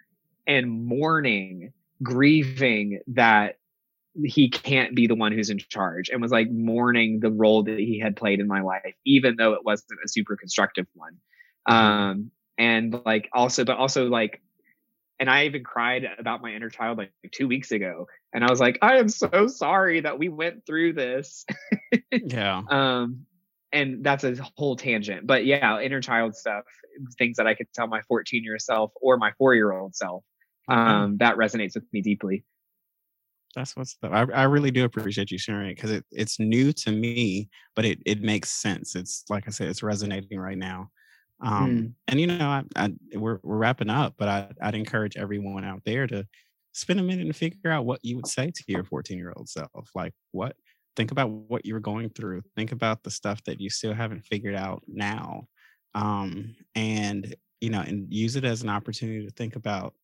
and 0.46 0.84
mourning 0.86 1.72
grieving 2.02 3.00
that 3.06 3.56
he 4.24 4.48
can't 4.48 4.96
be 4.96 5.06
the 5.06 5.14
one 5.14 5.30
who's 5.30 5.50
in 5.50 5.58
charge 5.58 6.08
and 6.08 6.20
was 6.20 6.32
like 6.32 6.50
mourning 6.50 7.20
the 7.20 7.30
role 7.30 7.62
that 7.62 7.78
he 7.78 8.00
had 8.00 8.16
played 8.16 8.40
in 8.40 8.48
my 8.48 8.60
life 8.60 8.94
even 9.04 9.36
though 9.36 9.52
it 9.52 9.64
wasn't 9.64 10.00
a 10.04 10.08
super 10.08 10.36
constructive 10.36 10.86
one 10.94 11.16
mm-hmm. 11.68 11.74
um 11.74 12.30
and 12.60 13.00
like 13.04 13.28
also 13.32 13.64
but 13.64 13.78
also 13.78 14.06
like 14.06 14.40
and 15.18 15.28
I 15.28 15.44
even 15.44 15.64
cried 15.64 16.06
about 16.18 16.40
my 16.40 16.52
inner 16.52 16.70
child 16.70 16.96
like 16.96 17.12
two 17.30 17.46
weeks 17.46 17.72
ago. 17.72 18.06
And 18.32 18.42
I 18.42 18.48
was 18.48 18.58
like, 18.58 18.78
I 18.80 18.96
am 18.96 19.10
so 19.10 19.48
sorry 19.48 20.00
that 20.00 20.18
we 20.18 20.30
went 20.30 20.64
through 20.64 20.94
this. 20.94 21.44
yeah. 22.10 22.62
Um, 22.70 23.26
and 23.72 24.02
that's 24.02 24.24
a 24.24 24.34
whole 24.56 24.74
tangent. 24.76 25.26
But 25.26 25.44
yeah, 25.44 25.78
inner 25.78 26.00
child 26.00 26.34
stuff, 26.34 26.64
things 27.18 27.36
that 27.36 27.46
I 27.46 27.54
could 27.54 27.66
tell 27.72 27.86
my 27.86 28.00
14 28.08 28.42
year 28.42 28.58
self 28.58 28.92
or 29.00 29.16
my 29.16 29.32
four 29.38 29.54
year 29.54 29.72
old 29.72 29.94
self. 29.94 30.24
Mm-hmm. 30.68 30.80
Um, 30.80 31.16
that 31.18 31.36
resonates 31.36 31.74
with 31.74 31.84
me 31.92 32.00
deeply. 32.00 32.44
That's 33.54 33.76
what's 33.76 33.96
the, 33.96 34.08
I, 34.08 34.22
I 34.22 34.42
really 34.44 34.70
do 34.70 34.84
appreciate 34.84 35.30
you 35.30 35.38
sharing 35.38 35.70
it 35.70 35.76
because 35.76 35.90
it, 35.90 36.04
it's 36.10 36.40
new 36.40 36.72
to 36.72 36.92
me, 36.92 37.48
but 37.76 37.84
it, 37.84 37.98
it 38.06 38.22
makes 38.22 38.50
sense. 38.50 38.96
It's 38.96 39.24
like 39.28 39.44
I 39.46 39.50
said, 39.50 39.68
it's 39.68 39.82
resonating 39.82 40.40
right 40.40 40.58
now. 40.58 40.90
Um, 41.42 41.70
mm. 41.70 41.92
And 42.08 42.20
you 42.20 42.26
know, 42.26 42.48
I, 42.48 42.62
I, 42.76 42.92
we're 43.14 43.38
we're 43.42 43.56
wrapping 43.56 43.90
up, 43.90 44.14
but 44.18 44.28
I, 44.28 44.50
I'd 44.62 44.74
encourage 44.74 45.16
everyone 45.16 45.64
out 45.64 45.82
there 45.84 46.06
to 46.06 46.26
spend 46.72 47.00
a 47.00 47.02
minute 47.02 47.26
and 47.26 47.34
figure 47.34 47.70
out 47.70 47.84
what 47.84 48.00
you 48.02 48.16
would 48.16 48.26
say 48.26 48.50
to 48.54 48.64
your 48.66 48.84
14 48.84 49.18
year 49.18 49.32
old 49.36 49.48
self. 49.48 49.90
Like, 49.94 50.12
what? 50.32 50.56
Think 50.96 51.12
about 51.12 51.30
what 51.30 51.64
you 51.64 51.74
were 51.74 51.80
going 51.80 52.10
through. 52.10 52.42
Think 52.56 52.72
about 52.72 53.02
the 53.02 53.10
stuff 53.10 53.42
that 53.44 53.60
you 53.60 53.70
still 53.70 53.94
haven't 53.94 54.24
figured 54.24 54.56
out 54.56 54.82
now, 54.86 55.44
um, 55.94 56.56
and 56.74 57.34
you 57.60 57.70
know, 57.70 57.80
and 57.80 58.12
use 58.12 58.36
it 58.36 58.44
as 58.44 58.62
an 58.62 58.68
opportunity 58.68 59.24
to 59.24 59.32
think 59.32 59.56
about 59.56 59.94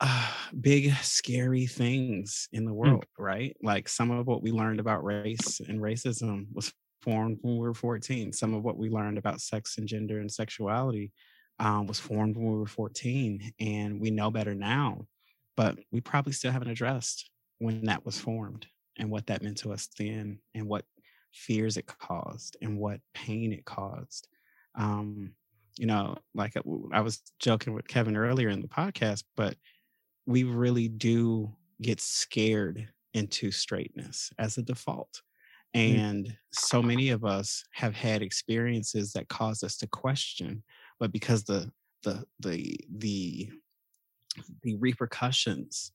uh, 0.00 0.28
big 0.60 0.92
scary 0.96 1.66
things 1.66 2.48
in 2.52 2.64
the 2.64 2.72
hmm. 2.72 2.76
world, 2.76 3.06
mm. 3.18 3.24
right? 3.24 3.56
Like 3.62 3.88
some 3.88 4.10
of 4.10 4.26
what 4.26 4.42
we 4.42 4.50
learned 4.50 4.80
about 4.80 5.04
race 5.04 5.60
and 5.60 5.80
racism 5.80 6.46
was 6.52 6.72
formed 7.02 7.38
when 7.42 7.54
we 7.54 7.66
were 7.66 7.74
14. 7.74 8.32
Some 8.32 8.54
of 8.54 8.62
what 8.62 8.76
we 8.76 8.88
learned 8.88 9.18
about 9.18 9.40
sex 9.40 9.78
and 9.78 9.86
gender 9.86 10.20
and 10.20 10.30
sexuality 10.30 11.12
um, 11.58 11.86
was 11.86 12.00
formed 12.00 12.36
when 12.36 12.52
we 12.52 12.58
were 12.58 12.66
14, 12.66 13.52
and 13.60 14.00
we 14.00 14.10
know 14.10 14.30
better 14.30 14.54
now. 14.54 15.06
But 15.56 15.78
we 15.90 16.00
probably 16.00 16.32
still 16.32 16.52
haven't 16.52 16.70
addressed 16.70 17.30
when 17.58 17.84
that 17.84 18.04
was 18.04 18.18
formed 18.18 18.66
and 18.98 19.10
what 19.10 19.26
that 19.26 19.42
meant 19.42 19.58
to 19.58 19.72
us 19.72 19.88
then, 19.98 20.38
and 20.54 20.66
what 20.66 20.84
fears 21.32 21.76
it 21.76 21.86
caused, 21.86 22.56
and 22.62 22.78
what 22.78 23.00
pain 23.14 23.52
it 23.52 23.64
caused. 23.64 24.28
Um, 24.74 25.32
you 25.78 25.86
know, 25.86 26.16
like 26.34 26.56
uh, 26.56 26.62
I 26.92 27.00
was 27.00 27.22
joking 27.38 27.72
with 27.72 27.88
Kevin 27.88 28.16
earlier 28.16 28.48
in 28.48 28.60
the 28.60 28.68
podcast, 28.68 29.24
but 29.36 29.56
we 30.26 30.44
really 30.44 30.88
do 30.88 31.54
get 31.80 32.00
scared 32.00 32.88
into 33.14 33.50
straightness 33.50 34.30
as 34.38 34.58
a 34.58 34.62
default. 34.62 35.22
Mm-hmm. 35.74 36.00
And 36.00 36.36
so 36.52 36.82
many 36.82 37.10
of 37.10 37.24
us 37.24 37.64
have 37.72 37.94
had 37.94 38.22
experiences 38.22 39.12
that 39.12 39.28
cause 39.28 39.62
us 39.62 39.76
to 39.78 39.86
question, 39.86 40.62
but 41.00 41.12
because 41.12 41.44
the 41.44 41.70
the 42.02 42.24
the 42.40 42.76
the 42.96 43.50
the 44.62 44.76
repercussions 44.76 45.92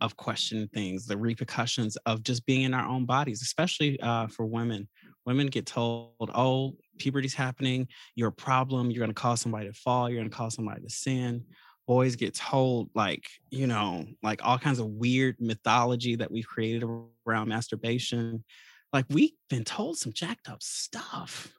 of 0.00 0.16
questioning 0.16 0.68
things, 0.68 1.06
the 1.06 1.16
repercussions 1.16 1.96
of 2.06 2.22
just 2.22 2.44
being 2.46 2.62
in 2.62 2.74
our 2.74 2.86
own 2.86 3.06
bodies, 3.06 3.42
especially 3.42 3.98
uh, 4.00 4.26
for 4.26 4.46
women. 4.46 4.88
Women 5.26 5.48
get 5.48 5.66
told, 5.66 6.30
"Oh, 6.34 6.76
puberty's 6.98 7.34
happening. 7.34 7.88
You're 8.14 8.28
a 8.28 8.32
problem. 8.32 8.90
You're 8.90 9.00
going 9.00 9.14
to 9.14 9.20
cause 9.20 9.40
somebody 9.42 9.66
to 9.66 9.74
fall. 9.74 10.08
You're 10.08 10.20
going 10.20 10.30
to 10.30 10.36
cause 10.36 10.54
somebody 10.54 10.82
to 10.82 10.90
sin." 10.90 11.44
boys 11.86 12.14
get 12.14 12.32
told 12.36 12.88
like 12.94 13.26
you 13.50 13.66
know 13.66 14.06
like 14.22 14.40
all 14.44 14.56
kinds 14.56 14.78
of 14.78 14.86
weird 14.86 15.34
mythology 15.40 16.14
that 16.14 16.30
we've 16.30 16.46
created 16.46 16.84
around 17.26 17.48
masturbation 17.48 18.44
like 18.92 19.06
we've 19.10 19.32
been 19.48 19.64
told 19.64 19.96
some 19.96 20.12
jacked 20.12 20.48
up 20.48 20.62
stuff 20.62 21.52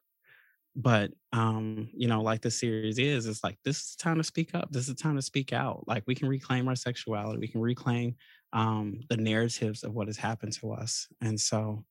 but 0.75 1.11
um 1.33 1.89
you 1.93 2.07
know 2.07 2.21
like 2.21 2.41
the 2.41 2.51
series 2.51 2.97
is 2.97 3.25
it's 3.25 3.43
like 3.43 3.57
this 3.65 3.77
is 3.77 3.95
time 3.95 4.17
to 4.17 4.23
speak 4.23 4.55
up 4.55 4.71
this 4.71 4.87
is 4.87 4.95
time 4.95 5.15
to 5.15 5.21
speak 5.21 5.51
out 5.51 5.83
like 5.85 6.03
we 6.07 6.15
can 6.15 6.29
reclaim 6.29 6.67
our 6.67 6.75
sexuality 6.75 7.39
we 7.39 7.47
can 7.47 7.61
reclaim 7.61 8.15
um 8.53 9.01
the 9.09 9.17
narratives 9.17 9.83
of 9.83 9.93
what 9.93 10.07
has 10.07 10.17
happened 10.17 10.53
to 10.53 10.71
us 10.71 11.07
and 11.21 11.39
so 11.39 11.83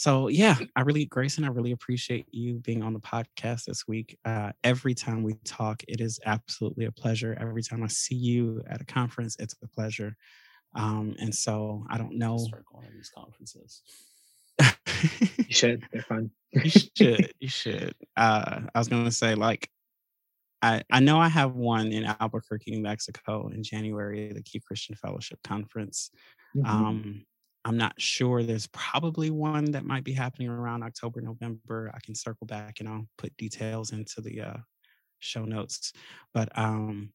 so 0.00 0.28
yeah, 0.28 0.56
I 0.74 0.80
really, 0.80 1.04
Grayson, 1.04 1.44
I 1.44 1.48
really 1.48 1.72
appreciate 1.72 2.24
you 2.30 2.54
being 2.60 2.82
on 2.82 2.94
the 2.94 3.00
podcast 3.00 3.66
this 3.66 3.86
week. 3.86 4.16
Uh, 4.24 4.50
every 4.64 4.94
time 4.94 5.22
we 5.22 5.34
talk, 5.44 5.82
it 5.88 6.00
is 6.00 6.18
absolutely 6.24 6.86
a 6.86 6.90
pleasure. 6.90 7.36
Every 7.38 7.62
time 7.62 7.82
I 7.82 7.88
see 7.88 8.14
you 8.14 8.62
at 8.66 8.80
a 8.80 8.86
conference, 8.86 9.36
it's 9.38 9.54
a 9.62 9.68
pleasure. 9.68 10.16
Um, 10.74 11.16
and 11.18 11.34
so 11.34 11.84
I 11.90 11.98
don't 11.98 12.16
know. 12.16 12.38
Start 12.38 12.64
going 12.72 12.86
to 12.86 12.94
these 12.94 13.12
conferences. 13.14 13.82
you 15.38 15.44
should. 15.54 15.84
They're 15.92 16.02
fun. 16.02 16.30
you 16.52 16.70
should. 16.70 17.32
You 17.40 17.48
should. 17.48 17.94
Uh, 18.16 18.60
I 18.74 18.78
was 18.78 18.88
going 18.88 19.04
to 19.04 19.10
say, 19.10 19.34
like, 19.34 19.70
I, 20.62 20.82
I 20.90 21.00
know 21.00 21.18
I 21.18 21.28
have 21.28 21.54
one 21.54 21.92
in 21.92 22.04
Albuquerque, 22.04 22.70
New 22.70 22.82
Mexico 22.82 23.48
in 23.48 23.62
January, 23.62 24.32
the 24.32 24.42
Q 24.42 24.60
Christian 24.60 24.94
Fellowship 24.94 25.38
Conference. 25.42 26.10
Mm-hmm. 26.56 26.66
Um, 26.66 27.24
I'm 27.64 27.76
not 27.76 28.00
sure. 28.00 28.42
There's 28.42 28.66
probably 28.68 29.30
one 29.30 29.72
that 29.72 29.84
might 29.84 30.04
be 30.04 30.12
happening 30.12 30.48
around 30.48 30.82
October, 30.82 31.20
November. 31.20 31.90
I 31.94 32.00
can 32.00 32.14
circle 32.14 32.46
back 32.46 32.80
and 32.80 32.88
I'll 32.88 33.06
put 33.18 33.36
details 33.36 33.92
into 33.92 34.20
the 34.20 34.40
uh, 34.40 34.56
show 35.18 35.44
notes. 35.44 35.92
But 36.32 36.56
um, 36.58 37.12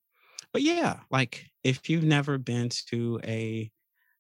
but 0.54 0.62
yeah, 0.62 1.00
like 1.12 1.46
if 1.64 1.90
you've 1.90 2.04
never 2.04 2.38
been 2.38 2.70
to 2.90 3.20
a 3.24 3.72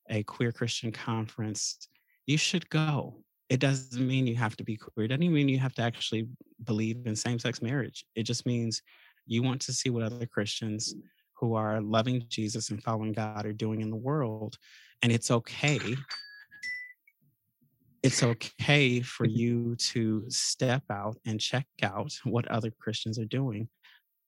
a 0.09 0.23
queer 0.23 0.51
Christian 0.51 0.91
conference, 0.91 1.87
you 2.25 2.37
should 2.37 2.69
go. 2.69 3.23
It 3.49 3.59
doesn't 3.59 4.05
mean 4.05 4.25
you 4.27 4.35
have 4.35 4.57
to 4.57 4.63
be 4.63 4.75
queer. 4.75 5.05
It 5.05 5.09
doesn't 5.09 5.33
mean 5.33 5.49
you 5.49 5.59
have 5.59 5.75
to 5.75 5.83
actually 5.83 6.27
believe 6.63 7.05
in 7.05 7.15
same-sex 7.15 7.61
marriage. 7.61 8.05
It 8.15 8.23
just 8.23 8.45
means 8.45 8.81
you 9.27 9.43
want 9.43 9.61
to 9.61 9.73
see 9.73 9.89
what 9.89 10.03
other 10.03 10.25
Christians 10.25 10.95
who 11.33 11.55
are 11.55 11.81
loving 11.81 12.23
Jesus 12.29 12.69
and 12.69 12.81
following 12.81 13.11
God 13.11 13.45
are 13.45 13.53
doing 13.53 13.81
in 13.81 13.89
the 13.89 13.95
world. 13.95 14.57
And 15.01 15.11
it's 15.11 15.29
okay. 15.29 15.79
It's 18.01 18.23
okay 18.23 19.01
for 19.01 19.25
you 19.27 19.75
to 19.75 20.25
step 20.29 20.83
out 20.89 21.17
and 21.25 21.39
check 21.39 21.67
out 21.83 22.13
what 22.23 22.47
other 22.47 22.71
Christians 22.71 23.19
are 23.19 23.25
doing, 23.25 23.67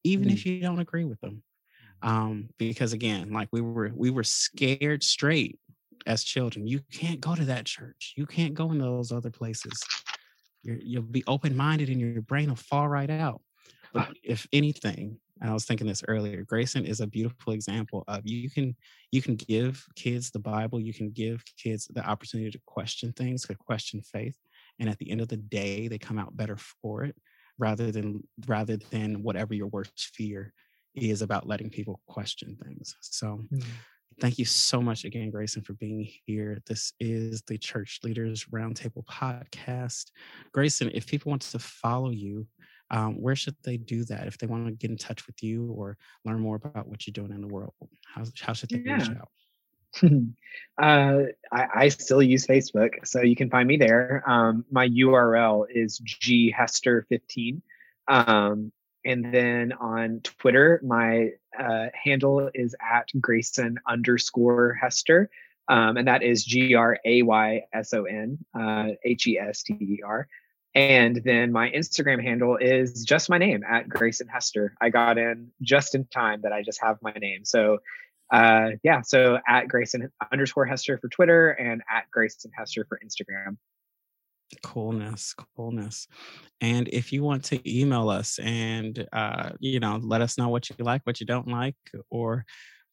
even 0.03 0.27
mm. 0.27 0.33
if 0.33 0.45
you 0.45 0.61
don't 0.61 0.79
agree 0.79 1.05
with 1.05 1.19
them. 1.21 1.43
Um, 2.03 2.49
because 2.59 2.93
again, 2.93 3.31
like 3.31 3.49
we 3.51 3.61
were 3.61 3.91
we 3.95 4.11
were 4.11 4.23
scared 4.23 5.03
straight 5.03 5.59
as 6.05 6.23
children. 6.23 6.67
You 6.67 6.81
can't 6.91 7.19
go 7.19 7.35
to 7.35 7.45
that 7.45 7.65
church. 7.65 8.13
You 8.15 8.25
can't 8.25 8.53
go 8.53 8.71
in 8.71 8.79
those 8.79 9.11
other 9.11 9.31
places. 9.31 9.83
you 10.63 10.79
you'll 10.81 11.03
be 11.03 11.23
open 11.27 11.55
minded 11.55 11.89
and 11.89 11.99
your 11.99 12.21
brain 12.21 12.49
will 12.49 12.55
fall 12.55 12.87
right 12.87 13.09
out. 13.09 13.41
But 13.93 14.09
if 14.23 14.47
anything, 14.53 15.19
and 15.41 15.49
I 15.49 15.53
was 15.53 15.65
thinking 15.65 15.87
this 15.87 16.03
earlier. 16.07 16.43
Grayson 16.43 16.85
is 16.85 16.99
a 16.99 17.07
beautiful 17.07 17.53
example 17.53 18.03
of 18.07 18.21
you 18.23 18.49
can 18.49 18.75
you 19.11 19.21
can 19.21 19.35
give 19.35 19.85
kids 19.95 20.31
the 20.31 20.39
Bible, 20.39 20.79
you 20.79 20.93
can 20.93 21.11
give 21.11 21.43
kids 21.57 21.87
the 21.93 22.07
opportunity 22.07 22.51
to 22.51 22.59
question 22.65 23.13
things, 23.13 23.43
to 23.43 23.55
question 23.55 24.01
faith, 24.01 24.35
and 24.79 24.89
at 24.89 24.97
the 24.97 25.09
end 25.09 25.21
of 25.21 25.27
the 25.27 25.37
day, 25.37 25.87
they 25.87 25.97
come 25.97 26.17
out 26.17 26.35
better 26.35 26.57
for 26.57 27.03
it, 27.03 27.15
rather 27.57 27.91
than 27.91 28.23
rather 28.47 28.77
than 28.77 29.23
whatever 29.23 29.53
your 29.53 29.67
worst 29.67 30.11
fear 30.15 30.53
is 30.95 31.21
about 31.21 31.47
letting 31.47 31.69
people 31.69 32.01
question 32.07 32.57
things. 32.63 32.95
So. 33.01 33.43
Mm-hmm. 33.51 33.69
Thank 34.19 34.39
you 34.39 34.45
so 34.45 34.81
much 34.81 35.05
again, 35.05 35.29
Grayson, 35.29 35.61
for 35.61 35.73
being 35.73 36.09
here. 36.25 36.59
This 36.65 36.91
is 36.99 37.43
the 37.43 37.57
Church 37.57 37.99
Leaders 38.03 38.45
Roundtable 38.45 39.05
podcast. 39.05 40.11
Grayson, 40.53 40.89
if 40.91 41.05
people 41.05 41.29
want 41.29 41.43
to 41.43 41.59
follow 41.59 42.09
you, 42.09 42.47
um, 42.89 43.21
where 43.21 43.35
should 43.35 43.55
they 43.63 43.77
do 43.77 44.03
that 44.05 44.25
if 44.25 44.39
they 44.39 44.47
want 44.47 44.65
to 44.65 44.71
get 44.71 44.89
in 44.89 44.97
touch 44.97 45.27
with 45.27 45.43
you 45.43 45.71
or 45.71 45.97
learn 46.25 46.39
more 46.39 46.55
about 46.55 46.87
what 46.87 47.05
you're 47.05 47.11
doing 47.11 47.31
in 47.31 47.41
the 47.41 47.47
world? 47.47 47.73
How, 48.11 48.23
how 48.41 48.53
should 48.53 48.69
they 48.69 48.81
yeah. 48.83 48.97
reach 48.97 49.09
out? 49.09 49.29
uh, 50.83 51.23
I, 51.51 51.67
I, 51.75 51.87
still 51.89 52.21
use 52.21 52.45
Facebook, 52.45 53.05
so 53.05 53.21
you 53.21 53.35
can 53.35 53.49
find 53.49 53.67
me 53.67 53.77
there. 53.77 54.23
Um, 54.27 54.65
my 54.71 54.87
URL 54.89 55.65
is 55.69 55.99
ghester15. 55.99 57.61
Um, 58.07 58.71
and 59.07 59.33
then 59.33 59.71
on 59.71 60.19
Twitter, 60.21 60.81
my 60.83 61.29
uh, 61.57 61.87
handle 61.93 62.51
is 62.53 62.75
at 62.81 63.09
Grayson 63.19 63.77
underscore 63.87 64.73
Hester. 64.73 65.29
Um, 65.69 65.97
and 65.97 66.07
that 66.07 66.23
is 66.23 66.43
G 66.43 66.75
R 66.75 66.99
A 67.05 67.21
Y 67.23 67.61
S 67.73 67.93
O 67.93 68.03
N 68.03 68.37
uh, 68.53 68.89
H 69.03 69.27
E 69.27 69.39
S 69.39 69.63
T 69.63 69.73
E 69.73 70.01
R. 70.05 70.27
And 70.75 71.21
then 71.23 71.51
my 71.51 71.71
Instagram 71.71 72.21
handle 72.21 72.57
is 72.57 73.03
just 73.03 73.29
my 73.29 73.37
name 73.37 73.63
at 73.63 73.89
Grayson 73.89 74.27
Hester. 74.27 74.75
I 74.81 74.89
got 74.89 75.17
in 75.17 75.51
just 75.61 75.95
in 75.95 76.05
time 76.05 76.41
that 76.41 76.51
I 76.51 76.61
just 76.61 76.81
have 76.81 76.97
my 77.01 77.13
name. 77.13 77.45
So 77.45 77.79
uh 78.31 78.71
yeah, 78.83 79.01
so 79.01 79.39
at 79.47 79.69
Grayson 79.69 80.11
underscore 80.31 80.65
Hester 80.65 80.97
for 80.97 81.07
Twitter 81.07 81.51
and 81.51 81.81
at 81.89 82.11
Grayson 82.11 82.51
Hester 82.55 82.85
for 82.87 82.99
Instagram. 83.03 83.57
Coolness, 84.63 85.33
coolness. 85.55 86.07
And 86.61 86.87
if 86.89 87.11
you 87.11 87.23
want 87.23 87.43
to 87.45 87.79
email 87.79 88.09
us 88.09 88.39
and 88.39 89.07
uh, 89.13 89.51
you 89.59 89.79
know, 89.79 89.99
let 90.01 90.21
us 90.21 90.37
know 90.37 90.49
what 90.49 90.69
you 90.69 90.75
like, 90.79 91.01
what 91.03 91.19
you 91.19 91.25
don't 91.25 91.47
like, 91.47 91.75
or 92.09 92.45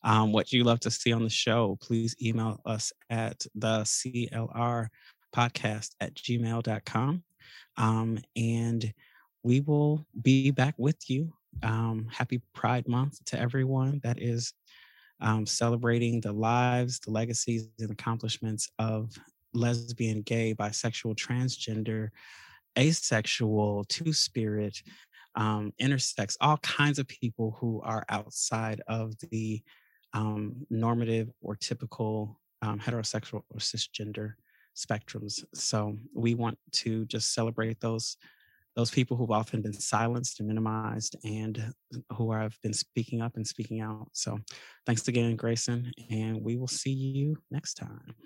um, 0.02 0.32
what 0.32 0.52
you 0.52 0.64
love 0.64 0.80
to 0.80 0.90
see 0.90 1.12
on 1.12 1.22
the 1.22 1.30
show, 1.30 1.78
please 1.80 2.14
email 2.22 2.60
us 2.66 2.92
at 3.08 3.46
the 3.54 3.80
CLR 3.80 4.88
podcast 5.34 5.90
at 6.00 6.14
gmail.com. 6.14 7.22
Um, 7.76 8.18
and 8.36 8.92
we 9.42 9.60
will 9.60 10.06
be 10.22 10.50
back 10.50 10.74
with 10.78 10.98
you. 11.08 11.32
Um, 11.62 12.08
happy 12.10 12.42
Pride 12.54 12.86
Month 12.88 13.24
to 13.26 13.38
everyone 13.38 14.00
that 14.02 14.20
is 14.20 14.52
um, 15.20 15.46
celebrating 15.46 16.20
the 16.20 16.32
lives, 16.32 16.98
the 17.00 17.10
legacies, 17.10 17.68
and 17.78 17.90
accomplishments 17.90 18.68
of 18.78 19.10
lesbian, 19.54 20.22
gay, 20.22 20.54
bisexual, 20.54 21.16
transgender, 21.16 22.08
asexual, 22.78 23.84
two 23.88 24.12
spirit, 24.12 24.82
um, 25.36 25.72
intersex, 25.80 26.36
all 26.40 26.58
kinds 26.58 26.98
of 26.98 27.08
people 27.08 27.56
who 27.60 27.80
are 27.82 28.04
outside 28.08 28.80
of 28.86 29.14
the 29.30 29.62
um, 30.12 30.54
normative 30.70 31.28
or 31.40 31.56
typical 31.56 32.40
um, 32.62 32.78
heterosexual 32.78 33.42
or 33.50 33.58
cisgender 33.58 34.34
spectrums. 34.76 35.44
So 35.54 35.96
we 36.14 36.34
want 36.34 36.58
to 36.72 37.04
just 37.06 37.34
celebrate 37.34 37.80
those 37.80 38.16
those 38.76 38.90
people 38.90 39.16
who've 39.16 39.30
often 39.30 39.62
been 39.62 39.72
silenced 39.72 40.40
and 40.40 40.48
minimized 40.48 41.14
and 41.24 41.72
who 42.12 42.32
have 42.32 42.56
been 42.60 42.72
speaking 42.72 43.22
up 43.22 43.36
and 43.36 43.46
speaking 43.46 43.80
out. 43.80 44.08
So 44.12 44.38
thanks 44.84 45.06
again, 45.06 45.36
Grayson, 45.36 45.92
and 46.10 46.42
we 46.42 46.56
will 46.56 46.66
see 46.66 46.90
you 46.90 47.36
next 47.52 47.74
time. 47.74 48.16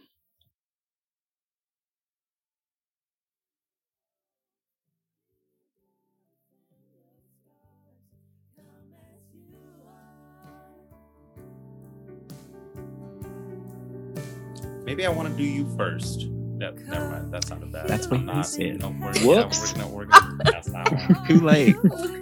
Maybe 14.89 15.05
I 15.05 15.11
want 15.11 15.29
to 15.29 15.37
do 15.37 15.45
you 15.45 15.69
first. 15.77 16.27
No, 16.29 16.71
never 16.87 17.11
mind. 17.11 17.33
That's 17.33 17.51
not 17.51 17.63
a 17.63 17.67
bad. 17.67 17.87
That's 17.89 18.09
what 18.09 18.21
he 18.21 18.43
said. 18.43 18.81
No, 18.81 18.89
we're, 18.89 19.13
Whoops. 19.19 19.77
No, 19.77 19.87
we're, 19.89 20.07
no, 20.07 20.19
we're, 20.19 20.39
that's 20.45 20.69
not 20.71 20.87
Too 21.29 21.41
late. 21.41 21.77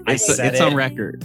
I 0.07 0.15
it's, 0.15 0.27
said 0.27 0.53
it's 0.53 0.61
it. 0.61 0.65
on 0.65 0.75
record. 0.75 1.25